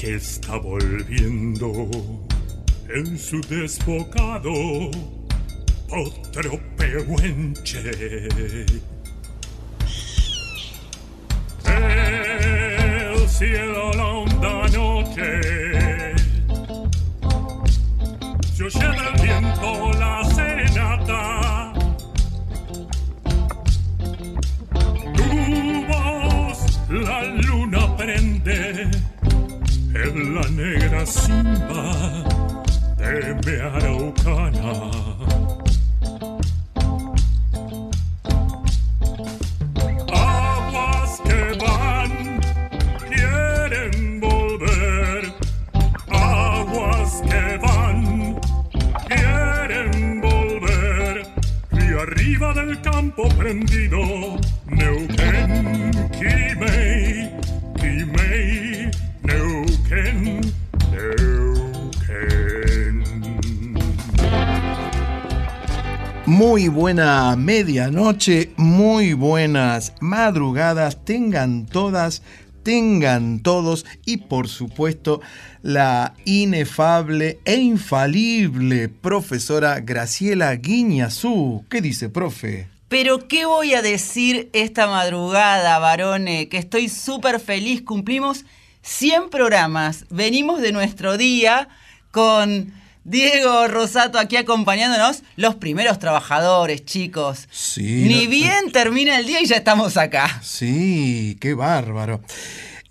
[0.00, 1.90] que está volviendo
[2.88, 4.50] en su desbocado
[5.90, 7.90] otro pehuenche.
[11.66, 15.40] El cielo la honda noche
[18.54, 20.29] se oye del viento la
[30.50, 31.92] negra simba
[32.96, 34.99] de mi araucana.
[66.60, 72.22] Muy buena medianoche, muy buenas madrugadas, tengan todas,
[72.62, 75.22] tengan todos y por supuesto
[75.62, 81.64] la inefable e infalible profesora Graciela Guiñazú.
[81.70, 82.68] ¿Qué dice, profe?
[82.88, 86.50] Pero ¿qué voy a decir esta madrugada, varone?
[86.50, 87.80] Que estoy súper feliz.
[87.80, 88.44] Cumplimos
[88.82, 90.04] 100 programas.
[90.10, 91.70] Venimos de nuestro día
[92.10, 95.22] con Diego Rosato aquí acompañándonos.
[95.36, 97.48] Los primeros trabajadores, chicos.
[97.50, 100.40] Sí, Ni no- bien termina el día y ya estamos acá.
[100.42, 102.20] Sí, qué bárbaro.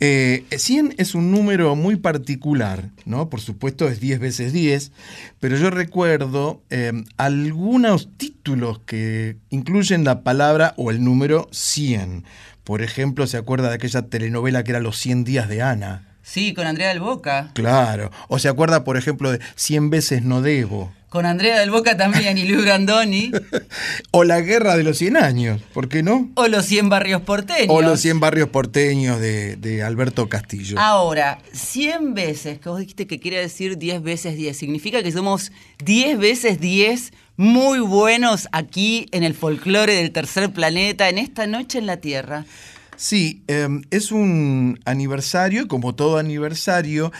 [0.02, 3.30] Eh, 100 es un número muy particular, ¿no?
[3.30, 4.94] Por supuesto es 10 veces 10,
[5.42, 12.24] pero yo recuerdo eh, algunos títulos que incluyen la palabra o el número 100.
[12.64, 16.06] Por ejemplo, ¿se acuerda de aquella telenovela que era Los 100 días de Ana?
[16.30, 17.50] Sí, con Andrea del Boca.
[17.56, 18.12] Claro.
[18.28, 20.94] O se acuerda, por ejemplo, de 100 veces no debo.
[21.10, 23.32] Con Andrea del Boca también y Luis Brandoni.
[24.12, 26.30] O La guerra de los 100 años, ¿por qué no?
[26.36, 27.70] O los 100 barrios porteños.
[27.70, 30.78] O Los 100 barrios porteños de, de Alberto Castillo.
[30.80, 35.52] Ahora, 100 veces, que vos dijiste que quiere decir 10 veces 10, significa que somos
[35.84, 41.80] 10 veces 10 muy buenos aquí en el folclore del tercer planeta, en esta noche
[41.80, 42.46] en la Tierra.
[43.00, 47.14] Sí, eh, es un aniversario, como todo aniversario.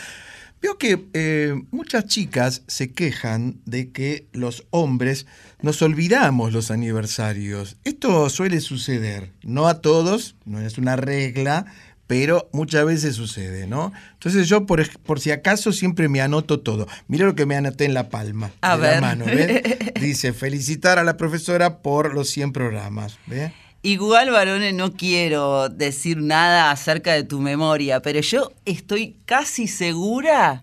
[0.60, 5.26] Veo que eh, muchas chicas se quejan de que los hombres
[5.62, 7.78] nos olvidamos los aniversarios.
[7.84, 11.64] Esto suele suceder, no a todos, no es una regla,
[12.06, 13.90] pero muchas veces sucede, ¿no?
[14.12, 16.86] Entonces yo, por, por si acaso, siempre me anoto todo.
[17.08, 19.00] Mira lo que me anoté en la palma A de la ver.
[19.00, 19.62] mano, ¿ves?
[19.98, 23.52] Dice, felicitar a la profesora por los 100 programas, ¿ves?
[23.82, 30.60] Igual, varones, no quiero decir nada acerca de tu memoria, pero yo estoy casi segura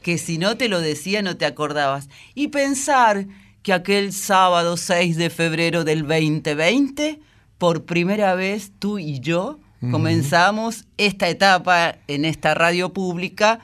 [0.00, 2.08] que si no te lo decía no te acordabas.
[2.36, 3.26] Y pensar
[3.64, 7.18] que aquel sábado 6 de febrero del 2020,
[7.58, 9.58] por primera vez tú y yo
[9.90, 13.58] comenzamos esta etapa en esta radio pública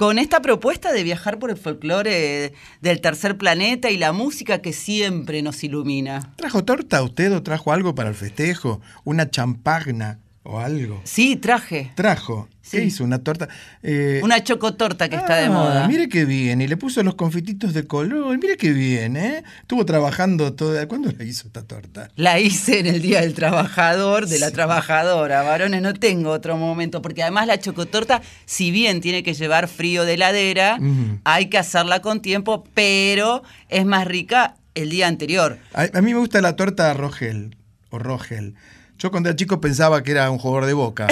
[0.00, 4.72] con esta propuesta de viajar por el folclore del tercer planeta y la música que
[4.72, 6.32] siempre nos ilumina.
[6.36, 8.80] ¿Trajo torta usted o trajo algo para el festejo?
[9.04, 11.00] ¿Una champagna o algo?
[11.04, 11.92] Sí, traje.
[11.94, 12.48] ¿Trajo?
[12.62, 12.82] ¿Qué Sí.
[12.84, 13.02] hizo?
[13.04, 13.48] ¿Una torta?
[13.82, 15.88] Eh, Una chocotorta que está de ah, moda.
[15.88, 16.60] Mire qué bien.
[16.60, 18.38] Y le puso los confititos de color.
[18.38, 19.42] Mire qué bien, ¿eh?
[19.62, 20.86] Estuvo trabajando toda.
[20.86, 22.08] ¿Cuándo la hizo esta torta?
[22.14, 25.42] La hice en el Día del Trabajador, de la trabajadora.
[25.42, 30.04] Varones, no tengo otro momento, porque además la chocotorta, si bien tiene que llevar frío
[30.04, 30.78] de heladera,
[31.24, 35.58] hay que hacerla con tiempo, pero es más rica el día anterior.
[35.74, 37.56] A, a mí me gusta la torta Rogel.
[37.92, 38.54] O Rogel.
[39.00, 41.08] Yo cuando era chico pensaba que era un jugador de boca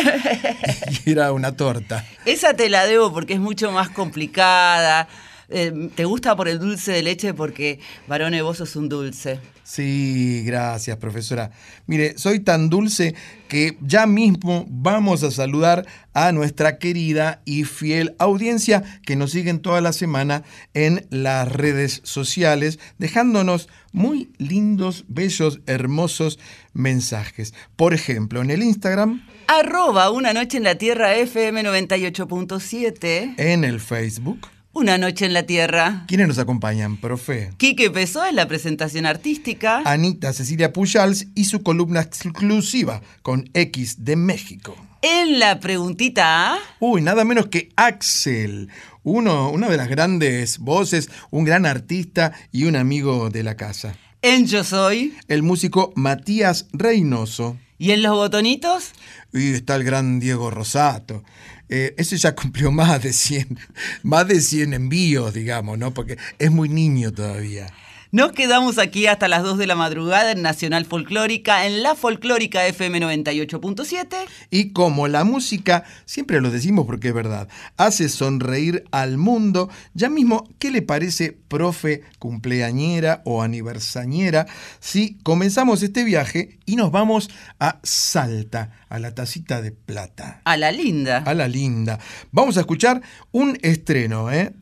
[1.07, 2.05] y era una torta.
[2.27, 5.09] Esa te la debo porque es mucho más complicada.
[5.49, 7.33] Eh, ¿Te gusta por el dulce de leche?
[7.33, 9.41] Porque, varone, vos sos un dulce.
[9.69, 11.51] Sí, gracias, profesora.
[11.87, 13.15] Mire, soy tan dulce
[13.49, 15.85] que ya mismo vamos a saludar
[16.15, 20.43] a nuestra querida y fiel audiencia que nos siguen toda la semana
[20.73, 26.39] en las redes sociales, dejándonos muy lindos, bellos, hermosos
[26.73, 27.53] mensajes.
[27.77, 29.23] Por ejemplo, en el Instagram.
[29.49, 33.35] Arroba una noche en la tierra FM 98.7.
[33.37, 34.49] En el Facebook.
[34.79, 36.05] Una noche en la Tierra.
[36.07, 37.51] ¿Quiénes nos acompañan, profe?
[37.57, 39.83] Quique Pesó en la presentación artística.
[39.85, 44.77] Anita Cecilia Pujals y su columna exclusiva con X de México.
[45.03, 46.59] En la preguntita A.
[46.79, 48.69] Uy, nada menos que Axel.
[49.03, 53.97] Uno, una de las grandes voces, un gran artista y un amigo de la casa.
[54.23, 55.13] En Yo Soy.
[55.27, 57.57] El músico Matías Reynoso.
[57.79, 58.93] ¿Y en los botonitos?
[59.33, 61.25] Y está el gran Diego Rosato.
[61.69, 63.59] Eh, ya cumplió más de 100,
[64.03, 65.93] más de 100 envíos, digamos, ¿no?
[65.93, 67.67] Porque es muy niño todavía.
[68.11, 72.67] Nos quedamos aquí hasta las 2 de la madrugada en Nacional Folclórica, en la Folclórica
[72.67, 74.17] FM 98.7.
[74.49, 80.09] Y como la música, siempre lo decimos porque es verdad, hace sonreír al mundo, ya
[80.09, 84.47] mismo, ¿qué le parece, profe, cumpleañera o aniversañera,
[84.81, 87.29] si comenzamos este viaje y nos vamos
[87.61, 90.41] a Salta, a la tacita de plata?
[90.47, 91.19] A la linda.
[91.27, 91.99] A la linda.
[92.33, 93.03] Vamos a escuchar
[93.33, 94.55] un estreno, ¿eh?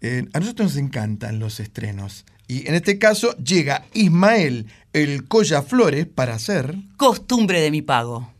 [0.00, 2.24] eh a nosotros nos encantan los estrenos.
[2.48, 6.74] Y en este caso llega Ismael el Colla Flores para hacer...
[6.96, 8.32] Costumbre de mi pago.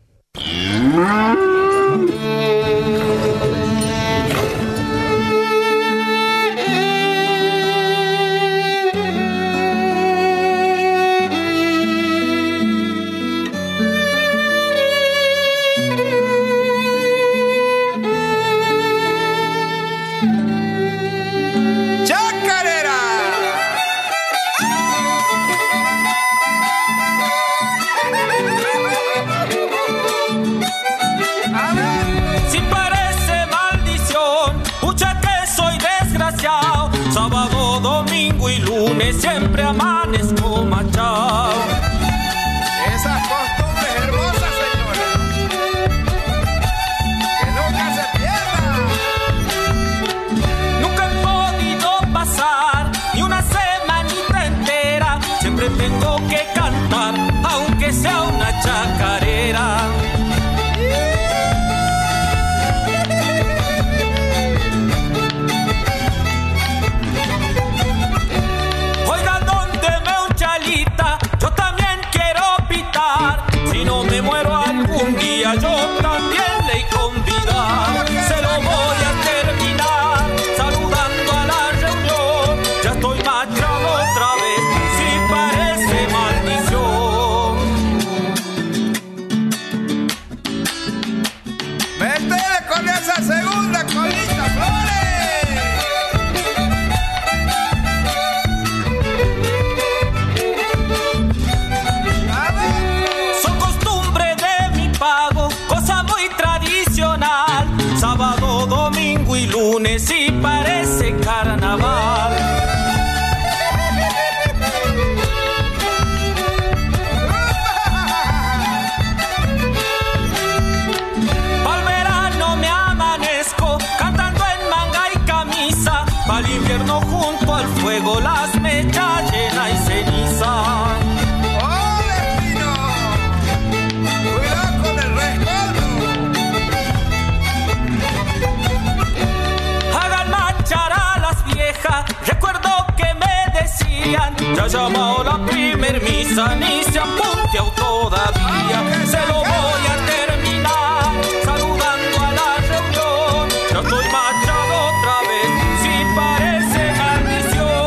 [144.69, 149.07] Llamado la primer misa, ni se apunte todavía.
[149.07, 151.05] Se lo voy a terminar
[151.43, 153.49] saludando a la reunión.
[153.71, 155.51] Ya estoy machado otra vez,
[155.83, 157.79] si parece maldición.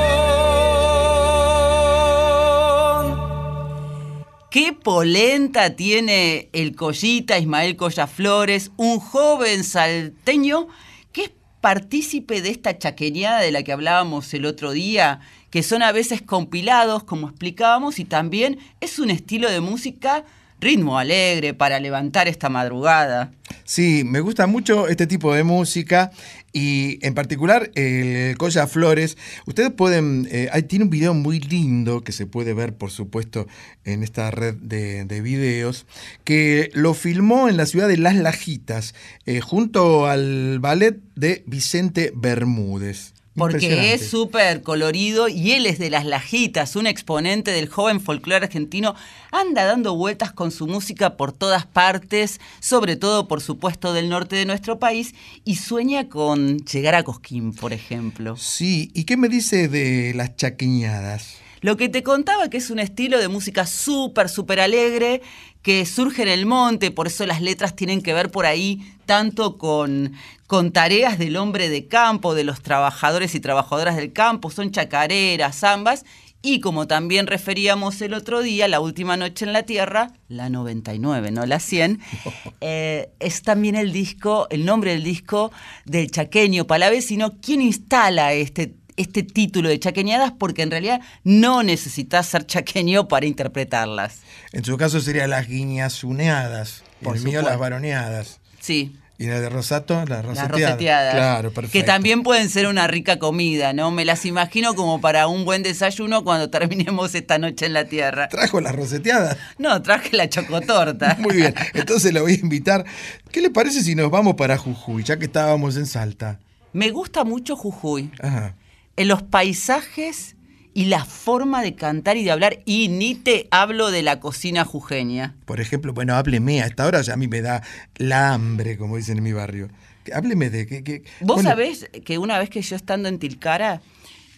[4.49, 10.67] Qué polenta tiene el Collita Ismael Collaflores, un joven salteño
[11.11, 15.19] que es partícipe de esta chaqueñada de la que hablábamos el otro día
[15.51, 20.25] que son a veces compilados, como explicábamos, y también es un estilo de música
[20.61, 23.31] ritmo alegre para levantar esta madrugada.
[23.65, 26.11] Sí, me gusta mucho este tipo de música
[26.53, 29.17] y en particular el Colla Flores.
[29.47, 33.47] Ustedes pueden, eh, tiene un video muy lindo que se puede ver, por supuesto,
[33.85, 35.87] en esta red de, de videos,
[36.23, 38.93] que lo filmó en la ciudad de Las Lajitas,
[39.25, 43.10] eh, junto al ballet de Vicente Bermúdez.
[43.35, 48.45] Porque es súper colorido y él es de las lajitas, un exponente del joven folclore
[48.45, 48.93] argentino,
[49.31, 54.35] anda dando vueltas con su música por todas partes, sobre todo por supuesto del norte
[54.35, 58.35] de nuestro país, y sueña con llegar a Cosquín, por ejemplo.
[58.35, 61.37] Sí, ¿y qué me dice de las chaquiñadas?
[61.61, 65.21] Lo que te contaba que es un estilo de música súper, súper alegre,
[65.61, 69.57] que surge en el monte, por eso las letras tienen que ver por ahí tanto
[69.57, 70.13] con,
[70.47, 75.59] con tareas del hombre de campo, de los trabajadores y trabajadoras del campo, son chacareras,
[75.59, 76.03] zambas,
[76.43, 81.29] y como también referíamos el otro día, la última noche en la Tierra, la 99,
[81.29, 81.99] no la 100,
[82.61, 85.51] eh, es también el disco, el nombre del disco
[85.85, 92.27] del chaqueño Palavecino, quien instala este este título de chaqueñadas porque en realidad no necesitas
[92.27, 94.19] ser chaqueño para interpretarlas.
[94.51, 98.39] En su caso sería las guiñazuneadas, Por el mío las varoneadas.
[98.59, 98.95] Sí.
[99.17, 100.51] Y la de Rosato, las Las roseteadas.
[100.71, 101.13] roseteadas.
[101.13, 101.77] Claro, perfecto.
[101.77, 103.91] Que también pueden ser una rica comida, ¿no?
[103.91, 108.29] Me las imagino como para un buen desayuno cuando terminemos esta noche en la tierra.
[108.29, 109.37] ¿Trajo las roseteadas?
[109.59, 111.17] No, traje la chocotorta.
[111.19, 112.83] Muy bien, entonces la voy a invitar.
[113.31, 116.39] ¿Qué le parece si nos vamos para Jujuy, ya que estábamos en Salta?
[116.73, 118.09] Me gusta mucho Jujuy.
[118.21, 118.55] Ajá.
[119.01, 120.35] En los paisajes
[120.75, 122.59] y la forma de cantar y de hablar.
[122.65, 125.35] Y ni te hablo de la cocina jujeña.
[125.45, 127.63] Por ejemplo, bueno, hábleme, a esta hora ya a mí me da
[127.97, 129.69] la hambre, como dicen en mi barrio.
[130.13, 130.83] Hábleme de qué...
[130.83, 133.81] qué- Vos bueno, sabés que una vez que yo estando en Tilcara,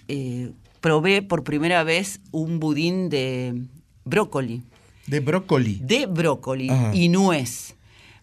[0.08, 3.62] eh, probé por primera vez un budín de
[4.06, 4.64] brócoli.
[5.08, 5.80] De brócoli.
[5.84, 6.92] De brócoli Ajá.
[6.96, 7.76] y nuez.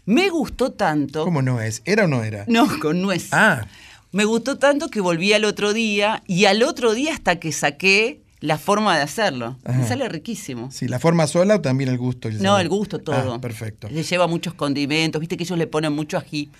[0.06, 1.23] Me gustó tanto.
[1.25, 1.82] ¿Cómo no es?
[1.85, 2.44] ¿Era o no era?
[2.49, 3.28] No, con nuez.
[3.32, 3.66] Ah,
[4.12, 8.21] Me gustó tanto que volví al otro día y al otro día hasta que saqué
[8.40, 9.57] la forma de hacerlo.
[9.64, 10.71] Me sale riquísimo.
[10.73, 12.29] sí, la forma sola o también el gusto.
[12.29, 12.61] y No, sabor?
[12.62, 13.35] el gusto todo.
[13.35, 13.88] Ah, perfecto.
[13.90, 16.50] Le lleva muchos condimentos, viste que ellos le ponen mucho ají,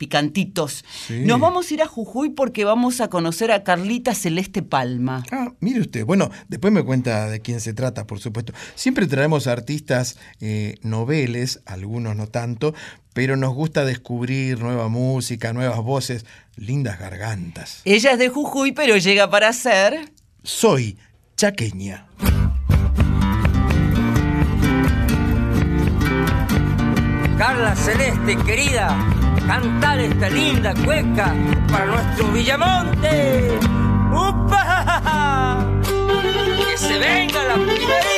[0.00, 0.82] picantitos.
[1.06, 1.24] Sí.
[1.26, 5.22] Nos vamos a ir a Jujuy porque vamos a conocer a Carlita Celeste Palma.
[5.30, 6.06] Ah, mire usted.
[6.06, 8.54] Bueno, después me cuenta de quién se trata, por supuesto.
[8.74, 12.74] Siempre traemos artistas eh, noveles, algunos no tanto,
[13.12, 16.24] pero nos gusta descubrir nueva música, nuevas voces,
[16.56, 17.82] lindas gargantas.
[17.84, 20.12] Ella es de Jujuy, pero llega para ser...
[20.42, 20.96] Soy
[21.36, 22.06] chaqueña.
[27.36, 31.34] Carla Celeste, querida, cantar esta linda cueca
[31.70, 33.58] para nuestro Villamonte.
[34.12, 35.64] ¡Upa!
[36.70, 38.09] ¡Que se venga la primerita!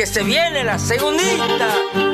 [0.00, 2.09] Que se viene la segundita.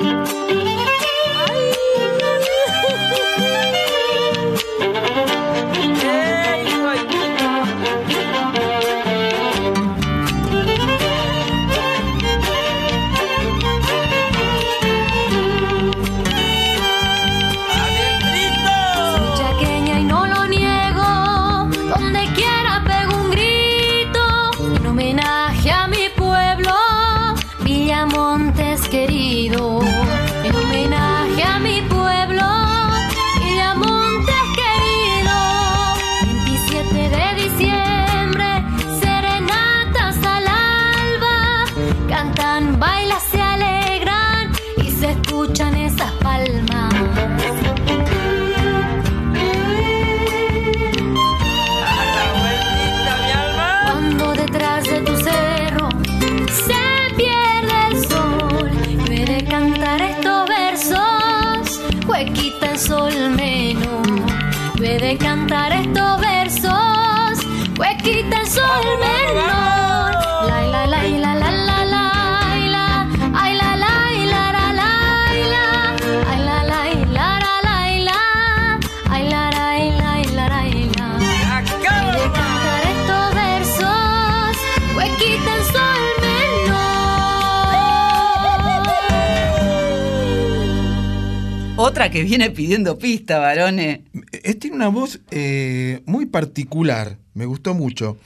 [92.17, 94.01] Que viene pidiendo pista, varones.
[94.43, 98.17] Es, tiene una voz eh, muy particular, me gustó mucho.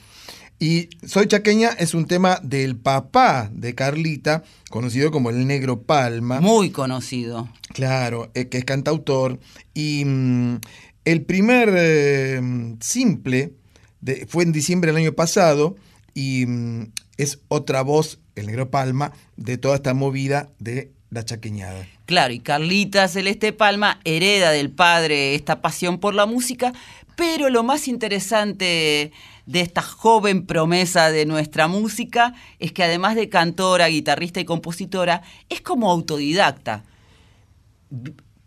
[0.59, 6.39] Y Soy Chaqueña es un tema del papá de Carlita, conocido como el Negro Palma.
[6.39, 7.49] Muy conocido.
[7.73, 9.39] Claro, eh, que es cantautor.
[9.73, 10.59] Y mm,
[11.03, 12.41] el primer eh,
[12.79, 13.51] simple
[13.99, 15.75] de- fue en diciembre del año pasado
[16.13, 21.85] y mm, es otra voz, el Negro Palma, de toda esta movida de la chaqueñada.
[22.11, 26.73] Claro, y Carlita Celeste Palma hereda del padre esta pasión por la música,
[27.15, 29.13] pero lo más interesante
[29.45, 35.21] de esta joven promesa de nuestra música es que además de cantora, guitarrista y compositora,
[35.47, 36.83] es como autodidacta.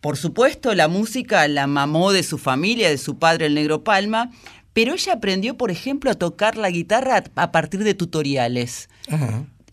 [0.03, 4.31] Por supuesto, la música la mamó de su familia, de su padre, el Negro Palma,
[4.75, 8.91] pero ella aprendió, por ejemplo, a tocar la guitarra a partir de tutoriales.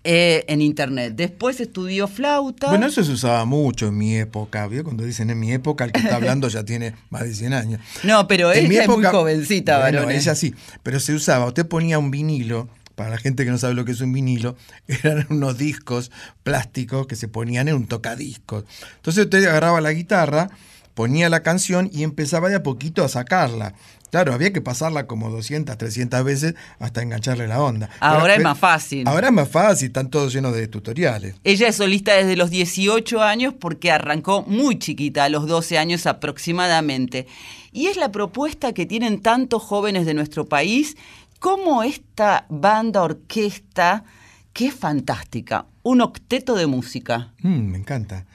[0.03, 1.13] Eh, en internet.
[1.15, 2.69] Después estudió flauta.
[2.69, 4.67] Bueno, eso se usaba mucho en mi época.
[4.67, 4.83] ¿vio?
[4.83, 7.81] Cuando dicen en mi época, el que está hablando ya tiene más de 100 años.
[8.03, 10.23] No, pero En mi ella es muy época- jovencita, Bueno, varones.
[10.23, 11.45] ella sí, pero se usaba.
[11.47, 14.55] Usted ponía un vinilo, para la gente que no sabe lo que es un vinilo,
[14.87, 16.11] eran unos discos
[16.43, 18.65] plásticos que se ponían en un tocadiscos.
[18.97, 20.49] Entonces usted agarraba la guitarra,
[20.93, 23.73] ponía la canción y empezaba de a poquito a sacarla.
[24.11, 27.89] Claro, había que pasarla como 200, 300 veces hasta engancharle la onda.
[28.01, 29.07] Ahora es más fácil.
[29.07, 31.35] Ahora es más fácil, están todos llenos de tutoriales.
[31.45, 36.05] Ella es solista desde los 18 años porque arrancó muy chiquita, a los 12 años
[36.05, 37.25] aproximadamente.
[37.71, 40.97] Y es la propuesta que tienen tantos jóvenes de nuestro país
[41.39, 44.03] como esta banda orquesta
[44.51, 47.31] que es fantástica, un octeto de música.
[47.39, 48.25] Mm, me encanta.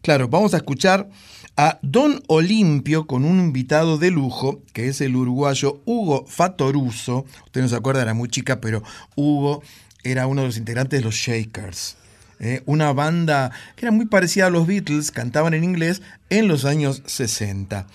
[0.00, 1.08] Claro, vamos a escuchar
[1.56, 7.24] a Don Olimpio con un invitado de lujo, que es el uruguayo Hugo Fatoruso.
[7.46, 8.82] Usted no se acuerda, era muy chica, pero
[9.14, 9.62] Hugo
[10.02, 11.96] era uno de los integrantes de los Shakers.
[12.40, 12.62] ¿eh?
[12.66, 17.02] una banda que era muy parecida a los Beatles, cantaban en inglés en los años
[17.06, 17.86] 60.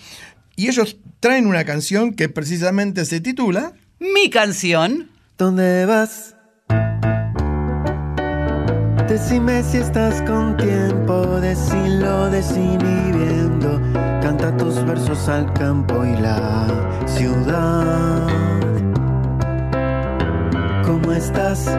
[0.56, 5.10] Y ellos traen una canción que precisamente se titula Mi canción.
[5.38, 6.36] ¿Dónde vas?
[9.10, 13.82] Decime si estás con tiempo, decilo desinhibiendo.
[14.22, 16.68] Canta tus versos al campo y la
[17.08, 18.28] ciudad.
[20.86, 21.76] ¿Cómo estás?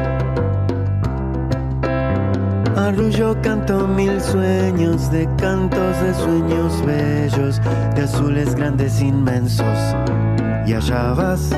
[2.75, 7.61] Arrullo canto mil sueños de cantos de sueños bellos,
[7.95, 9.79] de azules grandes inmensos.
[10.67, 11.49] Y allá vas.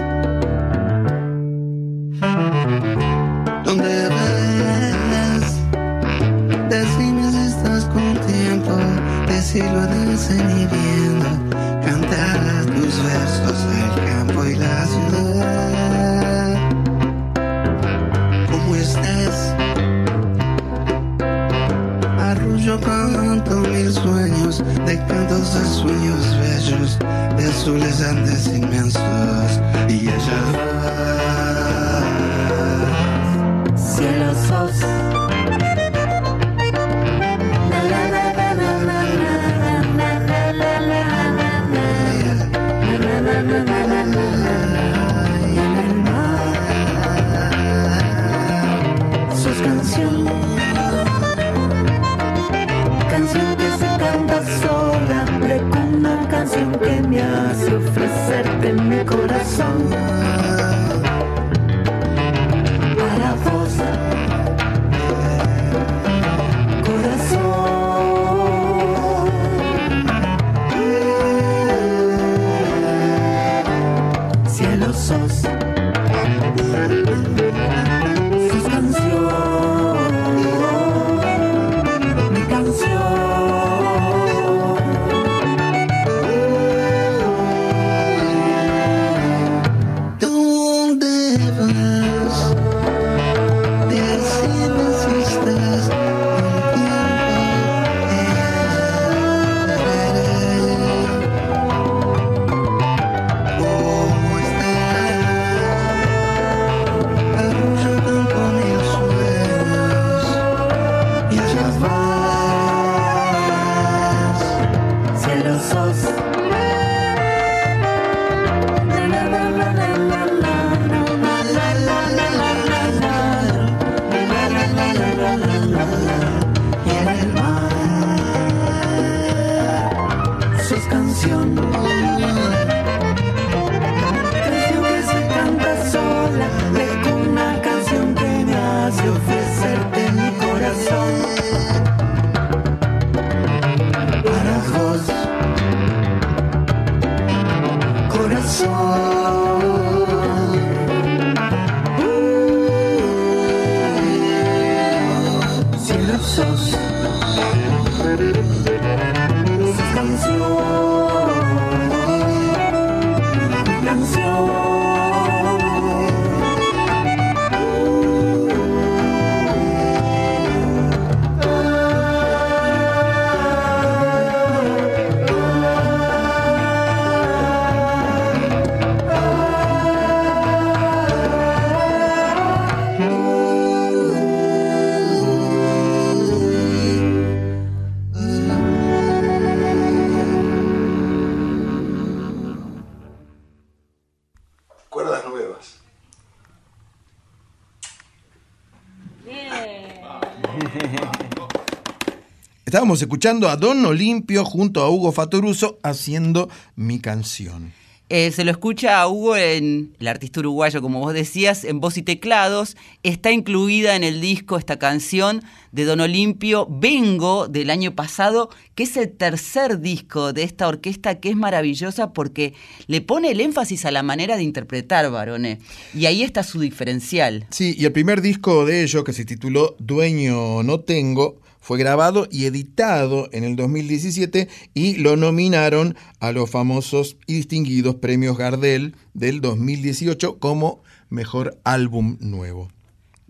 [202.64, 207.72] Estábamos escuchando a Don Olimpio junto a Hugo Fatoruso haciendo mi canción.
[208.14, 211.96] Eh, se lo escucha a Hugo, en, el artista uruguayo, como vos decías, en voz
[211.96, 212.76] y teclados.
[213.02, 218.82] Está incluida en el disco esta canción de Don Olimpio, Vengo, del año pasado, que
[218.82, 222.52] es el tercer disco de esta orquesta que es maravillosa porque
[222.86, 225.60] le pone el énfasis a la manera de interpretar, varones.
[225.94, 227.46] Y ahí está su diferencial.
[227.48, 232.26] Sí, y el primer disco de ellos, que se tituló Dueño No Tengo, fue grabado
[232.30, 238.96] y editado en el 2017 y lo nominaron a los famosos y distinguidos premios Gardel
[239.14, 242.68] del 2018 como mejor álbum nuevo.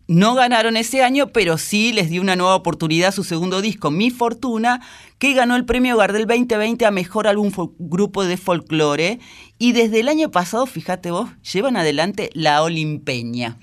[0.08, 4.10] No ganaron ese año, pero sí les dio una nueva oportunidad su segundo disco, Mi
[4.10, 4.80] Fortuna,
[5.18, 9.20] que ganó el premio Gardel 2020 a Mejor Álbum Grupo de Folclore.
[9.58, 13.58] Y desde el año pasado, fíjate vos, llevan adelante La Olimpeña.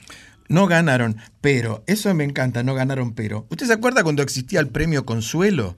[0.49, 3.45] No ganaron, pero, eso me encanta, no ganaron, pero.
[3.49, 5.77] ¿Usted se acuerda cuando existía el premio Consuelo?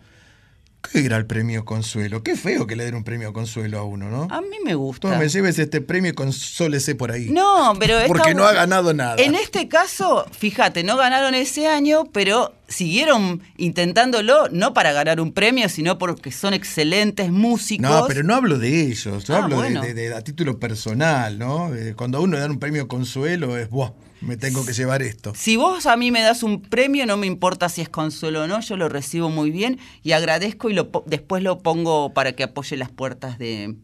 [0.92, 2.24] ¿Qué era el premio Consuelo?
[2.24, 4.28] Qué feo que le den un premio Consuelo a uno, ¿no?
[4.32, 5.12] A mí me gusta.
[5.12, 7.30] Tome, lleves este premio y consólese por ahí.
[7.30, 9.18] No, pero está Porque no ha ganado nada.
[9.22, 15.34] En este caso, fíjate, no ganaron ese año, pero siguieron intentándolo, no para ganar un
[15.34, 17.88] premio, sino porque son excelentes músicos.
[17.88, 19.82] No, pero no hablo de ellos, yo Ah, hablo de- bueno.
[19.84, 21.76] de, de- a título personal, ¿no?
[21.76, 23.92] Eh, Cuando a uno le dan un premio Consuelo es, ¡buah!
[24.22, 25.34] Me tengo que llevar esto.
[25.36, 28.48] Si vos a mí me das un premio, no me importa si es consuelo o
[28.48, 32.44] no, yo lo recibo muy bien y agradezco y lo, después lo pongo para que
[32.44, 33.76] apoye las puertas de,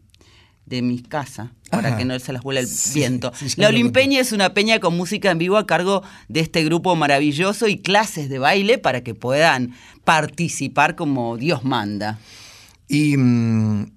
[0.64, 1.96] de mi casa, para Ajá.
[1.98, 3.32] que no se las vuela el Sí, viento.
[3.34, 6.94] sí, La Olimpeña es una peña con música en vivo a cargo de este grupo
[6.94, 9.74] maravilloso y clases de baile para que puedan
[10.04, 12.20] participar como Dios manda.
[12.86, 13.90] Y mm,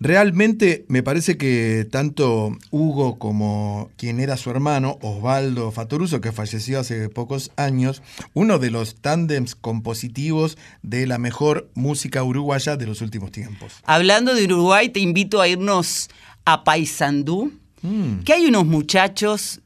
[0.00, 6.80] realmente me parece que tanto Hugo como quien era su hermano, Osvaldo Fatoruso, que falleció
[6.80, 8.02] hace pocos años,
[8.34, 13.72] uno de los tándems compositivos de la mejor música uruguaya de los últimos tiempos.
[13.84, 16.08] Hablando de Uruguay, te invito a irnos
[16.44, 18.24] a Paysandú, Mm.
[18.24, 19.60] que hay unos muchachos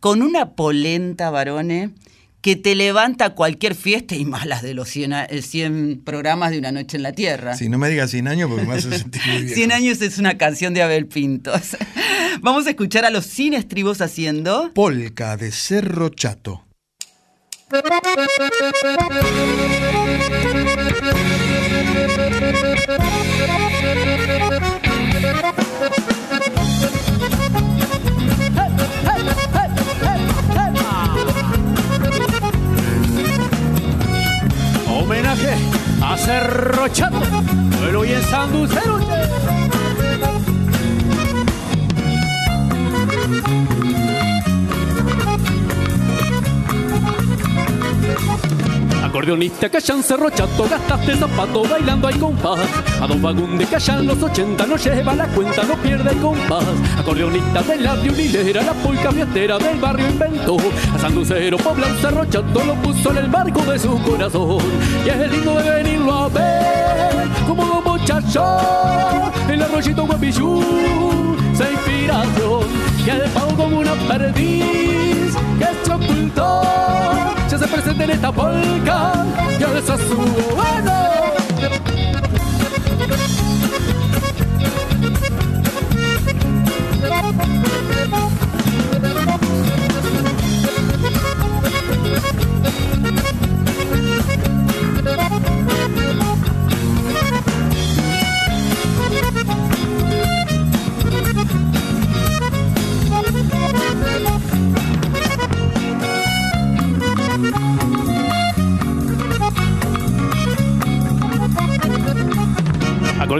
[0.00, 1.90] con una polenta, varones,
[2.40, 6.50] que te levanta cualquier fiesta y más las de los 100, a- eh, 100 programas
[6.52, 7.56] de Una Noche en la Tierra.
[7.56, 9.54] Si no me digas 100 años porque me hace sentir muy viejo.
[9.56, 11.76] 100 años es una canción de Abel Pintos.
[12.40, 14.70] Vamos a escuchar a los sin estribos haciendo.
[14.74, 16.64] Polka de Cerro Chato.
[35.38, 35.56] Homenaje
[36.02, 37.20] a Cerro Chato,
[38.04, 38.98] y en Sanducero.
[49.18, 52.60] Acordeonista callan Cerro Chato, gastaste zapato bailando al compás.
[53.02, 56.64] A Don Fagunde callan los 80, no lleva la cuenta, no pierde el compás.
[56.96, 60.56] Acordeonista de la unilera, la polca fiestera del barrio inventó.
[60.94, 64.62] A Sanducero, Pobla, un Cerro Chato lo puso en el marco de su corazón.
[65.04, 68.44] Y es lindo de venirlo a ver, como un muchacho,
[69.50, 70.62] el arroyito guapillú,
[71.54, 72.68] se inspiración.
[73.04, 76.62] Y el pavo como una perdiz, que se ocultó,
[77.58, 79.26] se presenta en esta polca,
[79.58, 81.17] y alza su bueno.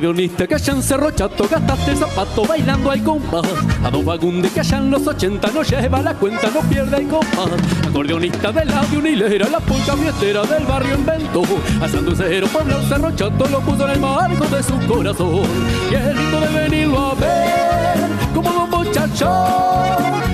[0.09, 3.42] Acordeonista que allá en Cerro Chato gastaste zapato bailando al compás.
[3.85, 7.09] A Don Fagunde que allá en los 80 no lleva la cuenta, no pierde el
[7.09, 7.51] compás.
[7.87, 11.42] Acordeonista de la hilera, la polca fiestera del barrio inventó.
[11.83, 15.42] A Sanducero, pueblo Cerro Chato lo puso en el marco de su corazón.
[15.90, 19.31] Y es lindo de venirlo a ver, como Don Muchacho,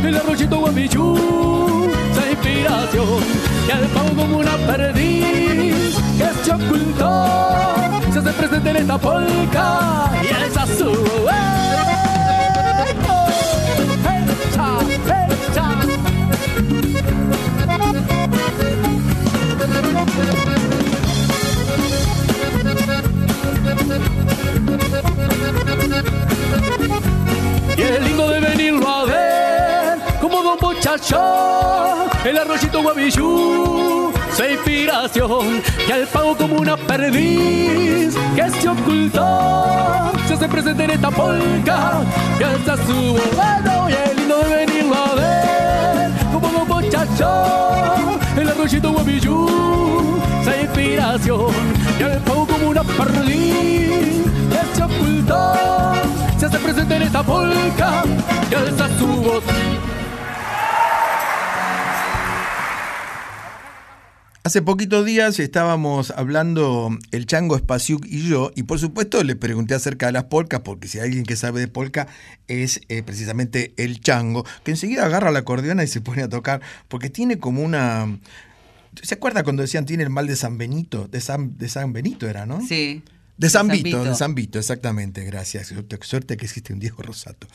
[0.04, 3.24] el arroyito guapichú, esa inspiración.
[3.66, 7.73] Y al pavo como una perdiz que se ocultó
[8.14, 11.32] se hace presente en esta polca y esa sube.
[27.76, 35.62] Y es lindo de venirlo a ver como don muchacho el arroyito guabichú su inspiración
[35.88, 42.02] y al pago como una perdiz que se ocultó se hace presente en esta polca
[42.38, 48.48] que alza su bueno y es lindo de venirlo a ver como dos muchachos el
[48.48, 51.52] arroyito guapichú su inspiración
[52.00, 55.52] y al pago como una perdiz que se ocultó
[56.38, 58.02] se hace presente en esta polca
[58.50, 59.44] que alza su voz
[64.46, 69.72] Hace poquitos días estábamos hablando el Chango Spasiuk y yo, y por supuesto le pregunté
[69.74, 72.08] acerca de las polcas, porque si hay alguien que sabe de polka
[72.46, 76.60] es eh, precisamente el Chango, que enseguida agarra la acordeona y se pone a tocar,
[76.88, 78.18] porque tiene como una...
[79.00, 81.08] ¿Se acuerda cuando decían tiene el mal de San Benito?
[81.08, 82.60] De San, de San Benito era, ¿no?
[82.60, 83.02] Sí.
[83.36, 84.04] De San San Vito, Vito.
[84.04, 85.68] de San Vito, exactamente, gracias.
[85.68, 87.48] Suerte, suerte que existe un Diego Rosato.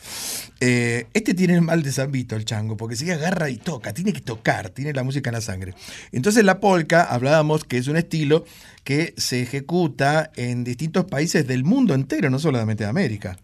[0.60, 3.94] Eh, este tiene el mal de San Vito, el chango, porque se agarra y toca,
[3.94, 5.74] tiene que tocar, tiene la música en la sangre.
[6.12, 8.44] Entonces la polka, hablábamos que es un estilo
[8.84, 13.38] que se ejecuta en distintos países del mundo entero, no solamente de América.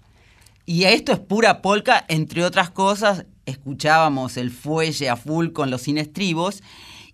[0.66, 5.83] Y esto es pura polka, entre otras cosas, escuchábamos el fuelle a full con los
[5.83, 6.62] sinestribos.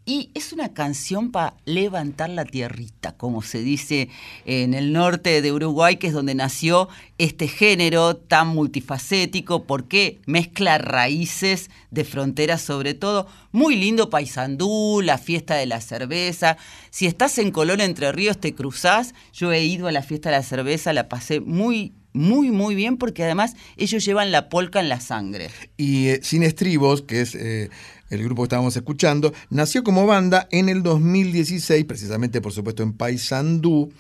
[0.05, 4.09] Y es una canción para levantar la tierrita, como se dice
[4.45, 6.89] en el norte de Uruguay, que es donde nació
[7.19, 13.29] este género tan multifacético, porque mezcla raíces de fronteras sobre todo.
[13.53, 16.57] Muy lindo Paysandú, la fiesta de la cerveza.
[16.91, 19.15] Si estás en Colón Entre Ríos, te cruzás.
[19.33, 22.97] Yo he ido a la fiesta de la cerveza, la pasé muy, muy, muy bien,
[22.97, 25.51] porque además ellos llevan la polca en la sangre.
[25.77, 27.71] Y eh, Sin Estribos, que es eh,
[28.13, 32.93] el grupo que estábamos escuchando, nació como banda en el 2016, precisamente por supuesto en
[32.93, 33.91] Paysandú.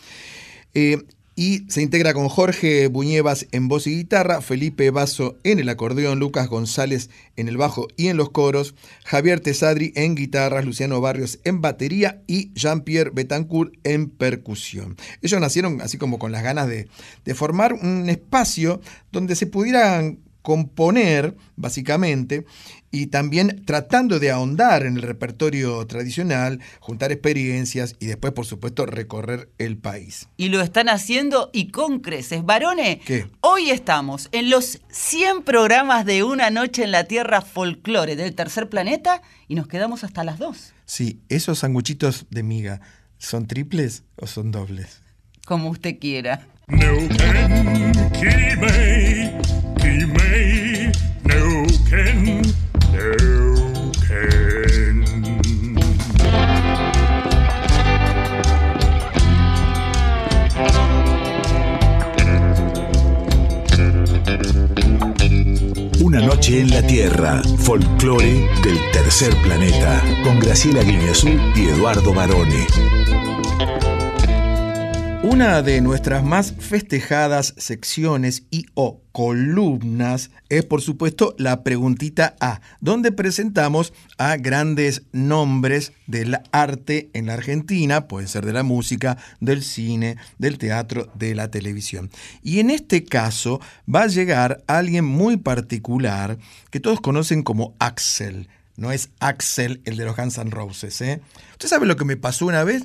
[0.74, 0.98] Eh,
[1.34, 6.18] y se integra con Jorge Buñevas en voz y guitarra, Felipe Basso en el acordeón,
[6.18, 11.38] Lucas González en el bajo y en los coros, Javier Tesadri en guitarras, Luciano Barrios
[11.44, 14.96] en batería y Jean-Pierre Betancourt en percusión.
[15.22, 16.88] Ellos nacieron así como con las ganas de,
[17.24, 22.44] de formar un espacio donde se pudieran componer, básicamente,
[22.92, 28.86] y también tratando de ahondar en el repertorio tradicional, juntar experiencias y después, por supuesto,
[28.86, 30.28] recorrer el país.
[30.36, 32.44] Y lo están haciendo y con creces.
[32.44, 33.26] Varones, ¿Qué?
[33.40, 38.68] hoy estamos en los 100 programas de Una Noche en la Tierra Folclore del Tercer
[38.68, 42.80] Planeta y nos quedamos hasta las 2, Sí, esos sanguchitos de miga,
[43.16, 45.00] ¿son triples o son dobles?
[45.46, 46.46] como usted quiera.
[46.68, 49.32] Neuken, Kimei,
[49.80, 50.92] Kimei,
[51.24, 52.61] Neuken, Neuken.
[66.00, 72.66] Una noche en la Tierra, folclore del tercer planeta, con Graciela Guineazú y Eduardo Barone.
[75.22, 82.60] Una de nuestras más festejadas secciones y o columnas es por supuesto la preguntita A,
[82.80, 89.16] donde presentamos a grandes nombres del arte en la Argentina, pueden ser de la música,
[89.38, 92.10] del cine, del teatro, de la televisión.
[92.42, 93.60] Y en este caso
[93.92, 96.36] va a llegar alguien muy particular
[96.70, 98.48] que todos conocen como Axel.
[98.82, 101.00] No es Axel, el de los Guns N' Roses.
[101.02, 101.20] ¿eh?
[101.52, 102.82] ¿Usted sabe lo que me pasó una vez?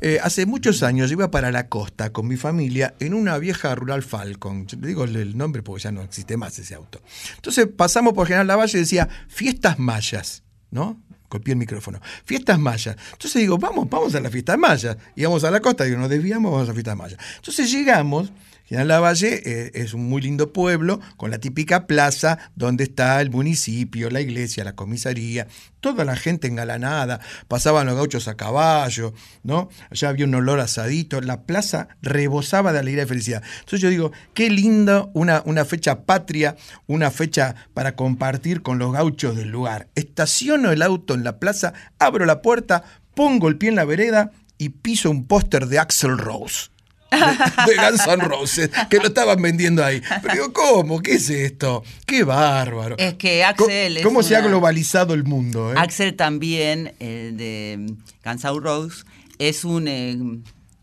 [0.00, 4.04] Eh, hace muchos años iba para la costa con mi familia en una vieja rural
[4.04, 4.68] Falcon.
[4.68, 7.02] Yo le digo el- nombre porque ya no existe más ese auto.
[7.34, 11.02] Entonces pasamos por General Lavalle y decía Fiestas Mayas, ¿no?
[11.28, 12.00] Copié el micrófono.
[12.24, 12.96] Fiestas mayas.
[13.12, 14.96] Entonces digo, vamos, vamos a la fiesta maya.
[15.16, 17.16] Y vamos a la costa, digo, nos desviamos, vamos a la fiesta maya.
[17.36, 18.32] Entonces llegamos
[18.70, 23.28] General Lavalle eh, es un muy lindo pueblo con la típica plaza donde está el
[23.28, 25.48] municipio, la iglesia, la comisaría,
[25.80, 29.70] toda la gente engalanada, pasaban los gauchos a caballo, ¿no?
[29.90, 33.42] Allá había un olor asadito, la plaza rebosaba de alegría y felicidad.
[33.54, 36.54] Entonces yo digo, qué lindo una, una fecha patria,
[36.86, 39.88] una fecha para compartir con los gauchos del lugar.
[39.96, 42.84] Estaciono el auto en la plaza, abro la puerta,
[43.16, 46.69] pongo el pie en la vereda y piso un póster de Axel Rose.
[47.10, 50.00] De, de Guns N' Roses, que lo estaban vendiendo ahí.
[50.22, 51.00] Pero digo, ¿cómo?
[51.02, 51.82] ¿Qué es esto?
[52.06, 52.96] ¡Qué bárbaro!
[52.98, 55.72] Es que Axel es ¿Cómo se ha globalizado el mundo?
[55.72, 55.74] eh?
[55.76, 57.86] Axel también, el de
[58.24, 59.04] Guns N' Roses,
[59.38, 60.16] es un, eh,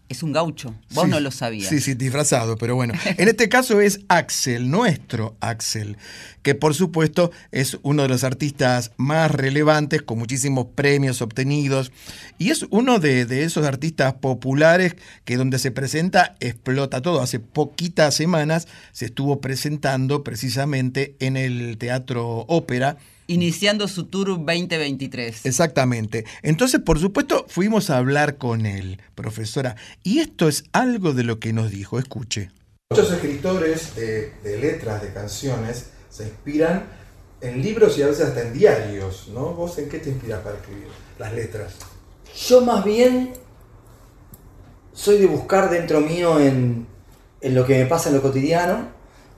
[0.09, 0.73] es un gaucho.
[0.93, 1.69] Vos Sí, no lo sabías.
[1.69, 2.93] Sí, sí, disfrazado, pero bueno.
[3.17, 5.97] En este caso es Axel, nuestro Axel,
[6.41, 11.91] que por supuesto es uno de los artistas más relevantes, con muchísimos premios obtenidos,
[12.37, 17.21] y es uno de, de esos artistas populares que donde se presenta explota todo.
[17.21, 22.97] Hace poquitas semanas se estuvo presentando precisamente en el Teatro Ópera.
[23.27, 25.45] Iniciando su tour 2023.
[25.45, 26.25] Exactamente.
[26.41, 31.39] Entonces, por supuesto, fuimos a hablar con él, profesora, y esto es algo de lo
[31.39, 31.99] que nos dijo.
[31.99, 32.51] Escuche.
[32.89, 36.85] Muchos escritores de, de letras, de canciones, se inspiran
[37.41, 39.53] en libros y a veces hasta en diarios, ¿no?
[39.53, 40.87] ¿Vos en qué te inspiras para escribir
[41.19, 41.75] las letras?
[42.47, 43.33] Yo más bien
[44.93, 46.87] soy de buscar dentro mío en,
[47.41, 48.87] en lo que me pasa en lo cotidiano,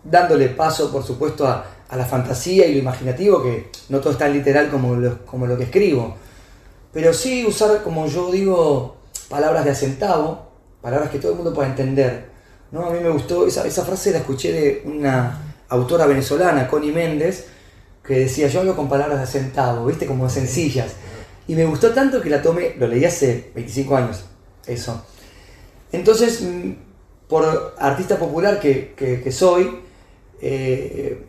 [0.04, 4.19] dándole paso, por supuesto, a, a la fantasía y lo imaginativo, que no todo es
[4.19, 6.15] tan literal como lo, como lo que escribo.
[6.93, 8.97] Pero sí usar, como yo digo,
[9.28, 10.49] palabras de acentavo,
[10.82, 12.30] palabras que todo el mundo pueda entender.
[12.71, 12.86] ¿no?
[12.86, 17.47] A mí me gustó, esa, esa frase la escuché de una autora venezolana, Connie Méndez,
[18.04, 20.06] que decía, yo hablo con palabras de acentavo, ¿viste?
[20.06, 20.93] Como sencillas.
[21.47, 24.23] Y me gustó tanto que la tomé, lo leí hace 25 años,
[24.67, 25.04] eso.
[25.91, 26.71] Entonces, mm,
[27.28, 29.80] por artista popular que, que- que soy,
[30.41, 31.25] eh,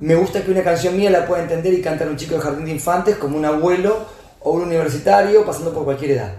[0.00, 2.66] me gusta que una canción mía la pueda entender y cantar un chico de jardín
[2.66, 4.06] de infantes como un abuelo
[4.40, 6.34] o un universitario pasando por cualquier edad.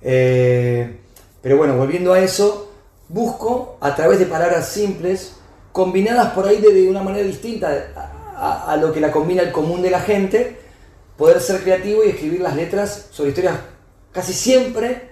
[0.00, 1.00] Eh,
[1.42, 2.72] pero bueno, volviendo a eso,
[3.08, 5.36] busco a través de palabras simples,
[5.72, 9.90] combinadas por ahí de, una manera distinta a lo que la combina el común de
[9.90, 10.58] la gente,
[11.16, 13.56] poder ser creativo y escribir las letras sobre historias
[14.12, 15.10] casi siempre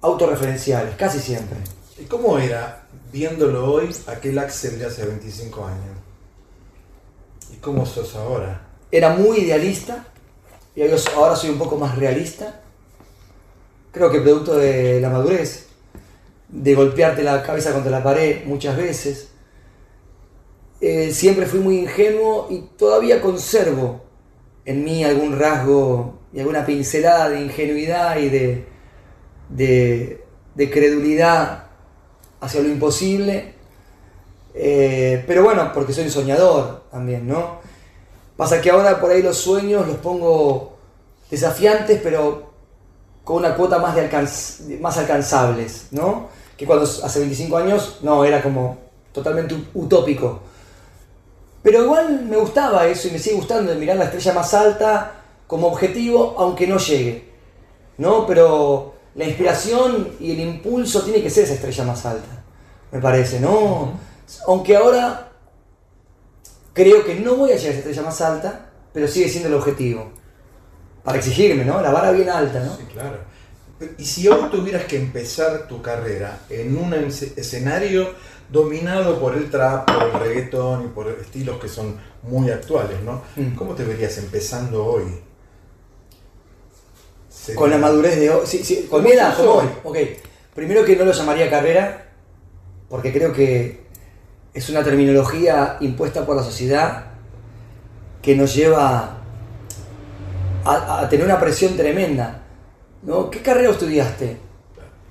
[0.00, 1.58] autorreferenciales, casi siempre.
[1.98, 6.03] ¿Y cómo era, viéndolo hoy, aquel Axel de hace 25 años?
[7.54, 8.66] ¿Y cómo sos ahora?
[8.90, 10.06] Era muy idealista
[10.74, 12.62] y ahora ahora soy un poco más realista.
[13.92, 15.68] Creo que producto de la madurez,
[16.48, 19.28] de golpearte la cabeza contra la pared muchas veces.
[20.80, 24.02] Eh, siempre fui muy ingenuo y todavía conservo
[24.64, 28.64] en mí algún rasgo y alguna pincelada de ingenuidad y de,
[29.48, 30.24] de,
[30.56, 31.66] de credulidad
[32.40, 33.53] hacia lo imposible.
[34.54, 37.58] Eh, pero bueno, porque soy un soñador también, ¿no?
[38.36, 40.76] Pasa que ahora por ahí los sueños los pongo
[41.30, 42.52] desafiantes, pero
[43.24, 46.28] con una cuota más, de alcanz- más alcanzables, ¿no?
[46.56, 48.76] Que cuando hace 25 años, no, era como
[49.12, 50.40] totalmente ut- utópico.
[51.62, 55.12] Pero igual me gustaba eso y me sigue gustando de mirar la estrella más alta
[55.46, 57.28] como objetivo, aunque no llegue,
[57.98, 58.26] ¿no?
[58.26, 62.44] Pero la inspiración y el impulso tiene que ser esa estrella más alta,
[62.92, 63.92] me parece, ¿no?
[64.46, 65.32] Aunque ahora
[66.72, 69.54] creo que no voy a llegar a esa estrella más alta, pero sigue siendo el
[69.54, 70.12] objetivo.
[71.02, 71.80] Para exigirme, ¿no?
[71.80, 72.76] La vara bien alta, ¿no?
[72.76, 73.18] Sí, claro.
[73.98, 78.14] Y si hoy tuvieras que empezar tu carrera en un escenario
[78.48, 83.22] dominado por el trap, por el reggaetón y por estilos que son muy actuales, ¿no?
[83.36, 83.54] Mm.
[83.56, 85.04] ¿Cómo te verías empezando hoy?
[87.28, 88.46] Sería- Con la madurez de hoy.
[88.46, 89.66] Sí, sí, con ¿Cómo mi edad, como hoy.
[89.82, 89.96] Ok.
[90.54, 92.06] Primero que no lo llamaría carrera,
[92.88, 93.83] porque creo que
[94.54, 97.06] es una terminología impuesta por la sociedad
[98.22, 99.18] que nos lleva
[100.64, 102.40] a, tener una presión tremenda.
[103.02, 103.28] ¿no?
[103.28, 104.38] ¿Qué carrera estudiaste?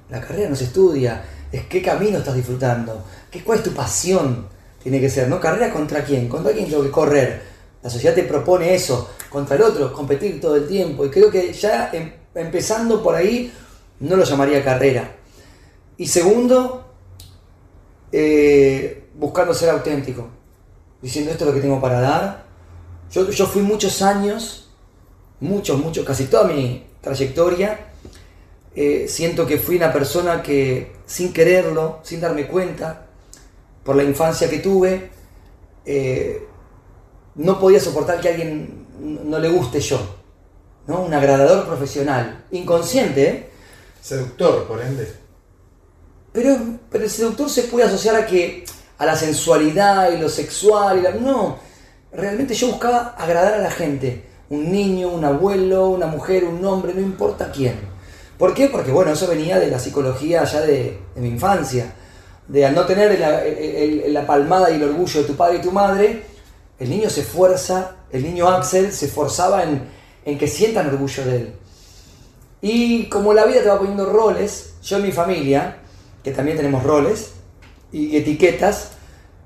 [0.09, 4.47] La carrera no se estudia, es qué camino estás disfrutando, qué, cuál es tu pasión,
[4.81, 5.39] tiene que ser, ¿no?
[5.39, 6.27] ¿Carrera contra quién?
[6.27, 7.41] Contra quién tengo que correr.
[7.81, 11.05] La sociedad te propone eso, contra el otro, competir todo el tiempo.
[11.05, 13.51] Y creo que ya em- empezando por ahí,
[13.99, 15.09] no lo llamaría carrera.
[15.97, 16.85] Y segundo,
[18.11, 20.27] eh, buscando ser auténtico,
[21.01, 22.45] diciendo esto es lo que tengo para dar.
[23.11, 24.69] Yo, yo fui muchos años,
[25.39, 27.93] muchos, muchos, casi toda mi trayectoria,
[28.75, 33.07] eh, siento que fui una persona que sin quererlo, sin darme cuenta,
[33.83, 35.11] por la infancia que tuve,
[35.85, 36.47] eh,
[37.35, 39.99] no podía soportar que a alguien no le guste yo.
[40.87, 41.01] ¿no?
[41.03, 43.49] Un agradador profesional, inconsciente, ¿eh?
[44.01, 45.07] Seductor, por ende.
[46.33, 46.57] Pero,
[46.89, 48.65] pero el seductor se puede asociar a que
[49.03, 50.99] a la sensualidad y lo sexual.
[50.99, 51.57] Y la- no,
[52.11, 54.25] realmente yo buscaba agradar a la gente.
[54.49, 57.75] Un niño, un abuelo, una mujer, un hombre, no importa quién.
[58.37, 58.67] ¿Por qué?
[58.67, 61.93] Porque bueno, eso venía de la psicología ya de, mi infancia.
[62.47, 63.17] De al no tener
[64.09, 66.23] la palmada y el orgullo de tu padre y tu madre,
[66.79, 69.87] el niño se esfuerza, el niño Axel se esforzaba en,
[70.25, 71.53] en que sientan orgullo de él.
[72.61, 75.77] Y como la vida te va poniendo roles, yo en mi familia,
[76.23, 77.31] que también tenemos roles
[77.91, 78.92] y etiquetas,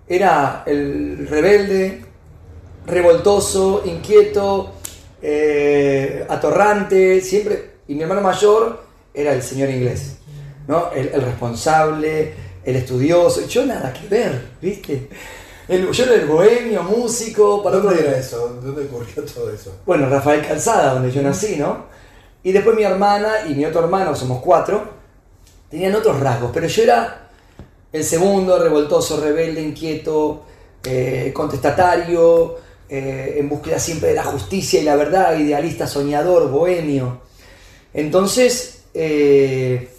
[0.08, 2.04] era el rebelde,
[2.86, 4.74] revoltoso, inquieto,
[5.22, 7.78] eh, atorrante, siempre.
[7.88, 8.84] Y mi hermano mayor
[9.14, 10.18] era el señor inglés,
[10.68, 10.92] ¿no?
[10.92, 12.34] El, el responsable,
[12.64, 13.46] el estudioso.
[13.48, 15.10] Yo nada que ver, ¿viste?
[15.68, 18.60] El- yo era el bohemio, músico, para ¿Dónde otro- era eso?
[18.64, 19.76] ¿Dónde ocurrió todo eso?
[19.86, 21.86] bueno, Rafael Calzada, donde yo nací, ¿no?
[22.44, 24.90] Y después mi hermana y mi otro hermano, somos cuatro,
[25.70, 27.27] tenían otros rasgos, pero yo era
[27.94, 30.44] el segundo, revoltoso, rebelde, inquieto,
[30.84, 32.56] eh, contestatario,
[32.90, 37.22] eh, en búsqueda siempre de la justicia y la verdad, idealista, soñador, bohemio.
[37.94, 39.90] Entonces, eh,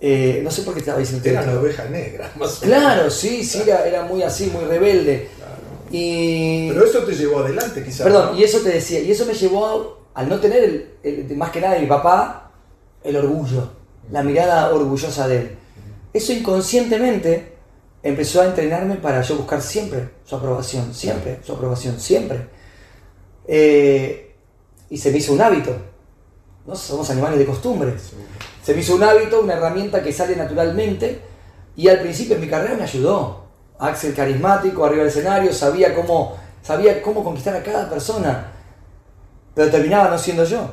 [0.00, 3.14] eh, no sé por qué estaba diciendo Era la oveja negra, más o Claro, menos.
[3.14, 5.28] sí, sí, era, era muy así, muy rebelde.
[5.90, 6.68] Y...
[6.70, 8.02] Pero eso te llevó adelante, quizás.
[8.02, 8.38] Perdón, ¿no?
[8.38, 11.60] y eso te decía, y eso me llevó al no tener, el, el- más que
[11.60, 12.50] nada de mi papá,
[13.02, 13.70] el orgullo,
[14.10, 15.58] la mirada orgullosa de él.
[16.14, 17.56] Eso inconscientemente
[18.04, 22.46] empezó a entrenarme para yo buscar siempre su aprobación, siempre su aprobación, siempre.
[23.48, 24.36] Eh,
[24.90, 25.76] y se me hizo un hábito.
[26.66, 26.76] ¿no?
[26.76, 27.94] Somos animales de costumbre.
[28.62, 31.20] Se me hizo un hábito, una herramienta que sale naturalmente.
[31.74, 33.46] Y al principio en mi carrera me ayudó.
[33.80, 38.52] Axel carismático, arriba del escenario, sabía cómo, sabía cómo conquistar a cada persona.
[39.52, 40.72] Pero terminaba no siendo yo.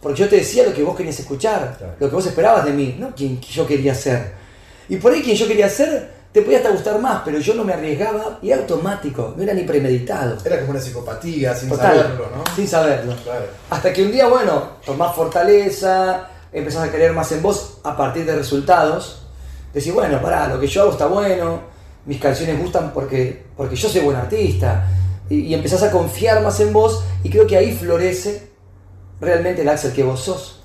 [0.00, 2.96] Porque yo te decía lo que vos querías escuchar, lo que vos esperabas de mí,
[2.98, 4.43] no quien yo quería ser.
[4.88, 7.62] Y por ahí quien yo quería ser te podía hasta gustar más, pero yo no
[7.62, 10.36] me arriesgaba y era automático, no era ni premeditado.
[10.44, 12.44] Era como una psicopatía, sin Total, saberlo, ¿no?
[12.56, 13.14] Sin saberlo.
[13.22, 13.44] Claro.
[13.70, 18.26] Hasta que un día, bueno, tomás fortaleza, empezás a creer más en vos a partir
[18.26, 19.22] de resultados.
[19.72, 21.60] Decís, bueno, pará, lo que yo hago está bueno,
[22.04, 24.88] mis canciones gustan porque, porque yo soy buen artista.
[25.30, 28.50] Y, y empezás a confiar más en vos y creo que ahí florece
[29.20, 30.64] realmente el Axel que vos sos.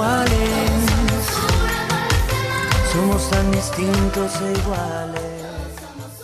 [0.00, 1.26] iguales.
[2.92, 5.22] Somos tan distintos e iguales.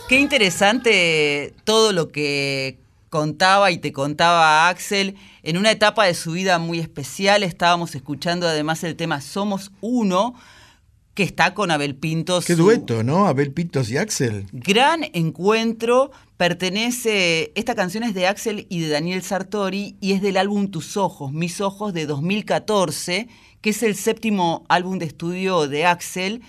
[0.09, 2.79] Qué interesante todo lo que
[3.11, 5.16] contaba y te contaba Axel.
[5.43, 10.35] En una etapa de su vida muy especial estábamos escuchando además el tema Somos Uno,
[11.14, 12.47] que está con Abel Pintos.
[12.47, 13.27] Qué dueto, ¿no?
[13.27, 14.47] Abel Pintos y Axel.
[14.53, 16.11] Gran encuentro.
[16.37, 20.97] Pertenece, esta canción es de Axel y de Daniel Sartori y es del álbum Tus
[20.99, 23.29] Ojos, Mis Ojos de 2014,
[23.67, 26.41] que es el séptimo álbum de estudio de Axel.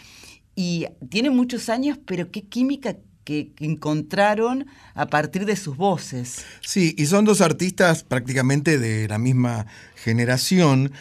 [0.53, 6.45] Y tiene muchos años, pero qué química que, encontraron a partir de sus voces.
[6.61, 9.65] Sí, y son dos artistas prácticamente de la misma
[9.95, 10.91] generación,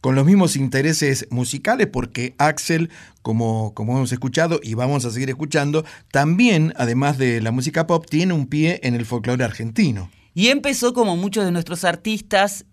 [0.00, 2.88] con los mismos intereses musicales, porque Axel,
[3.20, 8.06] como, como hemos escuchado y vamos a seguir escuchando, también, además de la música pop,
[8.08, 10.10] tiene un pie en el folclore argentino.
[10.32, 12.64] Y empezó como muchos de nuestros artistas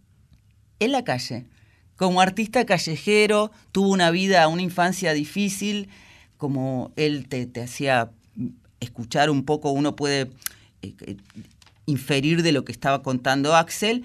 [0.80, 1.48] en la calle.
[1.96, 5.90] Como artista callejero, tuvo una vida, una infancia difícil,
[6.38, 8.12] como él te, te hacía
[8.80, 10.30] escuchar un poco, uno puede
[10.82, 11.18] eh, eh,
[11.86, 14.04] inferir de lo que estaba contando Axel,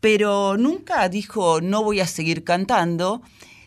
[0.00, 3.22] pero nunca dijo no voy a seguir cantando.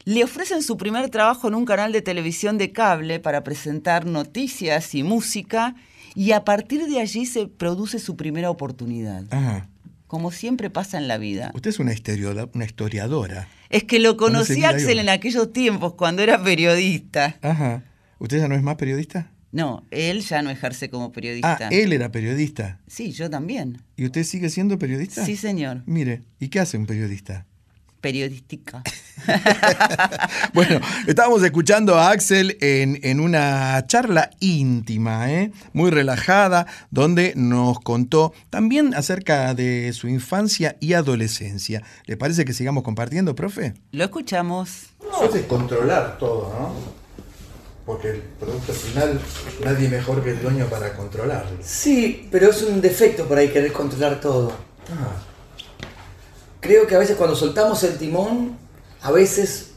[0.05, 4.95] Le ofrecen su primer trabajo en un canal de televisión de cable para presentar noticias
[4.95, 5.75] y música
[6.13, 9.23] y a partir de allí se produce su primera oportunidad.
[9.31, 9.69] Ajá.
[10.13, 11.49] Como siempre pasa en la vida.
[11.55, 12.47] Usted es una historiadora.
[12.53, 13.47] Una historiadora.
[13.71, 17.35] Es que lo ¿Dónde conocí a Axel en aquellos tiempos, cuando era periodista.
[17.41, 17.81] Ajá.
[18.19, 19.31] ¿Usted ya no es más periodista?
[19.51, 21.67] No, él ya no ejerce como Ah, periodista.
[21.71, 22.79] él era periodista.
[22.85, 23.81] Sí, yo también.
[23.97, 25.25] ¿Y usted sigue siendo periodista?
[25.25, 25.81] Sí, señor.
[25.87, 27.47] Mire, ¿y qué hace un periodista?
[28.03, 28.83] Periodística.
[30.53, 35.51] Bueno, estábamos escuchando a Axel en, en una charla íntima, ¿eh?
[35.71, 41.81] muy relajada, donde nos contó también acerca de su infancia y adolescencia.
[42.05, 43.73] ¿Le parece que sigamos compartiendo, profe?
[43.93, 44.87] Lo escuchamos.
[44.99, 46.73] Eso es controlar todo, ¿no?
[47.85, 49.19] Porque el producto final,
[49.63, 51.57] nadie mejor que el dueño para controlarlo.
[51.61, 54.53] Sí, pero es un defecto por ahí querer controlar todo.
[56.63, 58.57] Creo que a veces cuando soltamos el timón,
[59.01, 59.71] a veces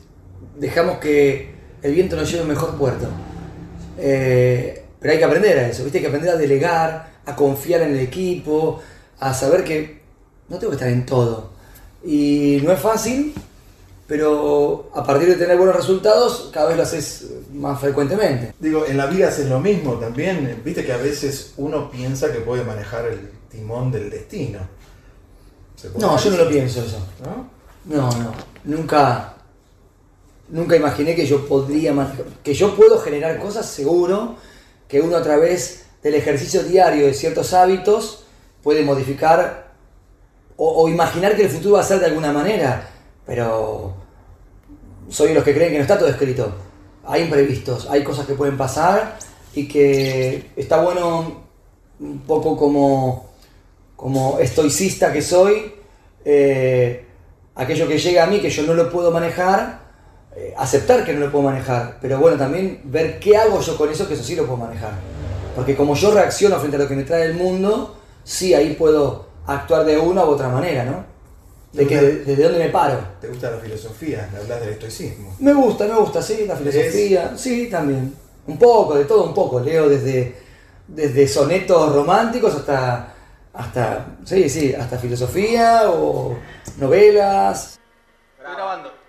[0.56, 3.08] dejamos que el viento nos lleve a mejor puerto.
[3.98, 5.98] Eh, pero hay que aprender a eso, ¿viste?
[5.98, 8.80] Hay que aprender a delegar, a confiar en el equipo,
[9.18, 10.00] a saber que
[10.48, 11.50] no tengo que estar en todo.
[12.04, 13.34] Y no es fácil,
[14.06, 18.54] pero a partir de tener buenos resultados, cada vez lo haces más frecuentemente.
[18.60, 20.62] Digo, en la vida haces lo mismo también.
[20.64, 24.60] Viste que a veces uno piensa que puede manejar el timón del destino.
[25.76, 26.98] ¿Se puede No, yo no lo pienso eso.
[27.24, 27.56] ¿No?
[27.96, 28.32] No, no.
[28.64, 29.34] Nunca,
[30.48, 31.94] nunca imaginé que yo podría
[32.42, 34.36] que yo puedo generar cosas, seguro,
[34.88, 38.24] que uno a través del ejercicio diario de ciertos hábitos
[38.62, 39.72] puede modificar
[40.56, 42.88] o, o imaginar que el futuro va a ser de alguna manera,
[43.24, 43.94] pero
[45.08, 46.52] soy de los que creen que no está todo escrito.
[47.04, 49.18] Hay imprevistos, hay cosas que pueden pasar
[49.54, 51.44] y que está bueno
[52.00, 53.25] un poco como,
[53.96, 55.72] como estoicista que soy,
[56.24, 57.04] eh,
[57.54, 59.80] aquello que llega a mí que yo no lo puedo manejar,
[60.36, 63.90] eh, aceptar que no lo puedo manejar, pero bueno, también ver qué hago yo con
[63.90, 64.92] eso, que eso sí lo puedo manejar.
[65.54, 69.26] Porque como yo reacciono frente a lo que me trae el mundo, sí ahí puedo
[69.46, 71.04] actuar de una u otra manera, ¿no?
[71.72, 72.98] De que, desde dónde me paro.
[73.20, 74.28] ¿Te gusta la filosofía?
[74.38, 75.34] Hablas del estoicismo.
[75.38, 78.14] Me gusta, me gusta, sí, la filosofía, sí, también.
[78.46, 79.60] Un poco, de todo un poco.
[79.60, 80.34] Leo desde,
[80.86, 83.14] desde sonetos románticos hasta,
[83.56, 86.36] hasta, sí, sí, hasta filosofía o
[86.78, 87.80] novelas.
[88.38, 89.05] Estoy grabando.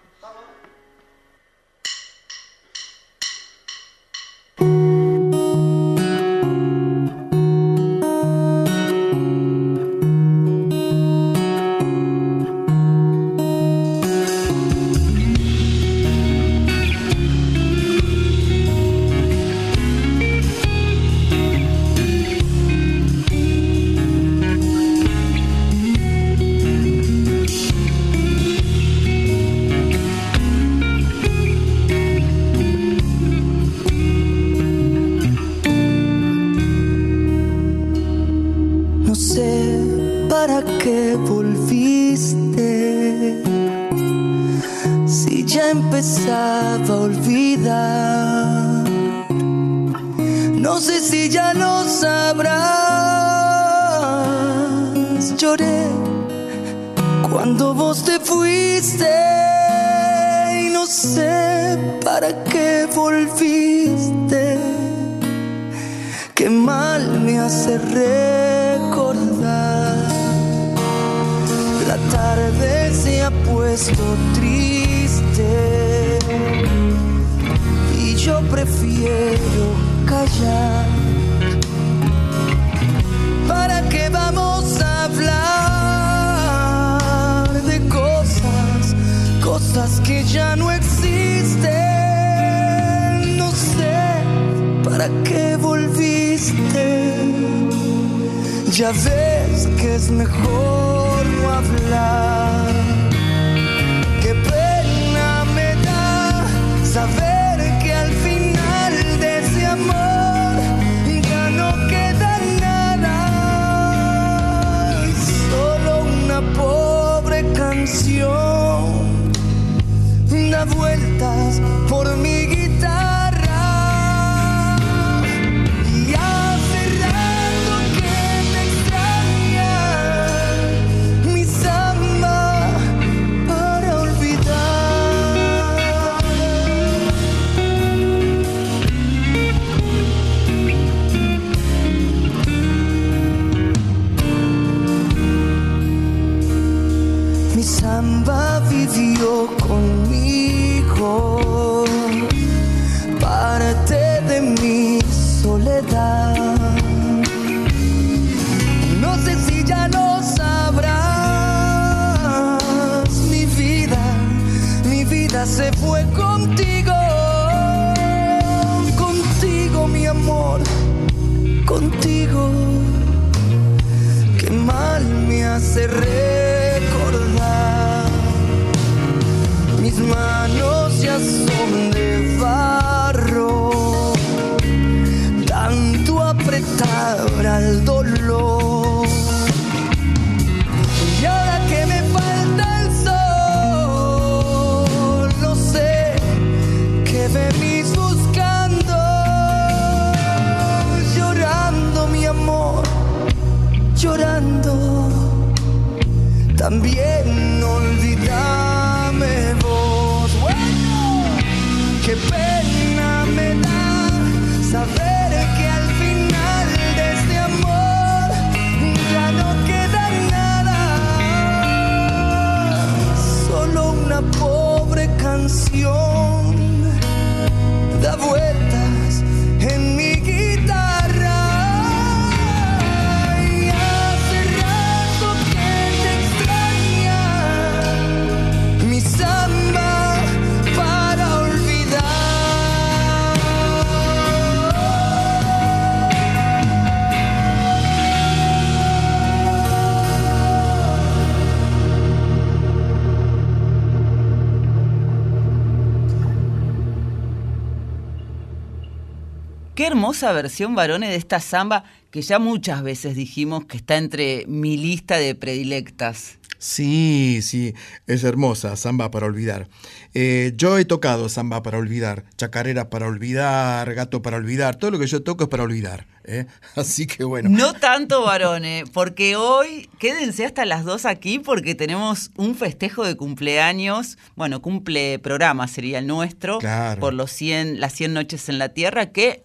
[260.18, 264.76] Hermosa versión, varones, de esta samba que ya muchas veces dijimos que está entre mi
[264.76, 266.39] lista de predilectas.
[266.59, 267.76] Sí, sí,
[268.07, 269.68] es hermosa, samba para olvidar.
[270.15, 274.97] Eh, yo he tocado samba para olvidar, chacarera para olvidar, gato para olvidar, todo lo
[274.97, 276.07] que yo toco es para olvidar.
[276.24, 276.47] ¿eh?
[276.76, 277.49] Así que bueno.
[277.49, 283.15] No tanto varones, porque hoy quédense hasta las dos aquí porque tenemos un festejo de
[283.15, 286.99] cumpleaños, bueno, cumple programa sería el nuestro, Claro.
[287.01, 289.43] por los 100, las 100 noches en la Tierra, que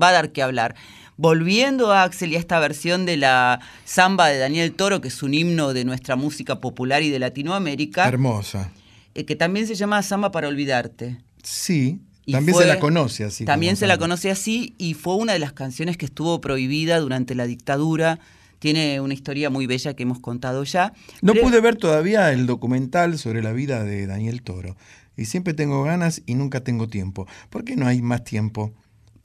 [0.00, 0.74] va a dar que hablar.
[1.16, 5.22] Volviendo a Axel y a esta versión de la samba de Daniel Toro, que es
[5.22, 8.70] un himno de nuestra música popular y de Latinoamérica, Hermosa.
[9.14, 11.18] eh, que también se llama Samba para Olvidarte.
[11.42, 13.44] Sí, Y también fue- se la conoce así.
[13.46, 17.34] También se la conoce así y fue una de las canciones que estuvo prohibida durante
[17.34, 18.18] la dictadura.
[18.58, 20.92] Tiene una historia muy bella que hemos contado ya.
[21.22, 24.76] No Pero- pude ver todavía el documental sobre la vida de Daniel Toro.
[25.16, 27.26] Y siempre tengo ganas y nunca tengo tiempo.
[27.48, 28.72] ¿Por qué no hay más tiempo?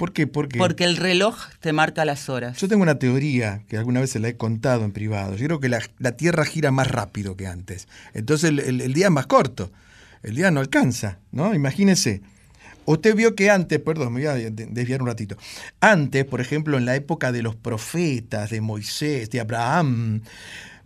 [0.02, 0.26] ¿Por qué?
[0.26, 2.58] Porque, Porque el reloj te marca las horas.
[2.58, 5.36] yo tengo una teoría que alguna vez se la he contado en privado.
[5.36, 7.88] Yo creo que la, la Tierra gira más rápido que antes.
[8.16, 9.72] Entonces el, el- el día es más corto.
[10.24, 11.54] El día no alcanza, ¿no?
[11.54, 12.22] Imagínese.
[12.86, 15.38] Usted vio que antes, perdón, me voy a de- desviar un ratito.
[15.82, 20.22] Antes, por ejemplo, en la época de los profetas, de Moisés, de Abraham,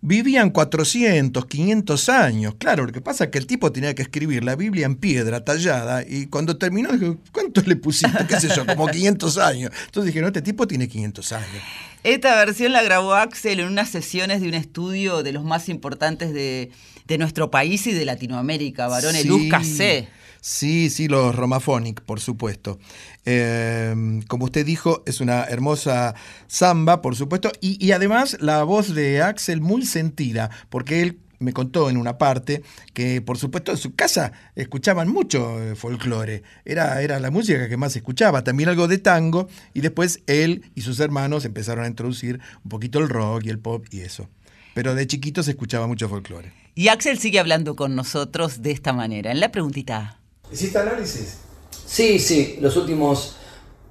[0.02, 2.56] vivían 400, 500 años.
[2.58, 5.44] Claro, lo que pasa es que el tipo tenía que escribir la Biblia en piedra
[5.44, 8.26] tallada y cuando terminó, dijo, ¿cuánto le pusiste?
[8.28, 8.66] ¿Qué sé yo?
[8.66, 9.72] Como 500 años.
[9.86, 11.64] Entonces dije, no, este tipo tiene 500 años.
[12.04, 16.34] Esta versión la grabó Axel en unas sesiones de un estudio de los más importantes
[16.34, 16.72] de,
[17.08, 19.28] de nuestro país y de Latinoamérica, varones Sí.
[19.28, 20.08] Luz Casé.
[20.48, 22.78] Sí, sí, los Romaphonic, por supuesto.
[23.26, 26.14] Eh, como usted dijo, es una hermosa
[26.46, 31.52] samba, por supuesto, y, y además la voz de Axel muy sentida, porque él me
[31.52, 32.62] contó en una parte
[32.94, 36.44] que, por supuesto, en su casa escuchaban mucho eh, folclore.
[36.64, 40.82] Era, era la música que más escuchaba, también algo de tango, y después él y
[40.82, 44.30] sus hermanos empezaron a introducir un poquito el rock y el pop y eso.
[44.76, 46.54] Pero de chiquito se escuchaba mucho folclore.
[46.76, 49.32] Y Axel sigue hablando con nosotros de esta manera.
[49.32, 50.20] En la preguntita.
[50.52, 51.38] ¿Hiciste análisis?
[51.86, 53.38] Sí, sí, los últimos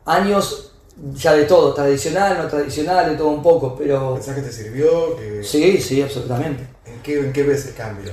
[0.04, 0.72] años
[1.12, 4.14] ya de todo, tradicional, no tradicional, de todo un poco, pero...
[4.14, 5.16] ¿Pensás que te sirvió?
[5.16, 5.42] Que...
[5.42, 6.66] Sí, sí, absolutamente.
[6.86, 8.12] ¿En qué, ¿En qué ves el cambio?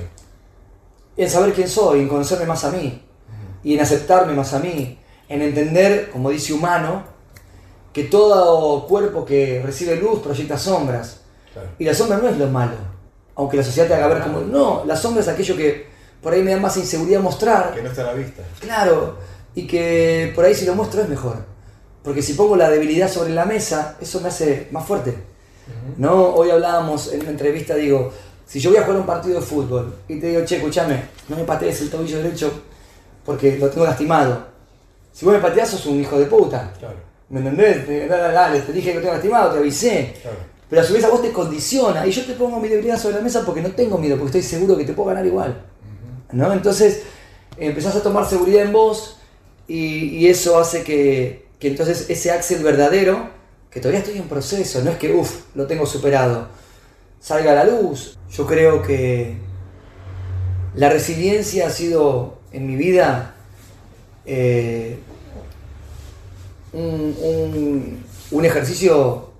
[1.16, 3.02] En saber quién soy, en conocerme más a mí,
[3.62, 7.04] y en aceptarme más a mí, en entender, como dice humano,
[7.92, 11.20] que todo cuerpo que recibe luz proyecta sombras.
[11.78, 12.76] Y la sombra no es lo malo,
[13.36, 14.40] aunque la sociedad te haga ver como...
[14.40, 15.91] No, la sombra es aquello que
[16.22, 17.74] por ahí me da más inseguridad mostrar.
[17.74, 18.42] Que no está a la vista.
[18.60, 19.18] Claro,
[19.54, 21.44] y que por ahí si lo muestro es mejor.
[22.02, 25.14] Porque si pongo la debilidad sobre la mesa, eso me hace más fuerte.
[25.96, 26.34] ¿No?
[26.34, 28.12] Hoy hablábamos en una entrevista, digo,
[28.46, 31.36] si yo voy a jugar un partido de fútbol y te digo, che, escúchame, no
[31.36, 32.52] me patees el tobillo derecho
[33.24, 34.46] porque lo tengo lastimado.
[35.12, 36.72] Si vos me pateás, sos un hijo de puta.
[37.28, 37.86] ¿Me entendés?
[37.86, 40.14] Te, dale, dale, te dije que lo tengo lastimado, te avisé.
[40.68, 43.16] Pero a su vez a vos te condiciona y yo te pongo mi debilidad sobre
[43.16, 45.71] la mesa porque no tengo miedo, porque estoy seguro que te puedo ganar igual.
[46.32, 46.52] ¿No?
[46.52, 47.02] Entonces
[47.58, 49.18] empezás a tomar seguridad en vos
[49.68, 53.30] y, eso hace que, entonces ese Axel verdadero,
[53.70, 56.48] que todavía estoy en proceso, no es que, uff, lo tengo superado,
[57.20, 58.18] salga a la luz.
[58.30, 59.36] Yo creo que
[60.74, 63.34] la resiliencia ha sido en mi vida
[64.26, 64.98] eh,
[66.72, 69.32] un ejercicio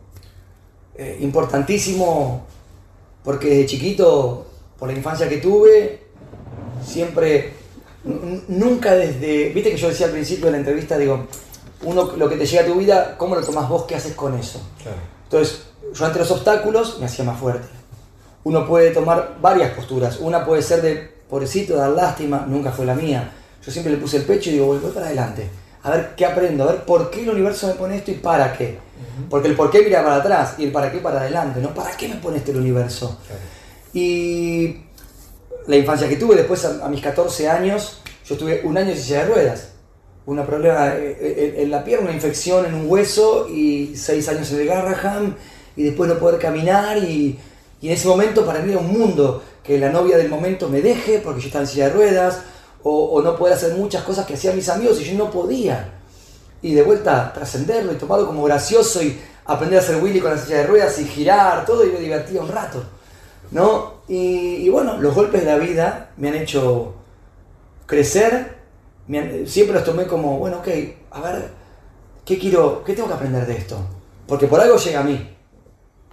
[0.95, 2.47] eh, importantísimo
[3.25, 4.47] porque desde chiquito,
[4.79, 6.02] por la infancia que tuve,
[6.85, 7.53] siempre,
[8.49, 11.27] nunca desde, viste que yo decía al principio de la entrevista, digo,
[11.83, 13.85] uno lo que te llega a tu vida, ¿cómo lo tomás vos?
[13.85, 14.61] ¿Qué haces con eso?
[15.25, 15.63] Entonces,
[15.95, 17.67] yo ante los obstáculos me hacía más fuerte.
[18.45, 20.19] Uno puede tomar varias posturas.
[20.21, 23.33] Una puede ser de pobrecito, dar lástima, nunca fue la mía.
[23.65, 25.49] Yo siempre le puse el pecho y digo, voy, voy para adelante.
[25.85, 28.53] A ver qué aprendo, a ver por qué el universo me pone esto y para
[28.53, 28.79] qué.
[29.29, 31.75] Porque el por qué mira para atrás y el para qué para adelante, ¿no?
[31.75, 33.19] ¿Para qué me pone este el universo?
[33.93, 34.77] Y
[35.67, 39.25] la infancia que tuve, después a, mis 14 años, yo tuve un año en silla
[39.25, 39.69] de ruedas.
[40.25, 44.51] Un problema eh, eh, en la pierna, una infección en un hueso y seis años
[44.53, 45.35] en el Garraham
[45.77, 47.39] y después no poder caminar y,
[47.81, 50.81] y en ese momento para mí era un mundo que la novia del momento me
[50.81, 52.39] deje porque yo estaba en silla de ruedas
[52.85, 55.93] o, o no poder hacer muchas cosas que hacían mis amigos y yo no podía.
[56.63, 60.39] Y de vuelta trascenderlo y tomarlo como gracioso y aprender a hacer Willy con la
[60.39, 62.83] silla de ruedas y girar, todo y me divertía un rato.
[63.53, 64.03] ¿No?
[64.09, 66.95] Y, y bueno, los golpes de la vida me han hecho
[67.87, 68.57] crecer,
[69.07, 70.69] me han- siempre los tomé como, bueno, ok,
[71.11, 71.49] a ver,
[72.25, 73.79] ¿qué quiero, qué tengo que aprender de esto?
[74.27, 75.29] Porque por algo llega a mí.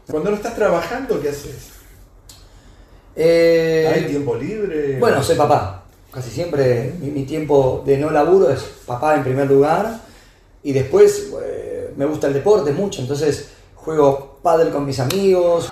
[0.10, 1.70] Cuando no estás trabajando, ¿qué haces?
[3.16, 4.98] Eh, ¿Hay tiempo libre?
[5.00, 5.84] Bueno, soy papá.
[6.12, 10.00] Casi siempre mi, mi tiempo de no laburo es papá en primer lugar.
[10.64, 15.70] Y después eh, me gusta el deporte mucho, entonces juego pádel con mis amigos.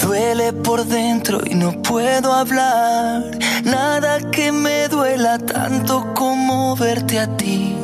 [0.00, 3.24] Duele por dentro y no puedo hablar.
[3.64, 7.76] Nada que me duela tanto como verte a ti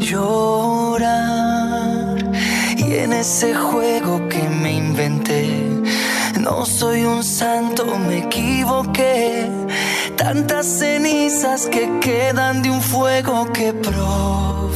[0.00, 1.36] llorar.
[2.78, 5.50] Y en ese juego que me inventé,
[6.40, 9.50] no soy un santo, me equivoqué.
[10.16, 14.72] Tantas cenizas que quedan de un fuego que provoqué.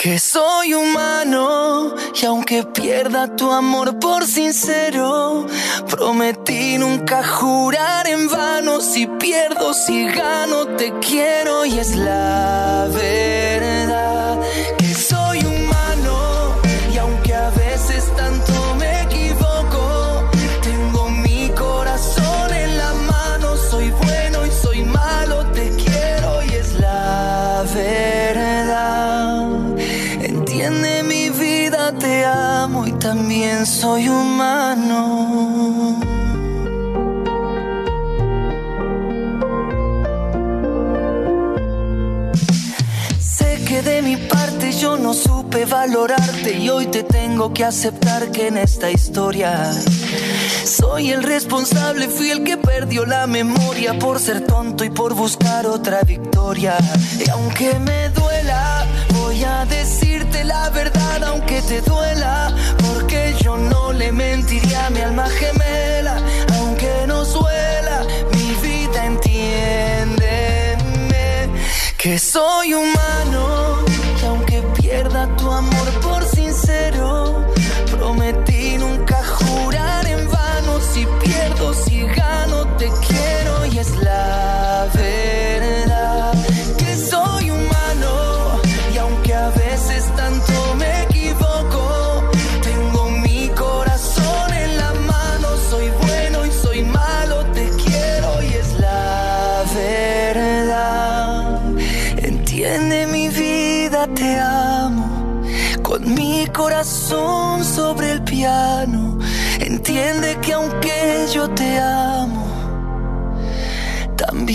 [0.00, 5.46] Que soy humano y aunque pierda tu amor por sincero,
[5.90, 8.80] prometí nunca jurar en vano.
[8.80, 13.39] Si pierdo, si gano, te quiero y es la verdad
[33.66, 35.98] soy humano.
[43.18, 48.30] Sé que de mi parte yo no supe valorarte y hoy te tengo que aceptar
[48.30, 49.72] que en esta historia
[50.64, 55.66] soy el responsable, fui el que perdió la memoria por ser tonto y por buscar
[55.66, 56.76] otra victoria.
[57.24, 62.54] Y aunque me duela, voy a decirte la verdad aunque te duela,
[63.56, 66.16] no le mentiría a mi alma gemela,
[66.58, 70.38] aunque no suela, mi vida entiéndeme,
[71.98, 73.84] que soy humano,
[74.26, 76.24] aunque pierda tu amor por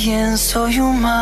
[0.05, 1.15] también soy humano.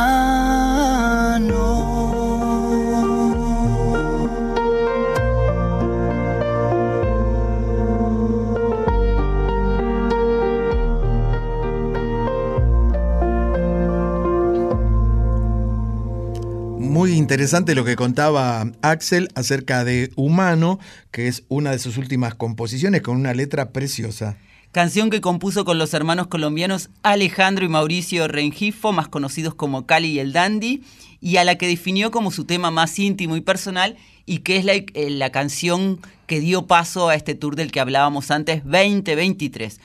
[16.77, 20.77] Muy interesante lo que contaba Axel acerca de Humano,
[21.11, 24.35] que es una de sus últimas composiciones con una letra preciosa.
[24.73, 30.07] Canción que compuso con los hermanos colombianos Alejandro y Mauricio Rengifo, más conocidos como Cali
[30.07, 30.81] y el Dandy,
[31.21, 33.95] y a la que definió como su tema más íntimo y personal,
[34.25, 37.81] y que es la, eh, la canción que dio paso a este tour del que
[37.81, 39.79] hablábamos antes, 2023.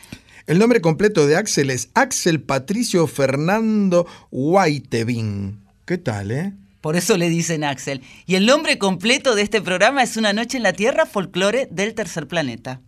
[0.46, 5.60] El nombre completo de Axel es Axel Patricio Fernando Whitevin.
[5.84, 6.54] ¿Qué tal, eh?
[6.80, 8.00] Por eso le dicen Axel.
[8.24, 11.92] Y el nombre completo de este programa es Una noche en la Tierra, folclore del
[11.92, 12.80] tercer planeta.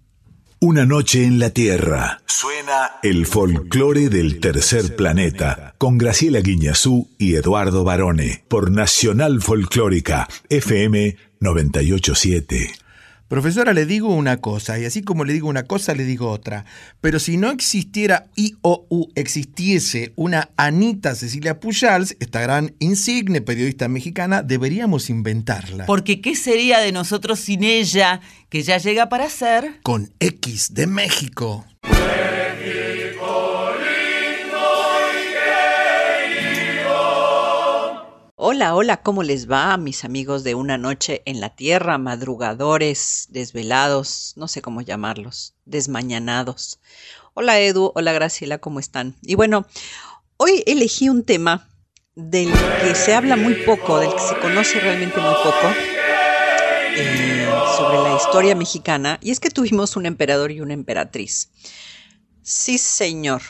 [0.63, 2.21] Una noche en la Tierra.
[2.27, 10.29] Suena el folclore del tercer planeta con Graciela Guiñazú y Eduardo Barone por Nacional Folclórica
[10.51, 12.80] FM 987.
[13.31, 16.65] Profesora, le digo una cosa, y así como le digo una cosa, le digo otra.
[17.01, 24.43] Pero si no existiera IOU, existiese una Anita Cecilia Pujals, esta gran insigne periodista mexicana,
[24.43, 25.87] deberíamos inventarla.
[25.87, 29.79] Porque ¿qué sería de nosotros sin ella, que ya llega para ser?
[29.85, 31.65] Con X de México.
[38.43, 44.33] Hola, hola, ¿cómo les va, mis amigos de Una Noche en la Tierra, madrugadores, desvelados,
[44.35, 46.81] no sé cómo llamarlos, desmañanados?
[47.35, 49.15] Hola Edu, hola Graciela, ¿cómo están?
[49.21, 49.67] Y bueno,
[50.39, 51.69] hoy elegí un tema
[52.15, 55.75] del que se habla muy poco, del que se conoce realmente muy poco,
[56.97, 61.51] eh, sobre la historia mexicana, y es que tuvimos un emperador y una emperatriz.
[62.41, 63.43] Sí, señor.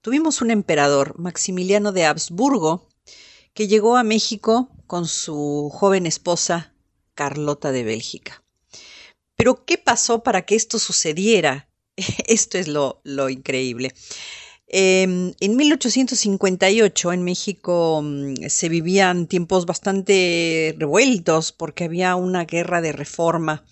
[0.00, 2.88] tuvimos un emperador, Maximiliano de Habsburgo,
[3.52, 6.72] que llegó a México con su joven esposa,
[7.14, 8.42] Carlota de Bélgica.
[9.36, 11.68] Pero, ¿qué pasó para que esto sucediera?
[12.26, 13.92] Esto es lo, lo increíble.
[14.76, 22.80] Eh, en 1858 en México mm, se vivían tiempos bastante revueltos porque había una guerra
[22.80, 23.64] de reforma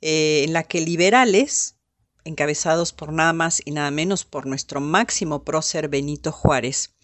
[0.00, 1.76] eh, en la que liberales,
[2.24, 6.96] encabezados por nada más y nada menos por nuestro máximo prócer Benito Juárez,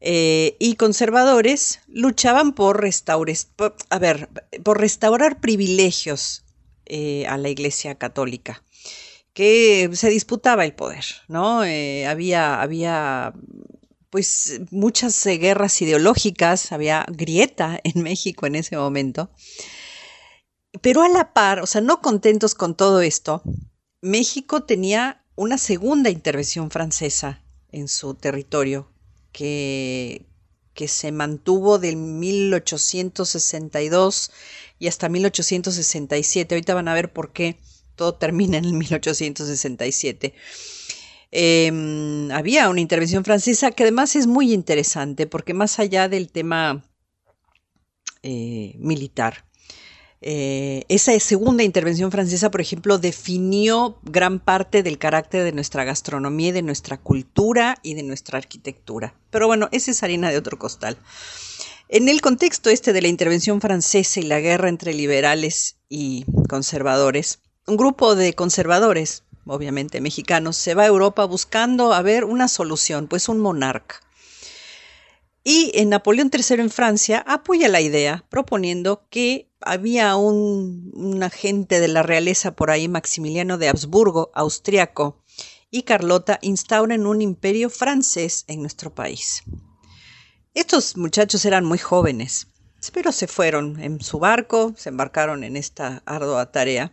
[0.00, 2.82] eh, y conservadores luchaban por,
[4.00, 4.28] ver,
[4.64, 6.46] por restaurar privilegios
[6.86, 8.62] eh, a la Iglesia Católica
[9.32, 11.64] que se disputaba el poder, ¿no?
[11.64, 13.32] Eh, había, había
[14.10, 19.30] pues muchas eh, guerras ideológicas, había grieta en México en ese momento.
[20.82, 23.42] Pero a la par, o sea, no contentos con todo esto,
[24.00, 28.88] México tenía una segunda intervención francesa en su territorio
[29.32, 30.26] que,
[30.74, 34.30] que se mantuvo del 1862
[34.78, 36.54] y hasta 1867.
[36.54, 37.58] Ahorita van a ver por qué
[38.00, 40.32] todo termina en el 1867.
[41.32, 46.82] Eh, había una intervención francesa que además es muy interesante porque más allá del tema
[48.22, 49.44] eh, militar,
[50.22, 56.54] eh, esa segunda intervención francesa, por ejemplo, definió gran parte del carácter de nuestra gastronomía
[56.54, 59.14] de nuestra cultura y de nuestra arquitectura.
[59.28, 60.96] Pero bueno, esa es harina de otro costal.
[61.90, 67.40] En el contexto este de la intervención francesa y la guerra entre liberales y conservadores,
[67.66, 73.06] un grupo de conservadores, obviamente mexicanos, se va a Europa buscando a ver una solución,
[73.08, 74.00] pues un monarca.
[75.42, 81.80] Y en Napoleón III en Francia apoya la idea, proponiendo que había un, un agente
[81.80, 85.22] de la realeza por ahí, Maximiliano de Habsburgo, austriaco,
[85.70, 89.42] y Carlota instauran un imperio francés en nuestro país.
[90.52, 92.48] Estos muchachos eran muy jóvenes,
[92.92, 96.92] pero se fueron en su barco, se embarcaron en esta ardua tarea,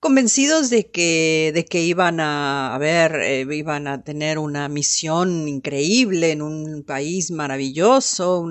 [0.00, 6.32] convencidos de que, de que iban a, ver, eh, iban a tener una misión increíble
[6.32, 8.46] en un país maravilloso,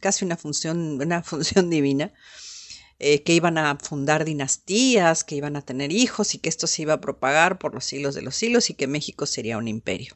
[0.00, 2.12] casi una función, una función divina.
[3.02, 6.82] Eh, que iban a fundar dinastías, que iban a tener hijos y que esto se
[6.82, 10.14] iba a propagar por los siglos de los siglos y que México sería un imperio.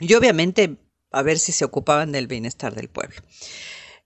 [0.00, 0.76] Y obviamente
[1.14, 3.22] a ver si se ocupaban del bienestar del pueblo.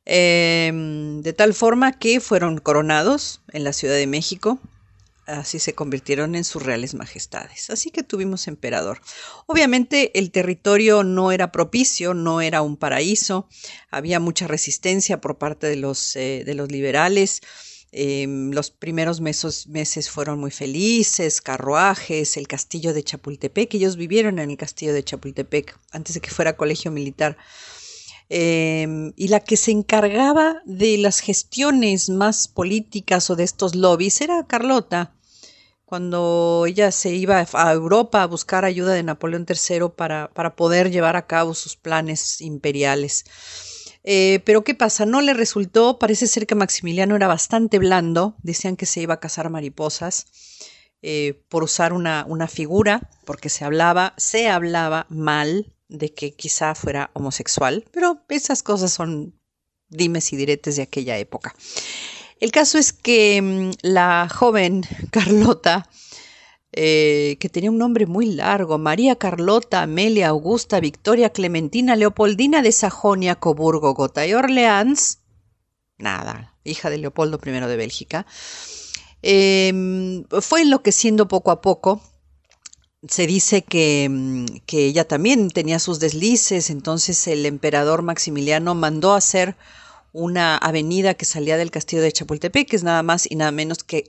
[0.05, 4.61] Em, de tal forma que fueron coronados en la Ciudad de México,
[5.29, 7.71] así se convirtieron en sus reales majestades.
[7.71, 9.01] Así que tuvimos emperador.
[9.47, 13.49] Obviamente el territorio no era propicio, no era un paraíso,
[13.91, 17.43] había mucha resistencia por parte de los, eh, de los liberales.
[17.91, 24.51] Em, los primeros meses, fueron muy felices, carruajes, el castillo de Chapultepec, ellos vivieron en
[24.51, 27.39] el castillo de Chapultepec antes de que fuera colegio militar.
[28.31, 34.21] Em, y la que se encargaba de las gestiones más políticas o de estos lobbies
[34.21, 35.15] era Carlota,
[35.89, 40.91] cuando ella se iba a Europa a buscar ayuda de Napoleón III para, para poder
[40.91, 43.25] llevar a cabo sus planes imperiales.
[44.05, 45.07] Eh, pero ¿qué pasa?
[45.07, 49.21] No le resultó, parece ser que Maximiliano era bastante blando, decían que se iba a
[49.21, 50.27] cazar mariposas
[51.01, 56.75] eh, por usar una, una figura, porque se hablaba, se hablaba mal de que quizá
[56.75, 59.41] fuera homosexual, pero esas cosas son
[59.89, 61.55] dimes y diretes de aquella época.
[62.41, 65.89] El caso es que mm, la joven Carlota
[66.73, 72.73] eh, que tenía un nombre muy largo, María Carlota, Amelia, Augusta, Victoria, Clementina, Leopoldina de
[72.73, 75.21] Sajonia, Coburgo, Gotha y Orleans,
[75.97, 78.27] nada, hija de Leopoldo I de Bélgica,
[79.23, 82.03] em, fue enloqueciendo poco a poco.
[83.09, 89.15] Se dice que, mm, que ella también tenía sus deslices, entonces el emperador Maximiliano mandó
[89.15, 89.57] hacer
[90.13, 93.85] una avenida que salía del castillo de Chapultepec, que es nada más y nada menos
[93.85, 94.09] que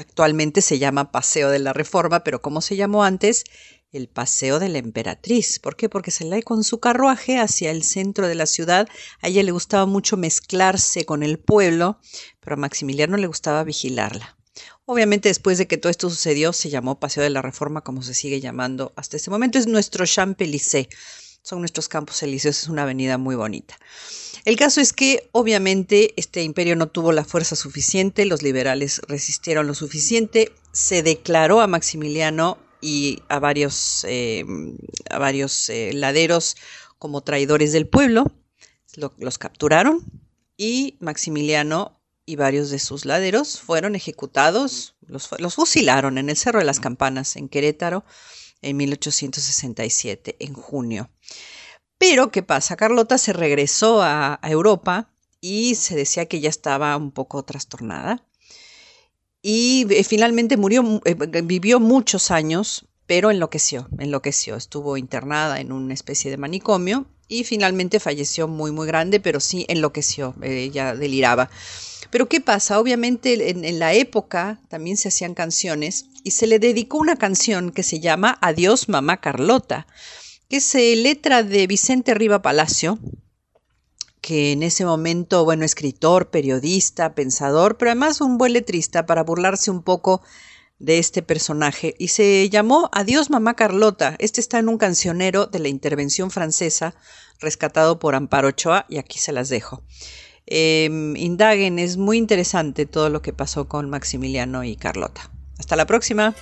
[0.00, 3.44] Actualmente se llama Paseo de la Reforma, pero ¿cómo se llamó antes?
[3.92, 5.58] El Paseo de la Emperatriz.
[5.58, 5.90] ¿Por qué?
[5.90, 8.88] Porque se con su carruaje hacia el centro de la ciudad.
[9.20, 11.98] A ella le gustaba mucho mezclarse con el pueblo,
[12.40, 14.38] pero a Maximiliano le gustaba vigilarla.
[14.86, 18.14] Obviamente después de que todo esto sucedió, se llamó Paseo de la Reforma, como se
[18.14, 19.58] sigue llamando hasta este momento.
[19.58, 20.88] Es nuestro Champs-Élysées.
[21.42, 23.78] Son nuestros campos elíseos, es una avenida muy bonita.
[24.44, 29.66] El caso es que obviamente este imperio no tuvo la fuerza suficiente, los liberales resistieron
[29.66, 34.44] lo suficiente, se declaró a Maximiliano y a varios, eh,
[35.10, 36.56] a varios eh, laderos
[36.98, 38.32] como traidores del pueblo,
[39.18, 40.04] los capturaron
[40.56, 46.58] y Maximiliano y varios de sus laderos fueron ejecutados, los, los fusilaron en el Cerro
[46.58, 48.04] de las Campanas, en Querétaro,
[48.62, 51.10] en 1867, en junio.
[51.98, 52.76] Pero, ¿qué pasa?
[52.76, 58.24] Carlota se regresó a, Europa y se decía que ya estaba un poco trastornada.
[59.42, 64.56] Y eh, finalmente murió, eh, vivió muchos años, pero enloqueció, enloqueció.
[64.56, 69.64] Estuvo internada en una especie de manicomio y finalmente falleció muy, muy grande, pero sí
[69.68, 71.50] enloqueció, ella deliraba.
[72.10, 72.80] Pero ¿qué pasa?
[72.80, 77.82] Obviamente en, la época también se hacían canciones y se le dedicó una canción que
[77.82, 79.86] se llama Adiós Mamá Carlota
[80.50, 82.98] que es eh, letra de Vicente Riva Palacio,
[84.20, 89.70] que en ese momento, bueno, escritor, periodista, pensador, pero además un buen letrista para burlarse
[89.70, 90.22] un poco
[90.80, 94.16] de este personaje y se llamó Adiós Mamá Carlota.
[94.18, 96.96] Este está en un cancionero de la intervención francesa
[97.38, 99.84] rescatado por Amparo Ochoa y aquí se las dejo.
[100.50, 105.30] Em, indaguen, es muy interesante todo lo que pasó con Maximiliano y Carlota.
[105.58, 106.34] Hasta la próxima.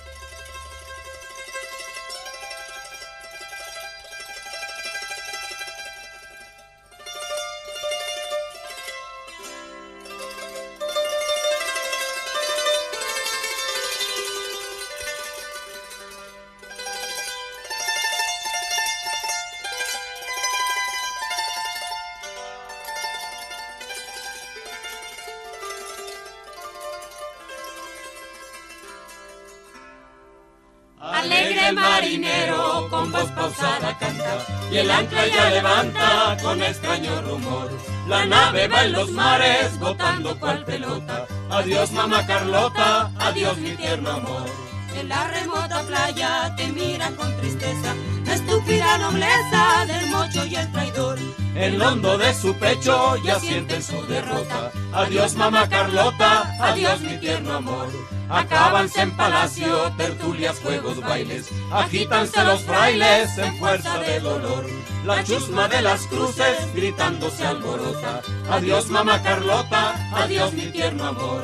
[38.83, 41.25] En los mares botando cual pelota.
[41.49, 44.45] Adiós mamá Carlota, adiós mi tierno amor.
[44.99, 50.71] En la remota playa te miran con tristeza la estúpida nobleza del mocho y el
[50.71, 51.17] traidor
[51.55, 54.71] En lo hondo de su pecho ya sienten su derrota.
[54.93, 57.87] Adiós mamá Carlota, adiós mi tierno amor.
[58.29, 61.49] Acábanse en palacio, tertulias, juegos, bailes.
[61.71, 64.65] Agítanse los frailes en fuerza de dolor.
[65.09, 68.21] La chusma de las cruces gritando se alborota.
[68.51, 71.41] Adiós mamá Carlota, adiós mi tierno amor.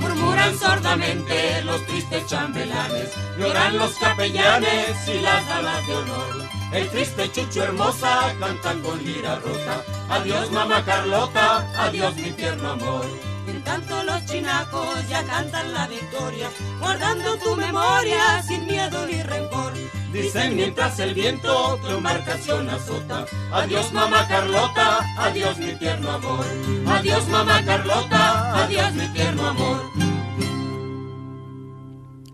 [0.00, 6.48] Murmuran sordamente los tristes chambelanes, lloran los capellanes y las damas de honor.
[6.72, 9.84] El triste Chucho hermosa cantan con lira rota.
[10.10, 13.06] Adiós mamá Carlota, adiós mi tierno amor.
[13.68, 16.48] En tanto los chinacos ya cantan la victoria,
[16.80, 19.74] guardando tu memoria sin miedo ni rencor.
[20.10, 23.26] Dicen mientras el viento tu embarcación azota.
[23.52, 26.46] Adiós mamá Carlota, adiós mi tierno amor.
[26.86, 29.82] Adiós mamá Carlota, adiós mi tierno amor.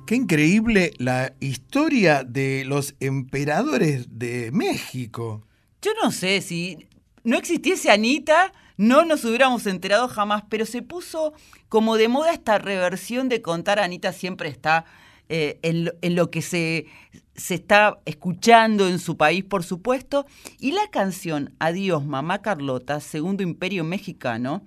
[0.06, 5.42] Qué increíble la historia de los emperadores de México.
[5.82, 6.86] Yo no sé si
[7.24, 11.32] no existiese Anita, no nos hubiéramos enterado jamás, pero se puso
[11.68, 14.84] como de moda esta reversión de contar Anita siempre está
[15.28, 16.86] eh, en, lo, en, lo, que se,
[17.34, 20.26] se está escuchando en su país, por supuesto.
[20.58, 24.64] Y la canción Adiós, Mamá Carlota, Segundo Imperio Mexicano,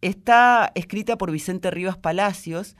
[0.00, 2.76] está escrita por Vicente Rivas Palacios,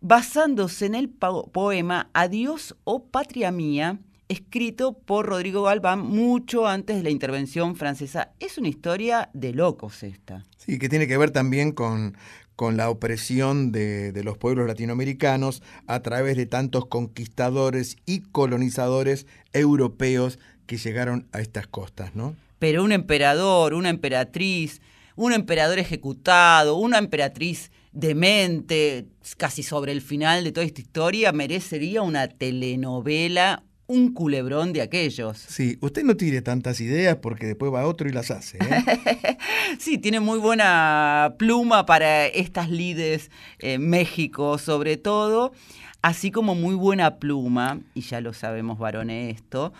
[0.00, 4.00] basándose en el poema Adiós, oh patria mía,
[4.32, 8.32] escrito por Rodrigo Galván mucho antes de la intervención francesa.
[8.40, 10.44] Es una historia de locos esta.
[10.56, 12.16] Sí, que tiene que ver también con,
[12.56, 19.26] con la opresión de, de, los pueblos latinoamericanos a través de tantos conquistadores y colonizadores
[19.52, 22.34] europeos que llegaron a estas costas, ¿no?
[22.58, 24.80] Pero un emperador, una emperatriz,
[25.16, 29.06] un emperador ejecutado, una emperatriz demente,
[29.36, 35.38] casi sobre el final de toda esta historia, merecería una telenovela, un culebrón de aquellos.
[35.38, 38.58] Sí, usted no tire tantas ideas porque después va otro y las hace.
[38.58, 39.36] ¿eh?
[39.78, 45.52] sí, tiene muy buena pluma para estas lides, eh, México sobre todo,
[46.00, 49.72] así como muy buena pluma, y ya lo sabemos varones esto,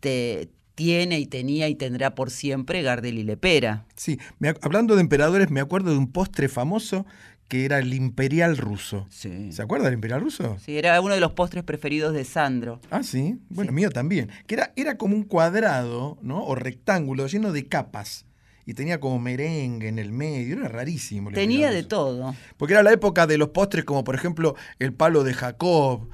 [0.00, 3.84] te, tiene y tenía y tendrá por siempre Gardel y Lepera.
[3.94, 7.06] Sí, me, hablando de emperadores, me acuerdo de un postre famoso
[7.52, 9.06] que era el imperial ruso.
[9.10, 9.52] Sí.
[9.52, 10.56] ¿Se acuerda del imperial ruso?
[10.58, 12.80] Sí, era uno de los postres preferidos de Sandro.
[12.90, 13.40] Ah, sí.
[13.50, 13.74] Bueno, sí.
[13.74, 14.30] mío también.
[14.46, 16.42] Que era, era como un cuadrado, ¿no?
[16.46, 18.24] O rectángulo lleno de capas.
[18.64, 21.30] Y tenía como merengue en el medio, era rarísimo.
[21.30, 22.34] Tenía de todo.
[22.56, 26.08] Porque era la época de los postres, como por ejemplo el palo de Jacob.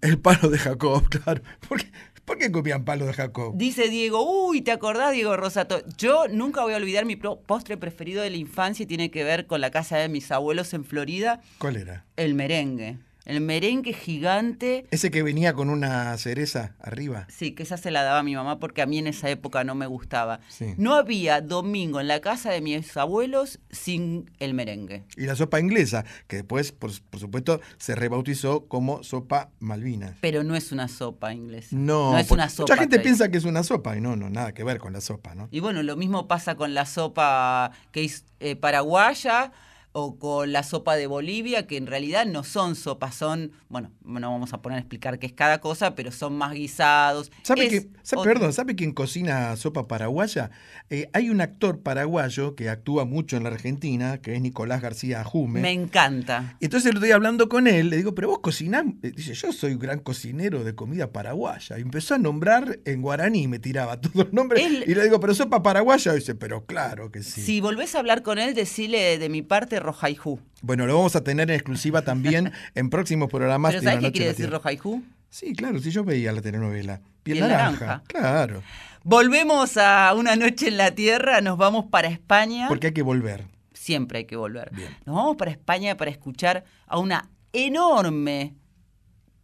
[0.00, 1.40] El palo de Jacob, claro.
[1.68, 1.86] Porque
[2.24, 3.52] ¿Por qué comían palo de Jacob?
[3.56, 5.82] Dice Diego, uy, ¿te acordás, Diego Rosato?
[5.98, 9.46] Yo nunca voy a olvidar mi postre preferido de la infancia y tiene que ver
[9.46, 11.42] con la casa de mis abuelos en Florida.
[11.58, 12.04] ¿Cuál era?
[12.16, 12.96] El merengue.
[13.24, 14.86] El merengue gigante.
[14.90, 17.26] Ese que venía con una cereza arriba.
[17.30, 19.64] Sí, que esa se la daba a mi mamá porque a mí en esa época
[19.64, 20.40] no me gustaba.
[20.48, 20.74] Sí.
[20.76, 25.04] No había domingo en la casa de mis abuelos sin el merengue.
[25.16, 30.16] Y la sopa inglesa, que después, por, por supuesto, se rebautizó como sopa malvina.
[30.20, 31.68] Pero no es una sopa inglesa.
[31.72, 32.72] No, no es una sopa.
[32.72, 35.00] Mucha gente piensa que es una sopa y no, no, nada que ver con la
[35.00, 35.48] sopa, ¿no?
[35.50, 39.52] Y bueno, lo mismo pasa con la sopa que es eh, paraguaya
[39.96, 44.32] o con la sopa de Bolivia, que en realidad no son sopas, son, bueno, no
[44.32, 47.30] vamos a poner a explicar qué es cada cosa, pero son más guisados.
[47.42, 50.50] ¿Sabe, es que, sabe perdón, ¿sabe quién cocina sopa paraguaya?
[50.90, 55.20] Eh, hay un actor paraguayo que actúa mucho en la Argentina, que es Nicolás García
[55.20, 55.60] Ajume.
[55.60, 56.56] Me encanta.
[56.58, 59.78] Entonces lo estoy hablando con él, le digo, pero vos cocinás, dice, yo soy un
[59.78, 61.78] gran cocinero de comida paraguaya.
[61.78, 65.36] Y empezó a nombrar en guaraní, me tiraba todos los nombres, y le digo, pero
[65.36, 67.42] sopa paraguaya, y dice, pero claro que sí.
[67.42, 70.40] Si volvés a hablar con él, decile de mi parte Rojaijú.
[70.62, 73.72] Bueno, lo vamos a tener en exclusiva también en próximos programas.
[73.72, 75.02] ¿Pero sabes qué quiere decir Rojaijú?
[75.30, 77.00] Sí, claro, sí, yo veía la telenovela.
[77.22, 78.62] Piel, Piel naranja, naranja, claro.
[79.02, 82.68] Volvemos a Una Noche en la Tierra, nos vamos para España.
[82.68, 83.46] Porque hay que volver.
[83.72, 84.70] Siempre hay que volver.
[84.74, 84.96] Bien.
[85.04, 88.54] Nos vamos para España para escuchar a una enorme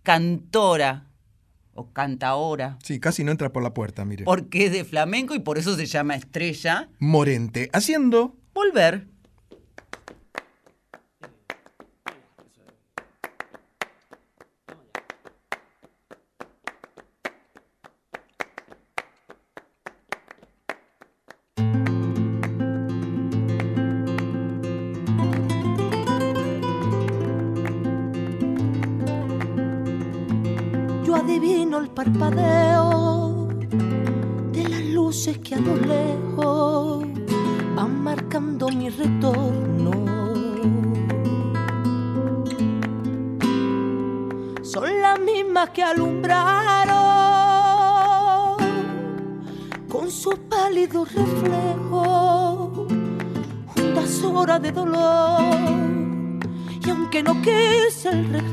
[0.03, 1.07] cantora
[1.75, 2.79] o cantaora.
[2.83, 4.25] Sí, casi no entra por la puerta, mire.
[4.25, 6.89] Porque es de flamenco y por eso se llama Estrella.
[6.99, 8.37] Morente, haciendo...
[8.53, 9.07] Volver.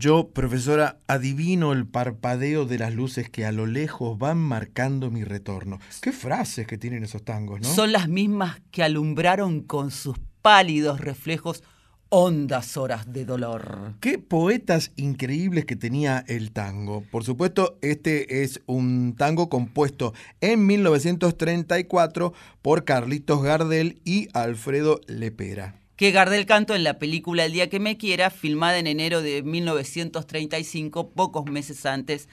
[0.00, 5.24] Yo, profesora, adivino el parpadeo de las luces que a lo lejos van marcando mi
[5.24, 5.78] retorno.
[6.00, 7.68] Qué frases que tienen esos tangos, ¿no?
[7.68, 11.62] Son las mismas que alumbraron con sus pálidos reflejos
[12.08, 13.92] hondas horas de dolor.
[14.00, 17.02] Qué poetas increíbles que tenía el tango.
[17.10, 22.32] Por supuesto, este es un tango compuesto en 1934
[22.62, 25.79] por Carlitos Gardel y Alfredo Lepera.
[26.00, 29.42] Que Gardel cantó en la película El día que me quiera, filmada en enero de
[29.42, 32.26] 1935, pocos meses antes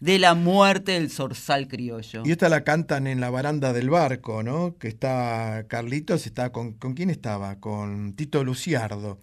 [0.00, 2.24] de la muerte del zorzal criollo.
[2.26, 4.76] Y esta la cantan en la baranda del barco, ¿no?
[4.76, 7.60] Que está Carlitos, está con, ¿con quién estaba?
[7.60, 9.20] Con Tito Luciardo.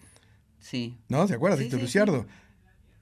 [0.60, 0.98] Sí.
[1.10, 1.28] ¿No?
[1.28, 2.26] ¿Se acuerda Sí, Tito sí, Luciardo?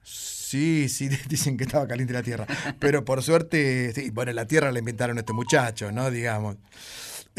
[0.02, 2.44] Sí, sí, dicen que estaba caliente la tierra.
[2.80, 6.10] Pero por suerte, sí, bueno, la tierra la inventaron a este muchacho, ¿no?
[6.10, 6.56] Digamos.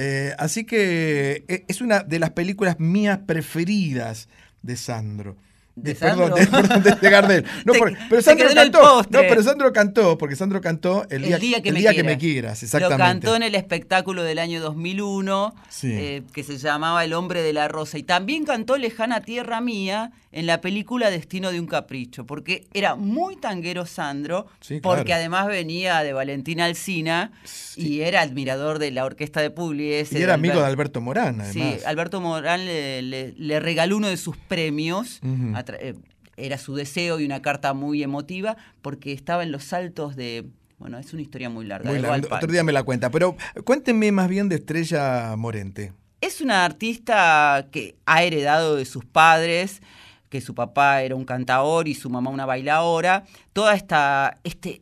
[0.02, 4.30] Eh, así que eh, es una de las películas mías preferidas
[4.62, 5.36] de Sandro.
[5.82, 6.36] ¿De perdón, Sandro?
[6.36, 7.46] de, perdón, de- de Gardel.
[7.66, 9.02] No, por- pero Sandro cantó.
[9.10, 11.94] No, pero Sandro cantó, porque Sandro cantó el día, el día que, el me, día
[11.94, 12.98] que me quieras, exactamente.
[12.98, 15.92] Lo cantó en el espectáculo del año 2001, Sí.
[15.94, 17.98] eh, que se llamaba El hombre de la rosa.
[17.98, 22.96] Y también cantó Lejana Tierra Mía en la película Destino de un Capricho, porque era
[22.96, 25.20] muy tanguero Sandro, Sí, porque claro.
[25.22, 27.32] además venía de Valentina Alsina
[27.76, 30.20] y era admirador de la orquesta de Pugliese.
[30.20, 31.54] Y era amigo de Albert- Alberto Morán, además.
[31.80, 35.20] Sí, Alberto Morán le, le- le regaló uno de sus premios.
[35.56, 35.69] A tra- eh,
[36.38, 40.46] era su deseo y una carta muy emotiva porque estaba en los altos de...
[40.78, 41.92] Bueno, es una historia muy larga.
[41.92, 42.00] Muy.
[42.00, 42.38] Hualpa.
[42.38, 43.10] Otro día me la cuenta.
[43.10, 43.36] Pero
[43.66, 45.92] cuéntenme más bien de Estrella Morente.
[46.22, 49.82] Es una artista que ha heredado de sus padres,
[50.30, 54.82] que su papá era un cantador y su mamá una bailadora, toda esta este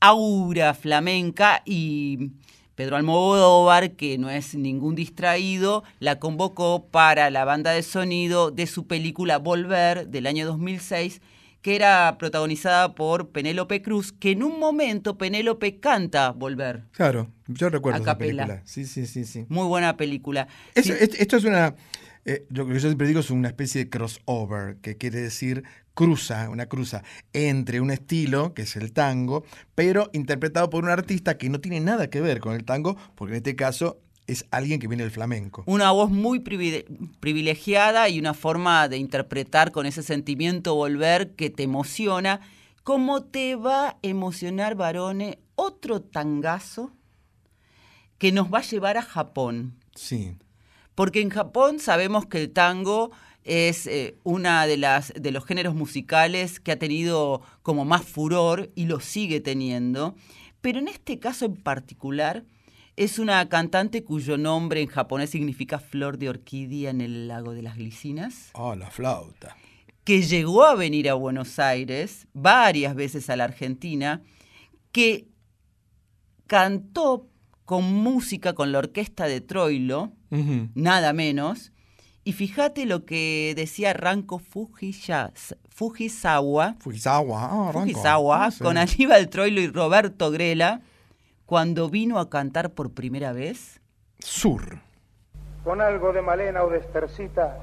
[0.00, 2.30] aura flamenca y
[2.76, 8.66] Pedro Almodóvar, que no es ningún distraído, la convocó para la banda de sonido de
[8.66, 11.20] su película Volver del año 2006,
[11.62, 16.84] que era protagonizada por Penélope Cruz, que en un momento Penélope canta Volver.
[16.92, 18.62] Claro, yo recuerdo esa película.
[18.64, 19.46] Sí, sí, sí, sí.
[19.48, 20.46] Muy buena película.
[20.74, 20.92] Es- Sí.
[20.92, 21.74] es- esto es una.
[22.28, 25.62] eh, lo que yo siempre digo es una especie de crossover, que quiere decir
[25.96, 27.02] cruza, una cruza
[27.32, 29.44] entre un estilo, que es el tango,
[29.74, 33.32] pero interpretado por un artista que no tiene nada que ver con el tango, porque
[33.32, 35.64] en este caso es alguien que viene del flamenco.
[35.66, 36.84] Una voz muy privile-
[37.18, 42.40] privilegiada y una forma de interpretar con ese sentimiento volver que te emociona.
[42.82, 46.92] ¿Cómo te va a emocionar, varones, otro tangazo
[48.18, 49.74] que nos va a llevar a Japón?
[49.94, 50.36] Sí.
[50.94, 53.12] Porque en Japón sabemos que el tango
[53.46, 58.70] es eh, una de las de los géneros musicales que ha tenido como más furor
[58.74, 60.16] y lo sigue teniendo.
[60.60, 62.44] Pero en este caso en particular
[62.96, 67.62] es una cantante cuyo nombre en japonés significa flor de orquídea en el lago de
[67.62, 69.56] las glicinas, Ah, la flauta.
[70.02, 74.22] que llegó a venir a Buenos Aires varias veces a la Argentina,
[74.92, 75.28] que
[76.46, 77.28] cantó
[77.64, 80.12] con música con la orquesta de Troilo,
[80.74, 81.72] nada menos.
[82.26, 85.30] Y fíjate lo que decía Ranko Fujisa-
[85.68, 87.80] Fujisawa, Fujisawa, ah, Ranko.
[87.82, 88.64] Fujisawa, Ah, sí.
[88.64, 90.80] con Aníbal Troilo y Roberto Grela,
[91.46, 93.80] cuando vino a cantar por primera vez.
[94.18, 94.80] Sur.
[95.62, 97.58] con algo de Malena o de Estercita,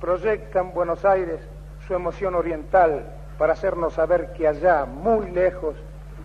[0.00, 1.40] proyecta en Buenos Aires
[1.86, 5.74] su emoción oriental para hacernos saber que allá, muy lejos,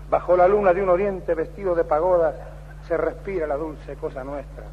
[0.10, 2.36] bajo la luna de un oriente vestido de pagodas,
[2.88, 4.64] se respira la dulce cosa nuestra.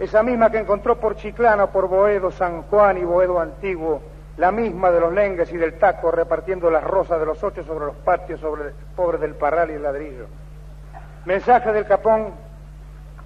[0.00, 4.00] Esa misma que encontró por Chiclana, por Boedo, San Juan y Boedo Antiguo,
[4.38, 7.84] la misma de los lengues y del taco repartiendo las rosas de los ocho sobre
[7.84, 10.24] los patios, sobre el pobre del parral y el ladrillo.
[11.26, 12.28] Mensaje del capón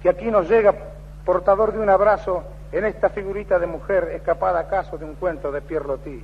[0.01, 0.75] que aquí nos llega
[1.23, 2.43] portador de un abrazo
[2.73, 6.21] en esta figurita de mujer escapada acaso de un cuento de Pierre Loti.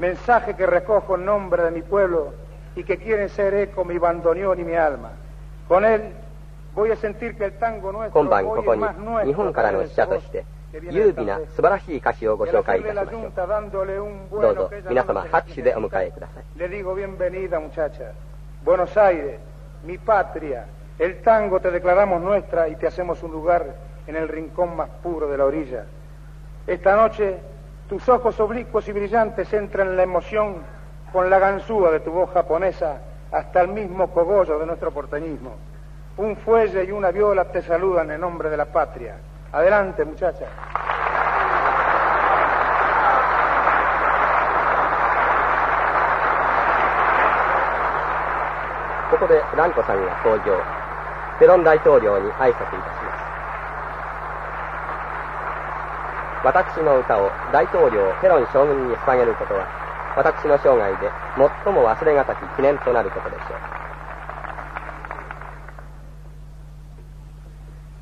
[0.00, 2.34] Mensaje que recojo en nombre de mi pueblo
[2.74, 5.12] y que quiere ser eco mi bandoneón y mi alma.
[5.68, 6.12] Con él
[6.79, 10.45] 今晩 hoy ここ es に más nuestro 日本からの使者として
[10.91, 17.59] 優美な素晴らしい歌詞をご紹介いたしましょう dándole un どう bueno ぞ que ella 皆 no 様 nos 拍手でお迎えください Le digo bienvenida,
[17.59, 18.11] muchacha.
[18.65, 19.39] Buenos Aires,
[19.85, 20.65] mi patria.
[20.99, 23.75] El tango te declaramos nuestra y te hacemos un lugar
[24.07, 25.85] en el rincón más puro de la orilla.
[26.67, 27.37] Esta noche,
[27.87, 30.57] tus ojos oblicuos y brillantes entran en la emoción
[31.13, 33.01] con la ganzúa de tu voz japonesa
[33.31, 35.55] hasta el mismo cogollo de nuestro porteñismo.
[36.20, 39.16] Un fuelle y una viola te saludan en nombre de la patria.
[39.52, 40.44] Adelante, muchacha.
[49.10, 50.62] ここで蘭子さんが登場
[51.40, 53.16] ペロン大統領に挨拶いたしま
[56.42, 59.66] す私の歌を大統領ペロン将軍に捧げることは
[60.16, 61.10] 私の生涯で
[61.64, 63.79] 最も忘れがたき記念となることでしょう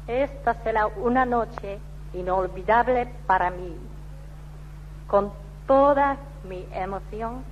[0.08, 1.80] Esta será una noche
[2.14, 3.76] inolvidable para mí.
[5.08, 5.32] Con
[5.68, 7.44] toda mi emoción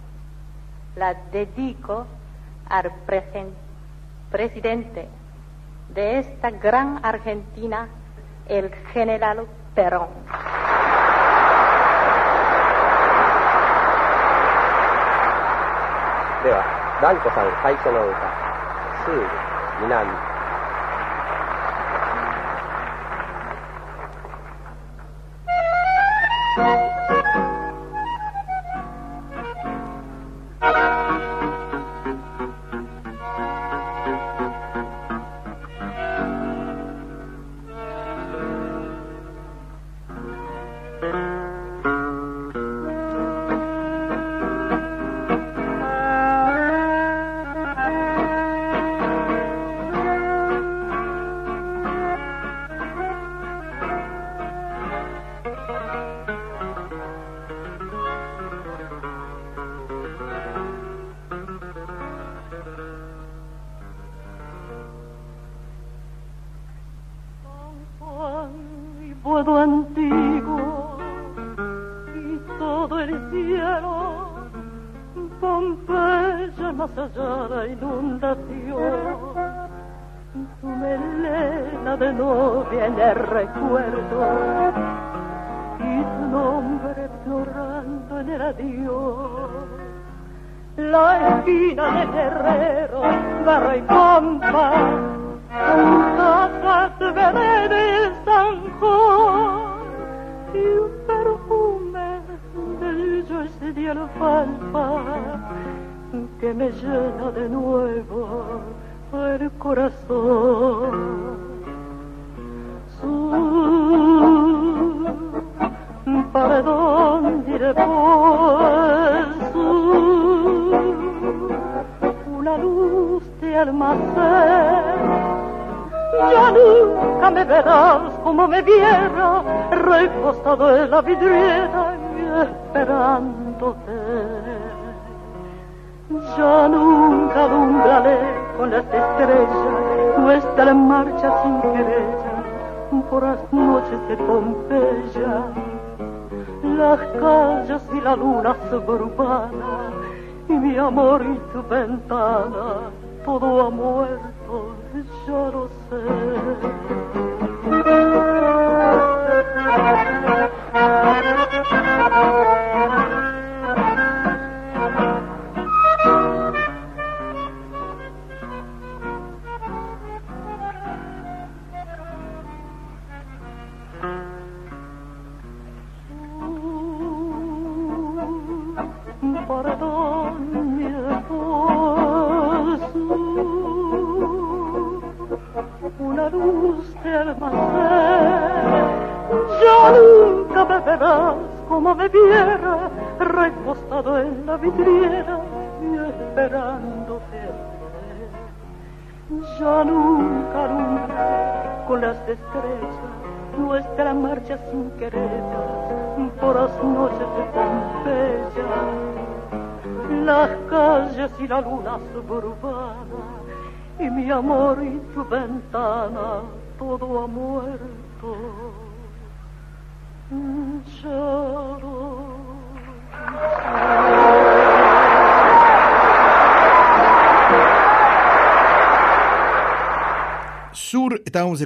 [0.95, 2.05] la dedico
[2.69, 3.53] al presen-
[4.29, 5.07] presidente
[5.89, 7.87] de esta gran Argentina,
[8.47, 10.09] el general Perón.
[16.43, 16.63] では
[17.01, 18.17] 蘭子さん最初の歌「
[19.05, 19.27] スール
[19.85, 20.09] 南」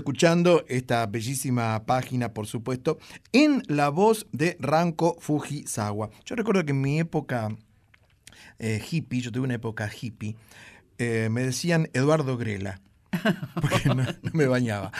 [0.01, 2.99] escuchando esta bellísima página, por supuesto,
[3.33, 6.11] en la voz de Ranko Fujisawa.
[6.25, 7.57] Yo recuerdo que en mi época
[8.59, 10.37] eh, hippie, yo tuve una época hippie,
[10.99, 12.81] eh, me decían Eduardo Grela,
[13.61, 14.91] porque no, me bañaba.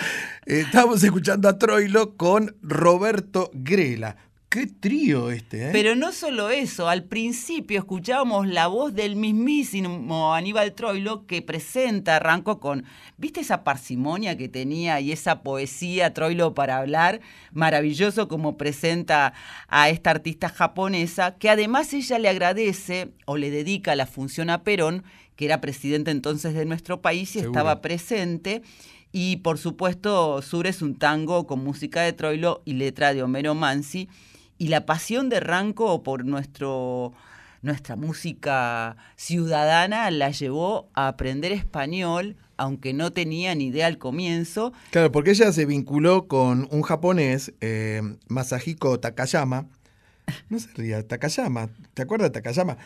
[0.47, 4.17] Eh, estábamos escuchando a Troilo con Roberto Grela.
[4.51, 5.71] Qué trío este, ¿eh?
[5.71, 12.17] Pero no solo eso, al principio escuchábamos la voz del mismísimo Aníbal Troilo que presenta,
[12.17, 12.85] arrancó con,
[13.17, 17.21] ¿viste esa parsimonia que tenía y esa poesía Troilo para hablar?
[17.53, 19.35] Maravilloso como presenta
[19.69, 24.65] a esta artista japonesa, que además ella le agradece o le dedica la función a
[24.65, 25.05] Perón,
[25.37, 27.51] que era presidente entonces de nuestro país y Seguro.
[27.53, 28.63] estaba presente.
[29.13, 33.55] Y por supuesto, Sur es un tango con música de Troilo y letra de Homero
[33.55, 34.09] Mansi.
[34.61, 37.15] Y la pasión de Ranco por nuestro,
[37.63, 44.75] nuestra música ciudadana la llevó a aprender español, aunque no tenía ni idea al comienzo.
[44.91, 49.65] Claro, porque ella se vinculó con un japonés, eh, Masahiko Takayama.
[50.49, 51.69] No se ría, Takayama.
[51.95, 52.77] ¿Te acuerdas de Takayama?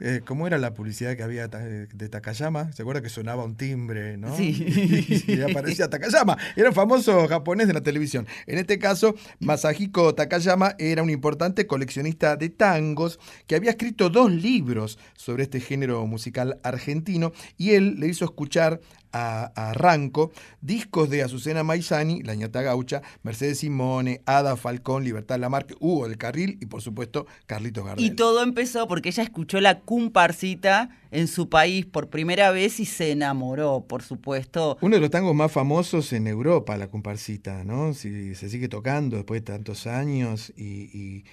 [0.00, 2.72] Eh, ¿Cómo era la publicidad que había ta- de Takayama?
[2.72, 4.36] ¿Se acuerda que sonaba un timbre, no?
[4.36, 5.24] Sí.
[5.28, 6.36] y aparecía Takayama.
[6.56, 8.26] Era un famoso japonés de la televisión.
[8.46, 14.30] En este caso, Masahiko Takayama era un importante coleccionista de tangos que había escrito dos
[14.32, 18.80] libros sobre este género musical argentino y él le hizo escuchar
[19.12, 25.38] a, a Ranco discos de Azucena Maizani, La ñata gaucha, Mercedes Simone, Ada Falcón, Libertad
[25.38, 28.04] Lamarque, Hugo del Carril y por supuesto Carlitos Gardel.
[28.04, 32.86] Y todo empezó porque ella escuchó la comparsita en su país por primera vez y
[32.86, 34.78] se enamoró, por supuesto.
[34.80, 37.92] Uno de los tangos más famosos en Europa, la comparsita, ¿no?
[37.92, 40.62] Si se sigue tocando después de tantos años y,
[40.96, 41.24] y-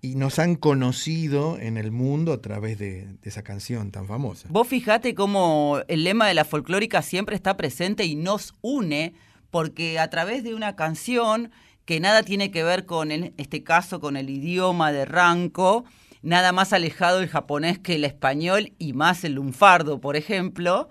[0.00, 4.48] y nos han conocido en el mundo a través de, esa canción tan famosa.
[4.50, 9.14] Vos fijate cómo el lema de la folclórica siempre está presente y nos une,
[9.50, 11.50] porque a través de una canción
[11.84, 15.84] que nada tiene que ver con, en este caso, con el idioma de Ranco,
[16.22, 20.88] nada más alejado del japonés que el español y más el lunfardo, por ejemplo,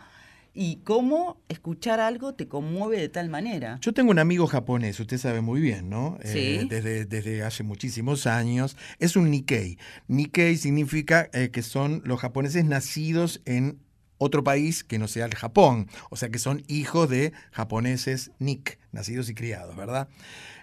[0.56, 3.77] y cómo escuchar algo te conmueve de tal manera.
[3.82, 6.18] Yo tengo un amigo japonés, usted sabe muy bien, ¿no?
[6.23, 6.40] Sí.
[6.40, 8.77] Eh, desde, desde hace muchísimos años.
[8.98, 9.77] Es un Nikkei.
[10.07, 13.80] Nikkei significa eh, que son los japoneses nacidos en
[14.18, 15.88] otro país que no sea el Japón.
[16.10, 20.07] O sea que son hijos de japoneses Nik, nacidos y criados, ¿verdad?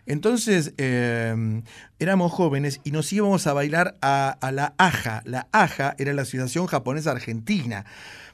[0.07, 1.63] Entonces eh,
[1.99, 5.23] éramos jóvenes y nos íbamos a bailar a, a la Aja.
[5.27, 7.85] La Aja era la Asociación Japonesa Argentina.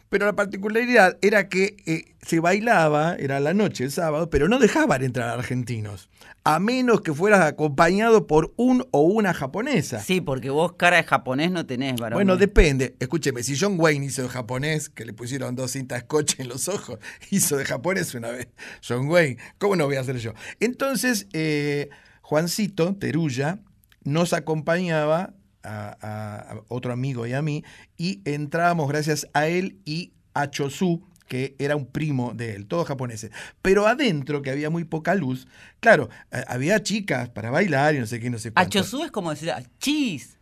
[0.08, 4.58] Pero la particularidad era que eh, se bailaba, era la noche, el sábado, pero no
[4.58, 6.08] dejaban entrar argentinos.
[6.44, 10.00] A menos que fueras acompañado por un o una japonesa.
[10.00, 12.16] Sí, porque vos cara de japonés no tenés, varón.
[12.16, 12.96] Bueno, depende.
[12.98, 16.68] Escúcheme, si John Wayne hizo de japonés, que le pusieron dos cintas scotch en los
[16.68, 16.98] ojos,
[17.30, 18.48] hizo de japonés una vez.
[18.86, 20.32] John Wayne, ¿cómo no voy a hacer yo?
[20.60, 21.90] Entonces, eh,
[22.22, 23.58] Juancito Terulla
[24.04, 27.64] nos acompañaba a, otro amigo y a mí
[27.96, 32.86] y entrábamos gracias a él y a Chosu, que era un primo de él, todos
[32.88, 33.30] japoneses.
[33.60, 35.46] Pero adentro, que había muy poca luz,
[35.80, 38.78] claro, eh, había chicas para bailar y no sé qué, no sé cuánto.
[38.78, 40.38] Achosú es como decir, chis.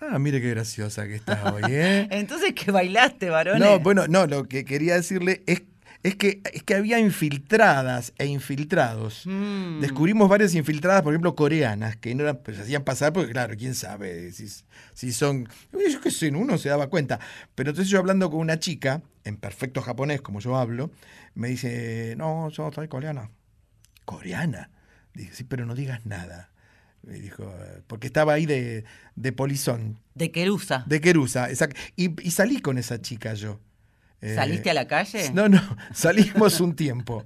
[0.00, 2.08] Ah, mire qué graciosa que está hoy, ¿eh?
[2.12, 3.58] Entonces que bailaste, varón.
[3.58, 5.62] No, bueno, no, lo que quería decirle es,
[6.02, 9.22] es, que, es que había infiltradas e infiltrados.
[9.26, 9.80] Mm.
[9.80, 13.54] Descubrimos varias infiltradas, por ejemplo, coreanas, que no eran, pues, se hacían pasar porque, claro,
[13.56, 14.46] quién sabe si,
[14.94, 15.48] si son.
[15.72, 17.18] Yo qué sé, uno se daba cuenta.
[17.54, 20.90] Pero entonces yo hablando con una chica, en perfecto japonés, como yo hablo,
[21.34, 23.30] me dice: No, yo soy coreana.
[24.04, 24.70] ¿Coreana?
[25.14, 26.50] Dije, sí, pero no digas nada.
[27.02, 28.84] Me dijo, eh, porque estaba ahí de,
[29.16, 29.98] de polizón.
[30.14, 30.84] De Querusa.
[30.86, 31.80] De Querusa, exacto.
[31.96, 33.60] Y, y salí con esa chica yo.
[34.20, 35.30] Eh, ¿Saliste a la calle?
[35.32, 35.60] No, no,
[35.94, 37.24] salimos un tiempo.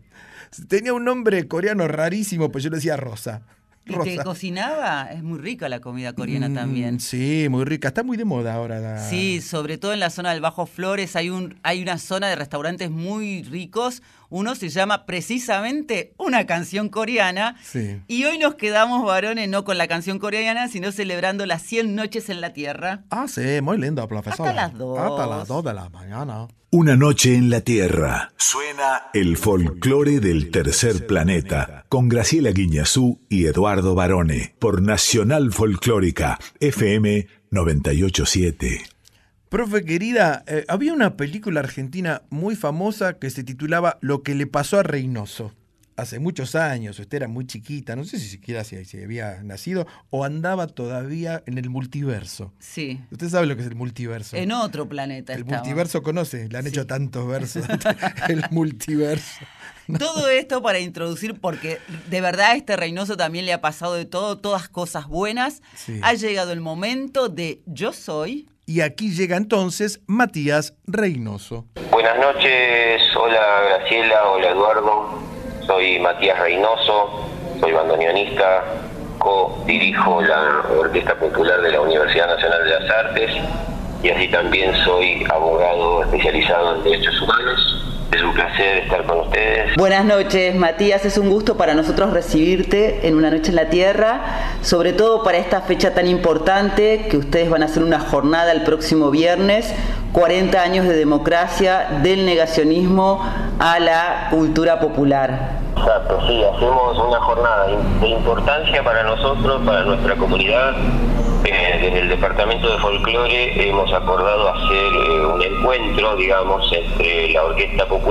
[0.68, 3.42] Tenía un nombre coreano rarísimo, pues yo le decía Rosa.
[3.84, 4.10] ¿Y Rosa.
[4.10, 5.08] te cocinaba?
[5.10, 7.00] Es muy rica la comida coreana Mm, también.
[7.00, 7.88] Sí, muy rica.
[7.88, 8.78] Está muy de moda ahora.
[8.78, 12.28] la- Sí, sobre todo en la zona del Bajo Flores hay un hay una zona
[12.28, 14.02] de restaurantes muy ricos.
[14.32, 17.56] Uno se llama precisamente una canción coreana.
[17.62, 18.00] Sí.
[18.08, 22.30] Y hoy nos quedamos, varones, no con la canción coreana, sino celebrando las 100 noches
[22.30, 23.04] en la Tierra.
[23.10, 24.48] Ah, sí, muy lindo, profesor.
[24.48, 24.98] Hasta las dos.
[24.98, 26.48] Hasta las dos de la mañana.
[26.70, 28.32] Una noche en la Tierra.
[28.38, 36.38] Suena el folclore del tercer planeta con Graciela Guiñazú y Eduardo Barone por Nacional Folclórica
[36.58, 38.91] FM 987.
[39.52, 44.46] Profe querida, eh, había una película argentina muy famosa que se titulaba Lo que le
[44.46, 45.52] pasó a Reynoso.
[45.94, 49.86] Hace muchos años, usted era muy chiquita, no sé si siquiera si, si había nacido
[50.08, 52.54] o andaba todavía en el multiverso.
[52.60, 52.98] Sí.
[53.10, 54.38] Usted sabe lo que es el multiverso.
[54.38, 55.58] En otro planeta el estaba.
[55.58, 57.66] multiverso conoce, le han hecho tantos versos.
[58.30, 59.44] el multiverso.
[59.98, 64.06] Todo esto para introducir, porque de verdad a este Reynoso también le ha pasado de
[64.06, 65.60] todo, todas cosas buenas.
[65.76, 66.00] Sí.
[66.00, 68.48] Ha llegado el momento de Yo Soy.
[68.64, 71.66] Y aquí llega entonces Matías Reynoso.
[71.90, 75.18] Buenas noches, hola Graciela, hola Eduardo,
[75.66, 77.28] soy Matías Reynoso,
[77.60, 78.64] soy bandoneonista,
[79.18, 83.30] co-dirijo la Orquesta Popular de la Universidad Nacional de las Artes
[84.02, 87.91] y así también soy abogado especializado en derechos humanos.
[88.12, 89.74] Es un placer estar con ustedes.
[89.76, 91.02] Buenas noches, Matías.
[91.06, 94.20] Es un gusto para nosotros recibirte en una noche en la Tierra,
[94.60, 98.64] sobre todo para esta fecha tan importante que ustedes van a hacer una jornada el
[98.64, 99.74] próximo viernes,
[100.12, 103.26] 40 años de democracia, del negacionismo
[103.58, 105.62] a la cultura popular.
[105.74, 107.66] Exacto, sí, hacemos una jornada
[108.00, 110.74] de importancia para nosotros, para nuestra comunidad.
[111.44, 117.42] Eh, desde el Departamento de Folclore hemos acordado hacer eh, un encuentro, digamos, entre la
[117.42, 118.01] Orquesta Popular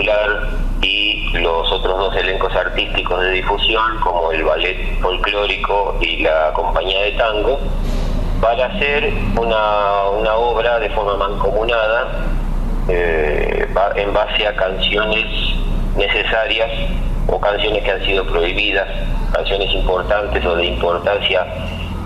[0.82, 7.04] y los otros dos elencos artísticos de difusión, como el Ballet Folclórico y la Compañía
[7.04, 7.60] de Tango,
[8.42, 12.26] para hacer una, una obra de forma mancomunada
[12.88, 15.26] eh, en base a canciones
[15.96, 16.70] necesarias
[17.28, 18.88] o canciones que han sido prohibidas,
[19.32, 21.46] canciones importantes o de importancia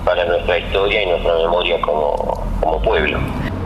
[0.04, 2.16] para nuestra historia y nuestra memoria como,
[2.62, 3.20] como pueblo.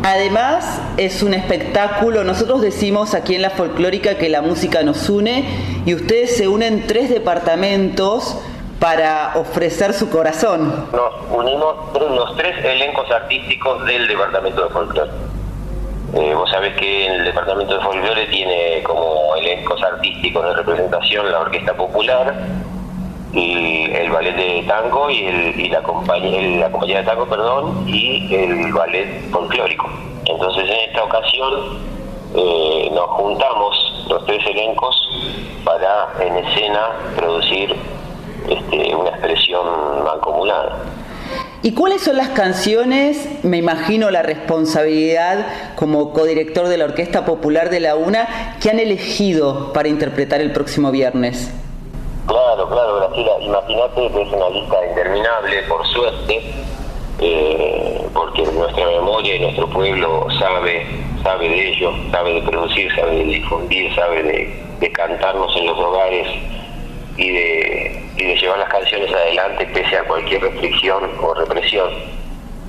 [0.04, 2.24] Además, es un espectáculo.
[2.24, 5.46] Nosotros decimos aquí en la folclórica que la música nos une
[5.86, 8.38] y ustedes se unen tres departamentos
[8.80, 10.88] para ofrecer su corazón.
[10.94, 15.12] Nos unimos los tres elencos artísticos del Departamento de Folclore.
[16.16, 21.40] Eh, vos sabés que el Departamento de Folclore tiene como elencos artísticos de representación la
[21.40, 22.34] Orquesta Popular,
[23.34, 28.34] y el ballet de tango y, el- la, compañía, la compañía de tango, perdón, y
[28.34, 29.88] el ballet folclórico.
[30.26, 31.54] Entonces en esta ocasión
[32.36, 34.96] eh, nos juntamos los tres elencos
[35.64, 36.80] para en escena
[37.16, 37.76] producir
[38.50, 39.66] este, una expresión
[40.04, 40.78] mancomunada.
[41.62, 45.46] ¿Y cuáles son las canciones, me imagino la responsabilidad
[45.76, 50.52] como codirector de la Orquesta Popular de la UNA, que han elegido para interpretar el
[50.54, 51.52] próximo viernes?
[52.30, 56.42] Claro, claro, Graciela, imagínate que es una lista interminable, por suerte,
[57.20, 60.86] eh, porque nuestra memoria y nuestro pueblo sabe,
[61.24, 65.80] sabe de ello, sabe de producir, sabe de difundir, sabe de, de cantarnos en los
[65.80, 66.28] hogares
[67.18, 68.06] y de,
[68.40, 71.90] llevar las canciones adelante pese a cualquier restricción o represión.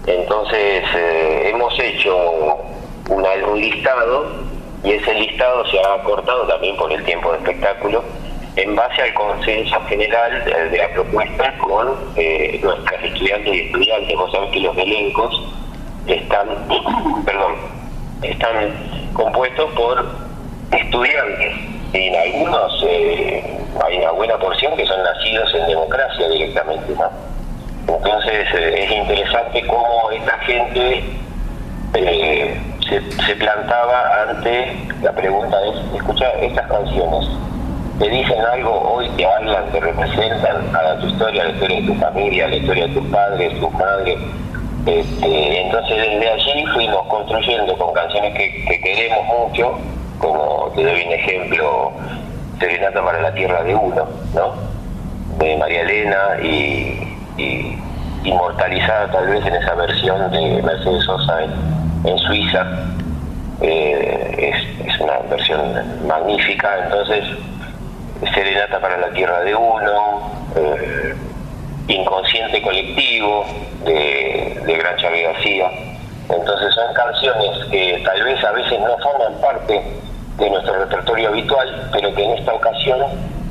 [0.06, 2.16] Entonces eh, hemos hecho
[3.10, 4.26] una- un listado
[4.82, 8.02] y ese listado se ha cortado también por el tiempo de espectáculo
[8.56, 14.16] en base al consenso general de, de la propuesta con eh, nuestras estudiantes y estudiantes.
[14.16, 15.42] Vos sabés que los elencos
[16.06, 16.48] están,
[17.24, 17.54] perdón,
[18.22, 18.72] están
[19.14, 20.04] compuestos por
[20.72, 21.54] estudiantes
[21.92, 26.94] y en algunos eh, hay una buena porción que son nacidos en democracia directamente.
[26.94, 27.10] ¿no?
[27.94, 31.04] Entonces eh, es interesante cómo esta gente
[31.94, 37.28] eh, se, se plantaba ante la pregunta de, escucha, estas canciones,
[38.00, 41.86] te dicen algo hoy, te hablan, te representan a tu historia, a la historia de
[41.86, 44.18] tu familia, a la historia de tus padres, tus madres.
[44.86, 49.78] Este, entonces desde allí fuimos construyendo con canciones que, que queremos mucho,
[50.18, 51.92] como te doy un ejemplo,
[52.58, 54.54] Serenata para la Tierra de Uno, ¿no?
[55.38, 57.06] De María Elena y,
[58.24, 61.42] inmortalizada tal vez en esa versión de Mercedes Sosa
[62.04, 62.66] en, Suiza.
[63.60, 64.52] Eh,
[64.86, 65.60] es una versión
[66.06, 67.24] magnífica, entonces
[68.34, 71.14] Serenata para la Tierra de Uno, eh,
[71.88, 73.46] Inconsciente Colectivo
[73.84, 75.70] de, Gran Chávez García.
[76.28, 79.82] Entonces son canciones que tal vez a veces no forman parte
[80.38, 83.00] de nuestro repertorio habitual, pero que en esta ocasión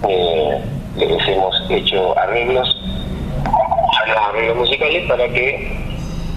[0.08, 0.62] eh,
[0.98, 2.76] les hemos hecho arreglos,
[4.30, 5.78] arreglos musicales para que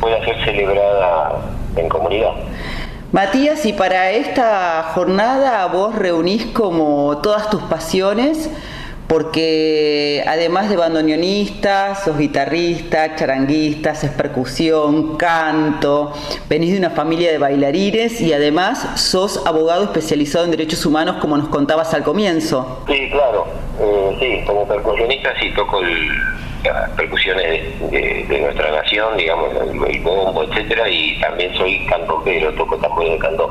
[0.00, 1.32] pueda ser celebrada
[1.76, 2.32] en comunidad.
[3.12, 8.48] Matías, y para esta jornada vos reunís como todas tus pasiones,
[9.06, 16.14] porque además de bandoneonista, sos guitarrista, charanguista, haces percusión, canto,
[16.48, 21.36] venís de una familia de bailarines y además sos abogado especializado en derechos humanos, como
[21.36, 22.82] nos contabas al comienzo.
[22.86, 23.46] Sí, claro,
[23.78, 26.08] eh, sí, como percusionista sí toco el,
[26.62, 32.76] las percusiones de, nuestra nación, digamos, el, el bombo, etcétera, y también soy cantoquero, toco
[32.78, 33.50] tambor de cantón.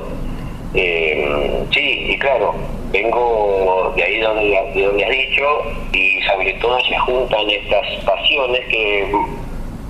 [0.74, 2.56] Eh, sí, y claro,
[2.92, 5.44] vengo de ahí donde, de donde has dicho,
[5.92, 9.12] y sobre todo se juntan estas pasiones que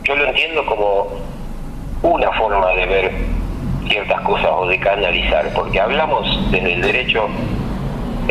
[0.04, 1.08] yo lo entiendo como
[2.02, 3.12] una forma de ver
[3.88, 7.28] ciertas cosas o de canalizar, porque hablamos desde el derecho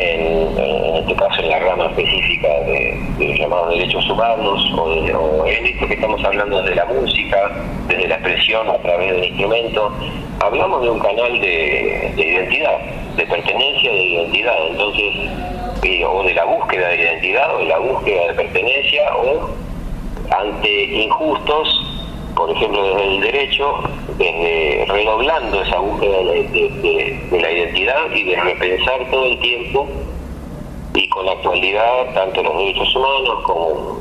[0.01, 5.67] en, en este caso en la rama específica de, los llamados derechos humanos o, en
[5.67, 7.51] esto que estamos hablando de la música,
[7.87, 9.93] desde la expresión a través del instrumento,
[10.41, 12.79] hablamos de un canal de, de identidad,
[13.17, 15.15] de pertenencia, de identidad, entonces,
[15.83, 19.51] eh, o de la búsqueda de identidad o de la búsqueda de pertenencia o
[20.31, 22.00] ante injustos,
[22.35, 23.81] por ejemplo desde el derecho,
[24.17, 29.89] desde redoblando esa búsqueda de, la identidad y de repensar todo el tiempo
[30.95, 34.01] y con la actualidad tanto los derechos humanos como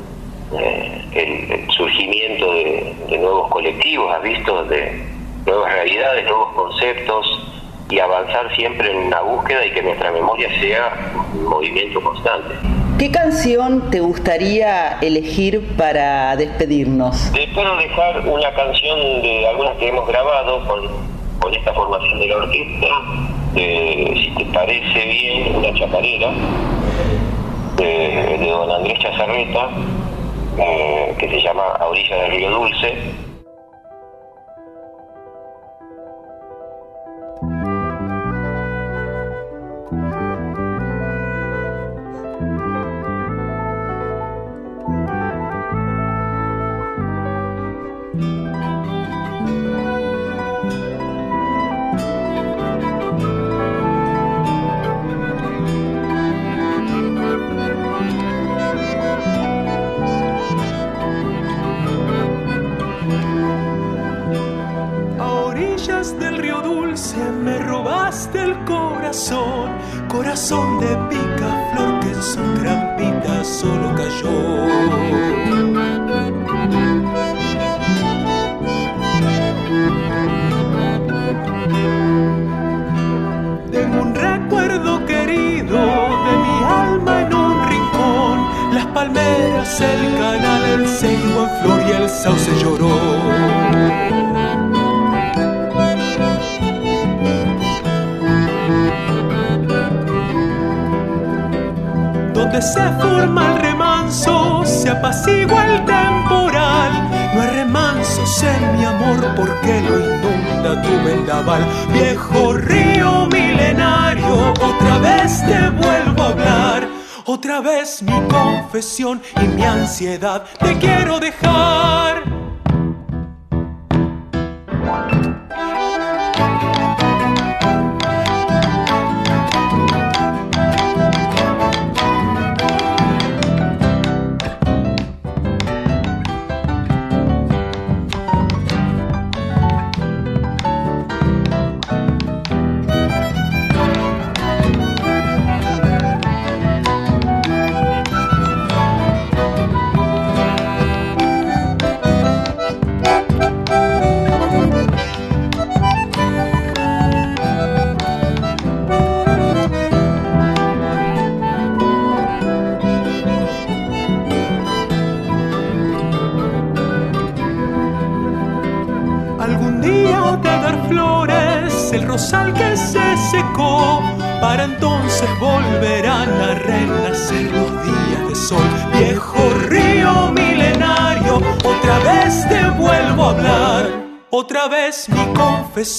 [0.58, 5.04] eh, el, surgimiento de, nuevos colectivos, has visto, de
[5.46, 7.48] nuevas realidades, nuevos conceptos
[7.90, 12.56] y avanzar siempre en una búsqueda y que nuestra memoria sea un movimiento constante.
[13.00, 17.32] ¿Qué canción te gustaría elegir para despedirnos?
[17.34, 20.82] Les puedo dejar una canción de algunas que hemos grabado con,
[21.40, 22.88] con esta formación de la orquesta,
[23.54, 26.30] de, si te parece bien, una chacarera
[27.78, 29.70] de, don Andrés Chazarreta,
[30.58, 33.29] eh, que se llama A orilla del río Dulce.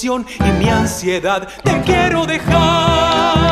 [0.03, 3.51] Y mi ansiedad te quiero dejar.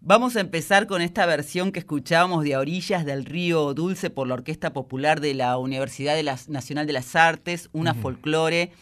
[0.00, 4.26] Vamos a empezar con esta versión que escuchábamos de A orillas del río Dulce por
[4.26, 8.72] la Orquesta Popular de la Universidad de las- Nacional de las Artes, una folclore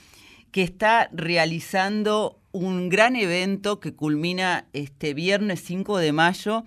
[0.52, 6.64] que está realizando un gran evento que culmina este viernes 5 de mayo,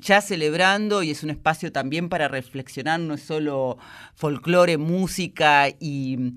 [0.00, 3.78] ya celebrando, y es un espacio también para reflexionar, no es solo
[4.14, 6.34] folclore, música y,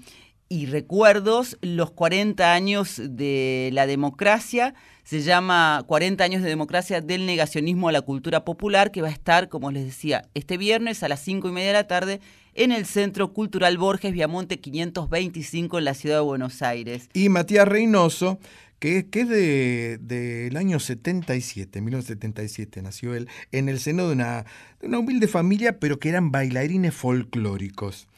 [0.48, 7.26] y recuerdos, los 40 años de la democracia, se llama 40 años de democracia del
[7.26, 11.10] negacionismo a la cultura popular, que va a estar, como les decía, este viernes a
[11.10, 12.22] las 5 y media de la tarde
[12.56, 17.10] en el Centro Cultural Borges Viamonte 525 en la ciudad de Buenos Aires.
[17.14, 18.40] Y Matías Reynoso,
[18.84, 24.44] que, que es de- del año 77, 1977 nació él, en el seno de una,
[24.82, 28.10] de una humilde familia, pero que eran bailarines folclóricos.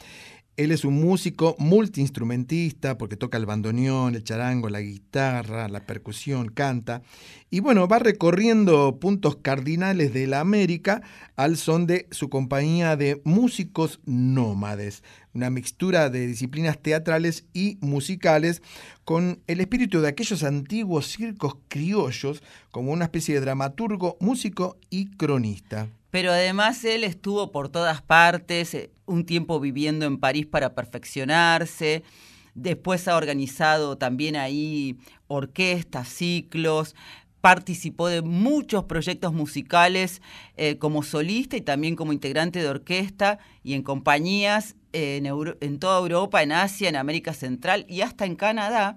[0.58, 6.48] Él es un músico multiinstrumentista porque toca el bandoneón, el charango, la guitarra, la percusión,
[6.48, 7.02] canta.
[7.50, 11.02] Y bueno, va recorriendo puntos cardinales de la América
[11.36, 15.04] al son de su compañía de músicos nómades,
[15.34, 18.62] una mixtura de disciplinas teatrales y musicales
[19.04, 22.42] con el espíritu de aquellos antiguos circos criollos
[22.72, 25.90] como una especie de dramaturgo, músico y cronista.
[26.16, 32.04] Pero además él estuvo por todas partes, eh, un tiempo viviendo en París para perfeccionarse,
[32.54, 34.98] después ha organizado también ahí
[35.28, 36.96] orquestas, ciclos,
[37.42, 40.22] participó de muchos proyectos musicales
[40.56, 46.00] eh, como solista y también como integrante de orquesta y en compañías Euro- en toda
[46.00, 48.96] Europa, en Asia, en América Central y hasta en Canadá.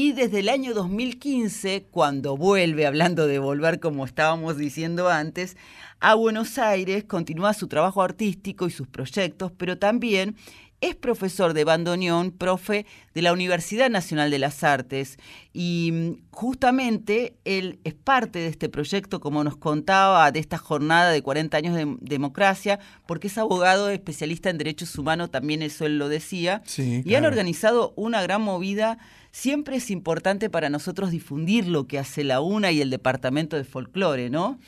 [0.00, 5.56] Y desde el año 2015, cuando vuelve, hablando de volver como estábamos diciendo antes,
[5.98, 10.36] a Buenos Aires, continúa su trabajo artístico y sus proyectos, pero también
[10.80, 15.18] es profesor de bandoneón, profe de la Universidad Nacional de las Artes.
[15.52, 21.10] Y mm, justamente él es parte de este proyecto, como nos contaba, de esta jornada
[21.10, 25.98] de 40 años de democracia, porque es abogado especialista en derechos humanos, también eso él
[25.98, 26.62] lo decía.
[26.64, 28.98] Sí, Y han organizado una gran movida.
[29.32, 33.64] Siempre es importante para nosotros difundir lo que hace la UNA y el Departamento de
[33.64, 34.58] Folclore, ¿no?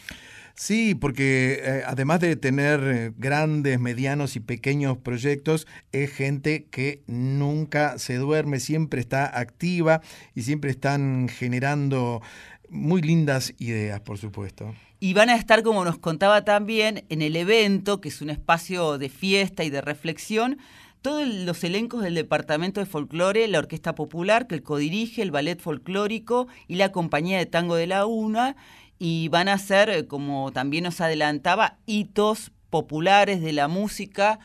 [0.61, 7.99] Sí, porque eh, además de tener grandes, medianos y pequeños proyectos, es gente que nunca
[7.99, 10.03] se duerme, siempre está activa
[10.35, 12.21] y siempre están generando
[12.69, 14.75] muy lindas ideas, por supuesto.
[15.01, 18.99] Y van a estar, como nos contaba también, en el evento, que es un espacio
[18.99, 20.59] de fiesta y de reflexión,
[21.03, 25.59] todos los elencos del Departamento de Folclore, la Orquesta Popular, que el codirige, el Ballet
[25.59, 28.57] Folclórico y la Compañía de Tango de la UNA,
[29.01, 34.39] y van a ser, eh, como también nos adelantaba, hitos populares de la música,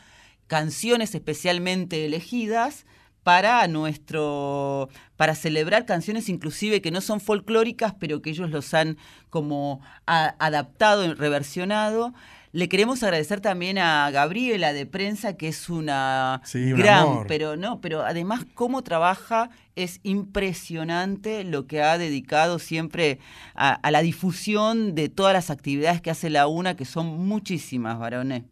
[0.48, 2.86] canciones especialmente elegidas
[3.22, 8.98] para nuestro para celebrar canciones inclusive que no son folclóricas pero que ellos los han
[9.30, 12.14] como a- adaptado y reversionado
[12.56, 17.82] le queremos agradecer también a Gabriela de prensa que es una Sí, gran pero no
[17.82, 23.18] pero además cómo trabaja es impresionante lo que ha dedicado siempre
[23.54, 27.98] a, a la difusión de todas las actividades que hace la UNA que son muchísimas
[27.98, 28.44] varones.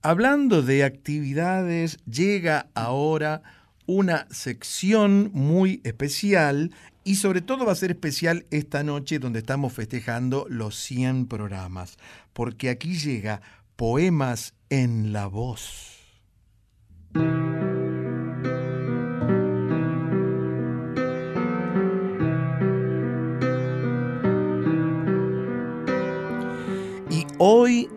[0.00, 3.42] Hablando de actividades, llega ahora
[3.84, 6.70] una sección muy especial
[7.04, 11.98] y sobre todo va a ser especial esta noche donde estamos festejando los 100 programas,
[12.32, 13.42] porque aquí llega
[13.76, 15.98] Poemas en la Voz.
[27.10, 27.88] Y hoy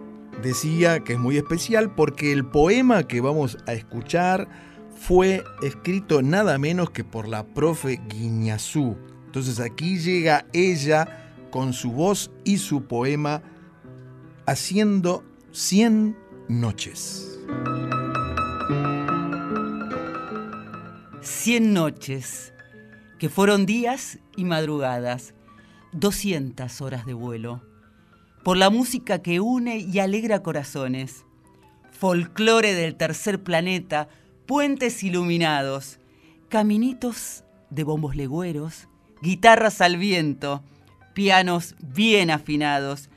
[0.41, 4.47] decía que es muy especial porque el poema que vamos a escuchar
[4.95, 8.97] fue escrito nada menos que por la profe Guiñazú.
[9.25, 13.41] Entonces aquí llega ella con su voz y su poema
[14.45, 16.15] haciendo 100
[16.47, 17.39] noches.
[21.21, 22.53] Cien noches,
[23.17, 25.33] que fueron días y madrugadas,
[25.93, 27.63] 200 horas de vuelo,
[28.43, 31.25] por la música que une y alegra corazones,
[31.91, 34.07] folclore del tercer planeta,
[34.45, 35.99] puentes iluminados,
[36.49, 38.87] caminitos de bombos legüeros,
[39.23, 40.63] guitarras al viento,
[41.15, 43.09] pianos bien afinados,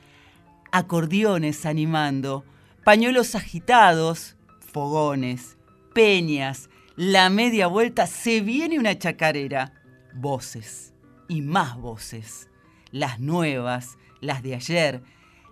[0.73, 2.45] acordeones animando,
[2.85, 5.57] pañuelos agitados, fogones,
[5.95, 9.73] peñas, la media vuelta, se viene una chacarera.
[10.15, 10.95] Voces
[11.29, 12.51] y más voces.
[12.91, 15.03] Las nuevas, las de ayer,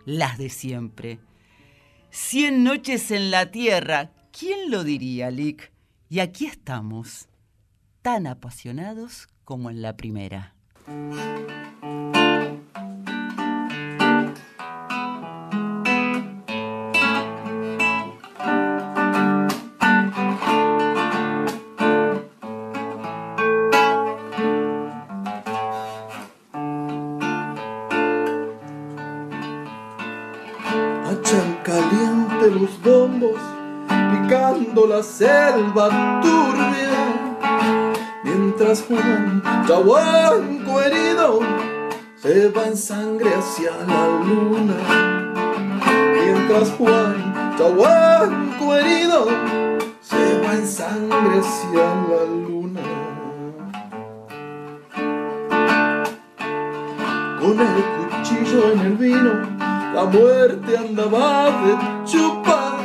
[0.04, 1.20] las de siempre.
[2.10, 5.70] Cien noches en la tierra, ¿quién lo diría, Lick?
[6.08, 7.28] Y aquí estamos,
[8.02, 10.54] tan apasionados como en la primera.
[39.66, 41.40] Chahuanco herido
[42.14, 44.76] se va en sangre hacia la luna.
[46.14, 49.26] Mientras Juan Chahuanco herido
[50.00, 52.80] se va en sangre hacia la luna.
[57.40, 59.32] Con el cuchillo en el vino
[59.94, 62.76] la muerte andaba de chupa.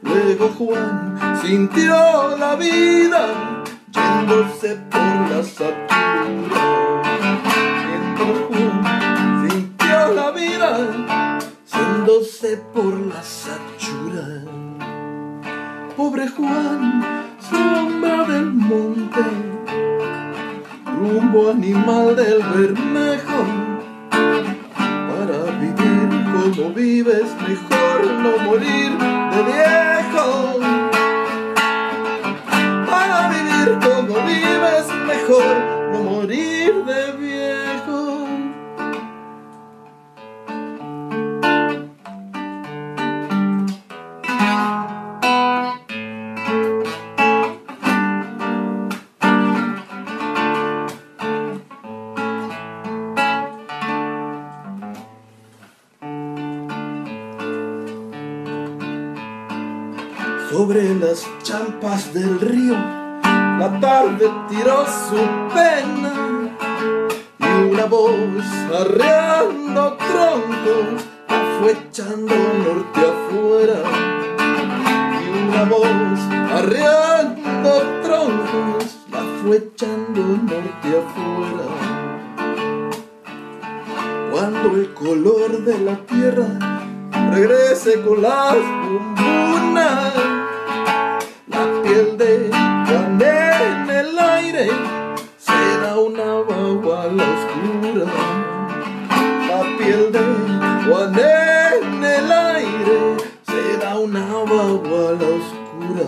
[0.00, 3.57] Luego Juan sintió la vida
[4.08, 6.64] yéndose por la satura.
[7.86, 10.70] Mientras Juan sintió la vida
[11.72, 14.26] yéndose por la satura.
[15.96, 17.02] Pobre Juan,
[17.50, 19.24] sombra del monte,
[20.98, 23.40] rumbo animal del Bermejo
[24.10, 28.90] para vivir como vives, mejor no morir
[29.32, 30.87] de viejo.
[60.68, 65.16] Sobre las champas del río, la tarde tiró su
[65.54, 66.12] pena
[67.38, 68.12] y una voz
[68.78, 72.34] arreando troncos la fue echando
[72.66, 73.78] norte afuera.
[75.24, 76.20] Y una voz
[76.52, 77.70] arreando
[78.02, 81.66] troncos la fue echando norte afuera.
[84.30, 87.00] Cuando el color de la tierra
[87.32, 88.54] regrese con las
[88.86, 90.37] bombonas,
[91.58, 92.50] la piel de
[92.86, 94.68] Juan en el aire
[95.36, 98.06] será una bagua a la oscura.
[99.48, 100.24] La piel de
[100.86, 102.98] Juan en el aire
[103.50, 106.06] será una bagua a la oscura.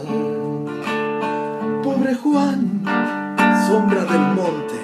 [1.82, 2.60] Pobre Juan,
[3.66, 4.78] sombra del monte,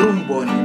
[0.00, 0.59] rumbo animal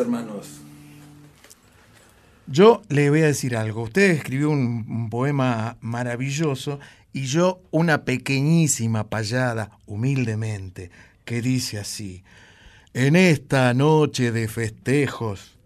[0.00, 0.60] Hermanos.
[2.46, 3.82] Yo le voy a decir algo.
[3.82, 6.78] Usted escribió un, un poema maravilloso
[7.12, 10.90] y yo una pequeñísima payada, humildemente,
[11.24, 12.24] que dice así.
[12.94, 15.58] En esta noche de festejos,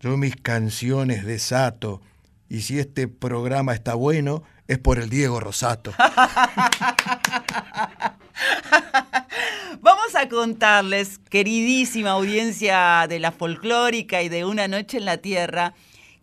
[0.00, 2.00] yo mis canciones desato,
[2.48, 5.92] y si este programa está bueno, es por el Diego Rosato.
[9.86, 15.74] Vamos a contarles, queridísima audiencia de la folclórica y de Una Noche en la Tierra,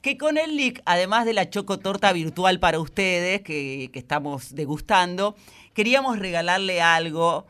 [0.02, 5.38] que con el LIC, además de la chocotorta virtual para ustedes que, estamos degustando,
[5.74, 7.48] queríamos regalarle algo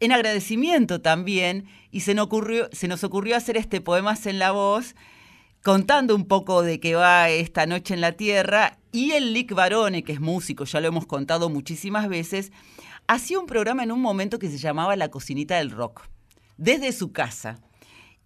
[0.00, 4.52] en agradecimiento también y se nos ocurrió, se nos ocurrió hacer este Poemas en la
[4.52, 4.94] Voz
[5.62, 10.02] contando un poco de qué va esta noche en la Tierra y el Lick Barone,
[10.02, 12.52] que es músico, ya lo hemos contado muchísimas veces,
[13.08, 16.08] hacía un programa en un momento que se llamaba La Cocinita del Rock,
[16.56, 17.58] desde su casa.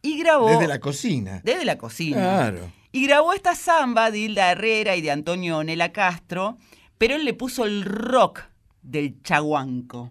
[0.03, 0.49] Y grabó...
[0.49, 1.41] Desde la cocina.
[1.45, 2.17] Desde la cocina.
[2.17, 2.73] Claro.
[2.93, 6.57] Y grabó esta samba de Hilda Herrera y de Antonio Nela Castro,
[6.99, 8.43] pero él le puso el rock
[8.83, 10.11] del chaguanco,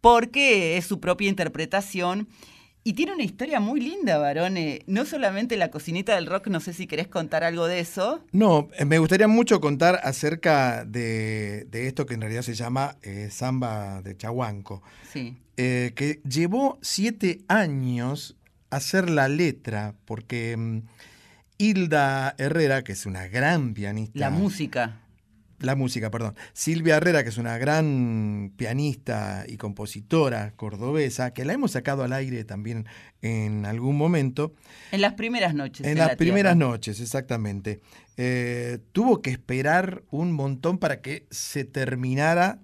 [0.00, 2.28] porque es su propia interpretación
[2.82, 4.82] Y tiene una historia muy linda, Barone.
[4.86, 8.24] No solamente la cocinita del rock, no sé si querés contar algo de eso.
[8.32, 12.96] No, eh, me gustaría mucho contar acerca de, de esto que en realidad se llama
[13.02, 14.82] eh, samba de Chahuanco,
[15.12, 15.36] Sí.
[15.58, 18.36] eh, que llevó siete años
[18.70, 20.78] hacer la letra, porque mm,
[21.58, 24.18] Hilda Herrera, que es una gran pianista.
[24.18, 25.00] La música.
[25.60, 26.34] La música, perdón.
[26.54, 32.14] Silvia Herrera, que es una gran pianista y compositora cordobesa, que la hemos sacado al
[32.14, 32.86] aire también
[33.20, 34.54] en algún momento.
[34.90, 35.86] En las primeras noches.
[35.86, 36.70] En la las primeras Tierra.
[36.70, 37.80] noches, exactamente.
[38.16, 42.58] Eh, tuvo que esperar un montón para que se terminara,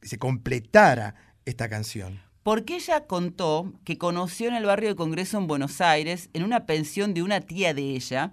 [0.00, 1.14] se completara
[1.44, 2.22] esta canción.
[2.42, 6.64] Porque ella contó que conoció en el barrio de Congreso en Buenos Aires, en una
[6.64, 8.32] pensión de una tía de ella,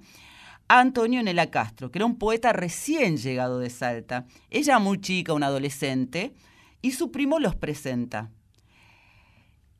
[0.67, 4.25] a Antonio Nela Castro, que era un poeta recién llegado de Salta.
[4.49, 6.33] Ella muy chica, una adolescente,
[6.81, 8.31] y su primo los presenta.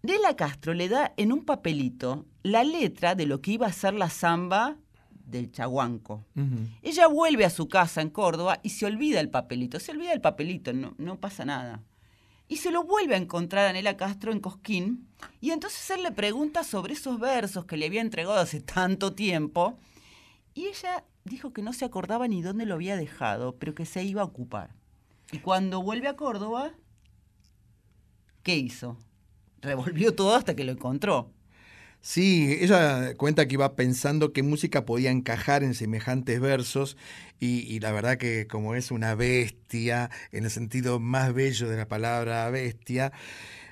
[0.04, 3.96] Nela Castro le da en un papelito la letra de lo que iba a ser
[3.96, 4.78] la samba
[5.10, 6.24] del chaguanco.
[6.84, 9.80] Ella vuelve a su casa en Córdoba y se olvida el papelito.
[9.80, 11.82] Se olvida el papelito, no, no pasa nada.
[12.48, 15.08] Y se lo vuelve a encontrar a Nela Castro en Cosquín.
[15.42, 19.80] Y entonces él le pregunta sobre esos versos que le había entregado hace tanto tiempo.
[20.56, 24.04] Y ella dijo que no se acordaba ni dónde lo había dejado, pero que se
[24.04, 24.74] iba a ocupar.
[25.34, 26.72] Y cuando vuelve a Córdoba,
[28.42, 28.98] ¿qué hizo?
[29.62, 31.30] Revolvió todo hasta que lo encontró.
[32.00, 36.98] Sí, ella cuenta que iba pensando qué música podía encajar en semejantes versos
[37.40, 41.88] y, la verdad que como es una bestia, en el sentido más bello de la
[41.88, 43.12] palabra bestia,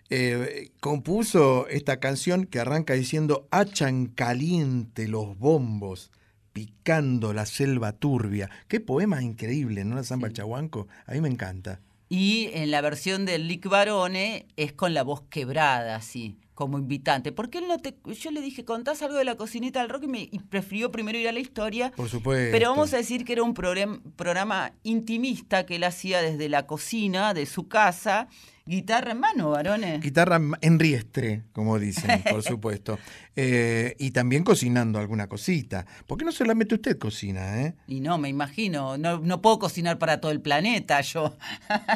[0.10, 6.12] eh, compuso esta canción que arranca diciendo, hachan caliente los bombos,
[6.54, 8.50] picando la selva turbia.
[8.68, 9.96] Qué poema increíble, ¿no?
[9.96, 11.82] La samba del chahuanco, a mí me encanta.
[12.10, 17.32] Y en la versión del Lick Barone es con la voz quebrada, así, como invitante.
[17.32, 17.96] Porque él no te.
[18.20, 21.18] Yo le dije, contás algo de la cocinita del rock y, me, y prefirió primero
[21.18, 21.92] ir a la historia.
[21.96, 22.52] Por supuesto.
[22.52, 26.68] Pero vamos a decir que era un programa, programa intimista que él hacía desde la
[26.68, 28.28] cocina de su casa.
[28.66, 30.00] Guitarra en mano, varones.
[30.00, 32.98] Guitarra en riestre, como dicen, por supuesto.
[33.36, 35.86] Eh, y también cocinando alguna cosita.
[36.08, 37.76] Porque no solamente usted cocina, ¿eh?
[37.88, 41.36] Y no, me imagino, no, no puedo cocinar para todo el planeta yo.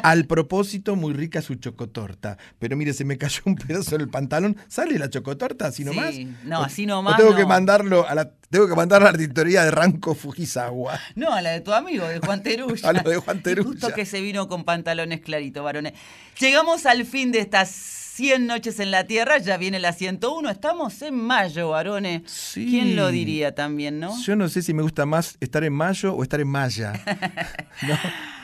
[0.02, 2.36] Al propósito, muy rica su chocotorta.
[2.58, 4.57] Pero mire, se me cayó un pedazo del pantalón.
[4.68, 6.14] ¿Sale la chocotorta así nomás?
[6.14, 7.36] Sí, no, así o nomás tengo no.
[7.36, 10.98] que mandarlo a la tengo que mandar a la editoría de Ranco Fujisawa.
[11.14, 12.88] No, a la de tu amigo, de Juan Terulla.
[12.88, 13.68] A la de Juan Y Terulla.
[13.68, 15.92] Justo que se vino con pantalones claritos, varones.
[16.40, 21.02] Llegamos al fin de estas 100 noches en la Tierra, ya viene la 101, estamos
[21.02, 22.52] en mayo, varones.
[22.54, 24.20] ¿Quién lo diría también, no?
[24.22, 26.94] Yo no sé si me gusta más estar en mayo o estar en maya.
[27.86, 27.96] ¿no?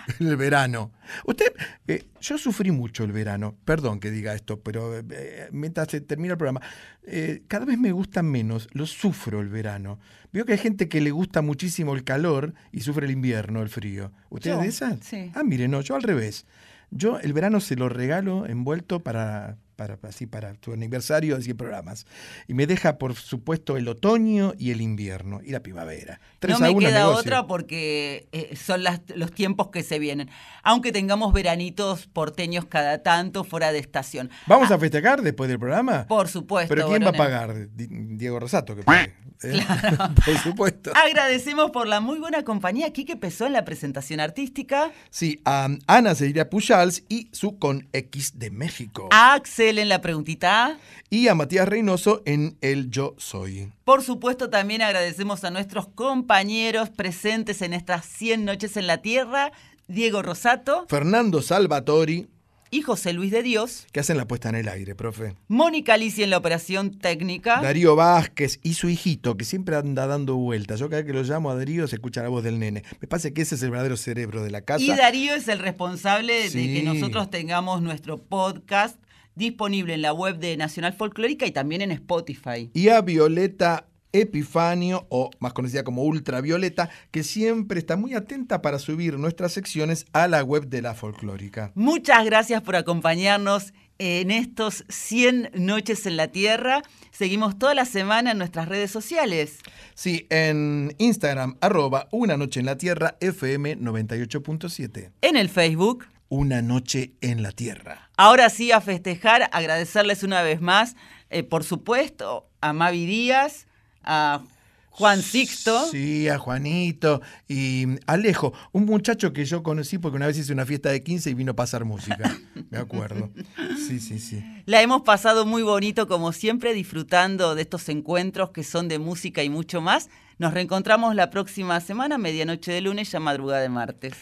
[0.20, 0.93] El verano.
[1.24, 1.52] Usted,
[1.86, 6.32] eh, yo sufrí mucho el verano, perdón que diga esto, pero eh, mientras se termina
[6.32, 6.62] el programa,
[7.05, 9.98] eh, cada vez me gusta menos, lo sufro el verano.
[10.32, 13.68] Veo que hay gente que le gusta muchísimo el calor y sufre el invierno, el
[13.68, 14.12] frío.
[14.31, 14.98] ¿Usted es de esas?
[15.01, 15.31] sí.
[15.35, 16.47] Ah, mire, no, yo al revés.
[16.90, 21.56] Yo el verano se lo regalo envuelto para, para, así, para tu aniversario de 100
[21.56, 22.06] programas.
[22.48, 26.20] Y me deja, por supuesto, el otoño y el invierno y la primavera.
[26.38, 27.20] Tres no a me queda negocio.
[27.20, 30.30] otra porque eh, son las- los tiempos que se vienen.
[30.62, 34.30] Aunque tengamos veranitos porteños cada tanto fuera de estación.
[34.46, 36.06] ¿Vamos a festejar después del programa?
[36.06, 36.74] Por supuesto.
[36.74, 37.68] ¿Pero quién va a pagar?
[37.74, 39.14] Di- Diego Rosato, que pague.
[39.42, 39.60] ¿eh?
[40.24, 40.92] Por supuesto.
[40.94, 42.92] Agradecemos por la muy buena compañía.
[42.92, 44.90] Quique Pesó en la presentación artística.
[45.10, 49.09] Sí, a Ana Cecilia Pujals y su Con X de México.
[49.12, 49.34] A
[49.66, 50.78] En la preguntita.
[51.09, 53.73] Y a Matías Reynoso en El Yo Soy.
[53.85, 59.53] Por supuesto, también agradecemos a nuestros compañeros presentes en estas 100 noches en la Tierra,
[59.89, 62.28] Diego Rosato Fernando Salvatori,
[62.70, 65.35] y José Luis de Dios, que hacen la puesta en el aire, profe.
[65.49, 67.62] Mónica Alicia en la operación técnica.
[67.62, 70.81] Darío Vázquez y su hijito, que siempre anda dando vueltas.
[70.81, 72.82] Yo cada vez que lo llamo a Darío se escucha la voz del nene.
[73.01, 74.85] Me parece que ese es el verdadero cerebro de la casa.
[74.85, 78.99] Y Darío es el responsable de que nosotros tengamos nuestro podcast
[79.35, 82.70] disponible en la web de Nacional Folclórica y también en Spotify.
[82.73, 88.78] y a Violeta Epifanio, o más conocida como Ultravioleta, que siempre está muy atenta para
[88.78, 91.73] subir nuestras secciones a la web de la folclórica.
[91.74, 96.82] Muchas gracias por acompañarnos en estos 100 noches en la Tierra.
[97.11, 99.59] Seguimos toda la semana en nuestras redes sociales.
[99.94, 105.11] Sí, en Instagram, arroba Una Noche en la Tierra, FM 98.7.
[105.23, 106.06] En el Facebook.
[106.28, 108.03] Una Noche en la Tierra.
[108.16, 110.95] Ahora sí, a festejar, agradecerles una vez más,
[111.31, 113.66] eh, por supuesto, a Mavi Díaz,
[114.05, 114.43] a
[114.91, 115.86] Juan Sixto.
[115.91, 120.65] Sí, a Juanito y Alejo, un muchacho que yo conocí porque una vez hice una
[120.65, 122.39] fiesta de 15 y vino a pasar música,
[122.70, 123.31] me acuerdo.
[123.77, 124.45] Sí, sí, sí.
[124.66, 129.43] La hemos pasado muy bonito, como siempre, disfrutando de estos encuentros que son de música
[129.43, 130.09] y mucho más.
[130.39, 134.15] Nos reencontramos la próxima semana, medianoche de lunes, ya madrugada de martes.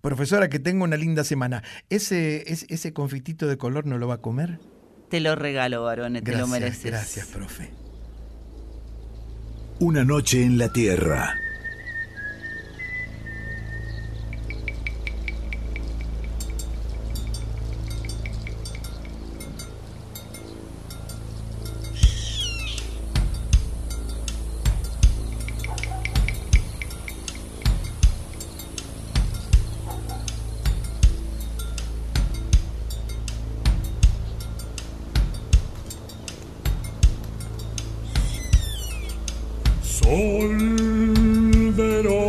[0.00, 1.62] Profesora, que tenga una linda semana.
[1.90, 4.58] ¿Ese, ese, ese confitito de color no lo va a comer?
[5.10, 6.84] Te lo regalo, varones, te lo Gracias, mereces.
[6.90, 7.70] gracias, profe.
[9.80, 11.34] Una noche en la Tierra.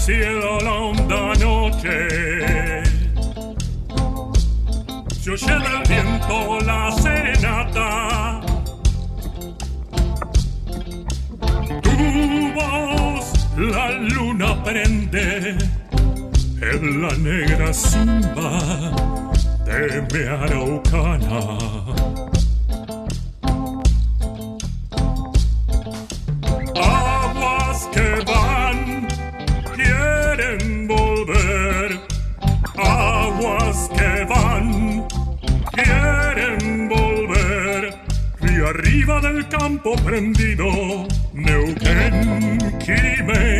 [0.00, 2.08] Cielo la honda noche.
[5.20, 8.40] Se oye del viento la serenata.
[11.82, 15.58] Tu voz la luna prende
[16.62, 18.58] en la negra simba
[19.66, 22.09] de mi araucana
[39.32, 40.66] del campo prendido.
[41.32, 43.59] Neuquén, Quimei,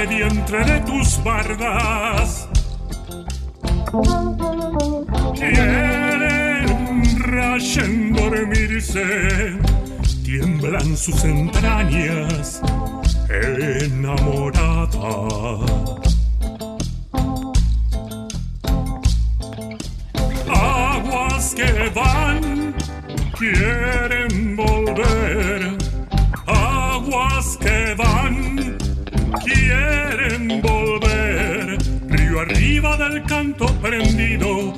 [0.00, 2.48] Agreste vientre de tus bardas.
[5.34, 9.58] Quieren rayen dormirse,
[10.24, 12.62] tiemblan sus entrañas
[13.28, 14.88] enamorada.
[33.66, 34.69] Prendido,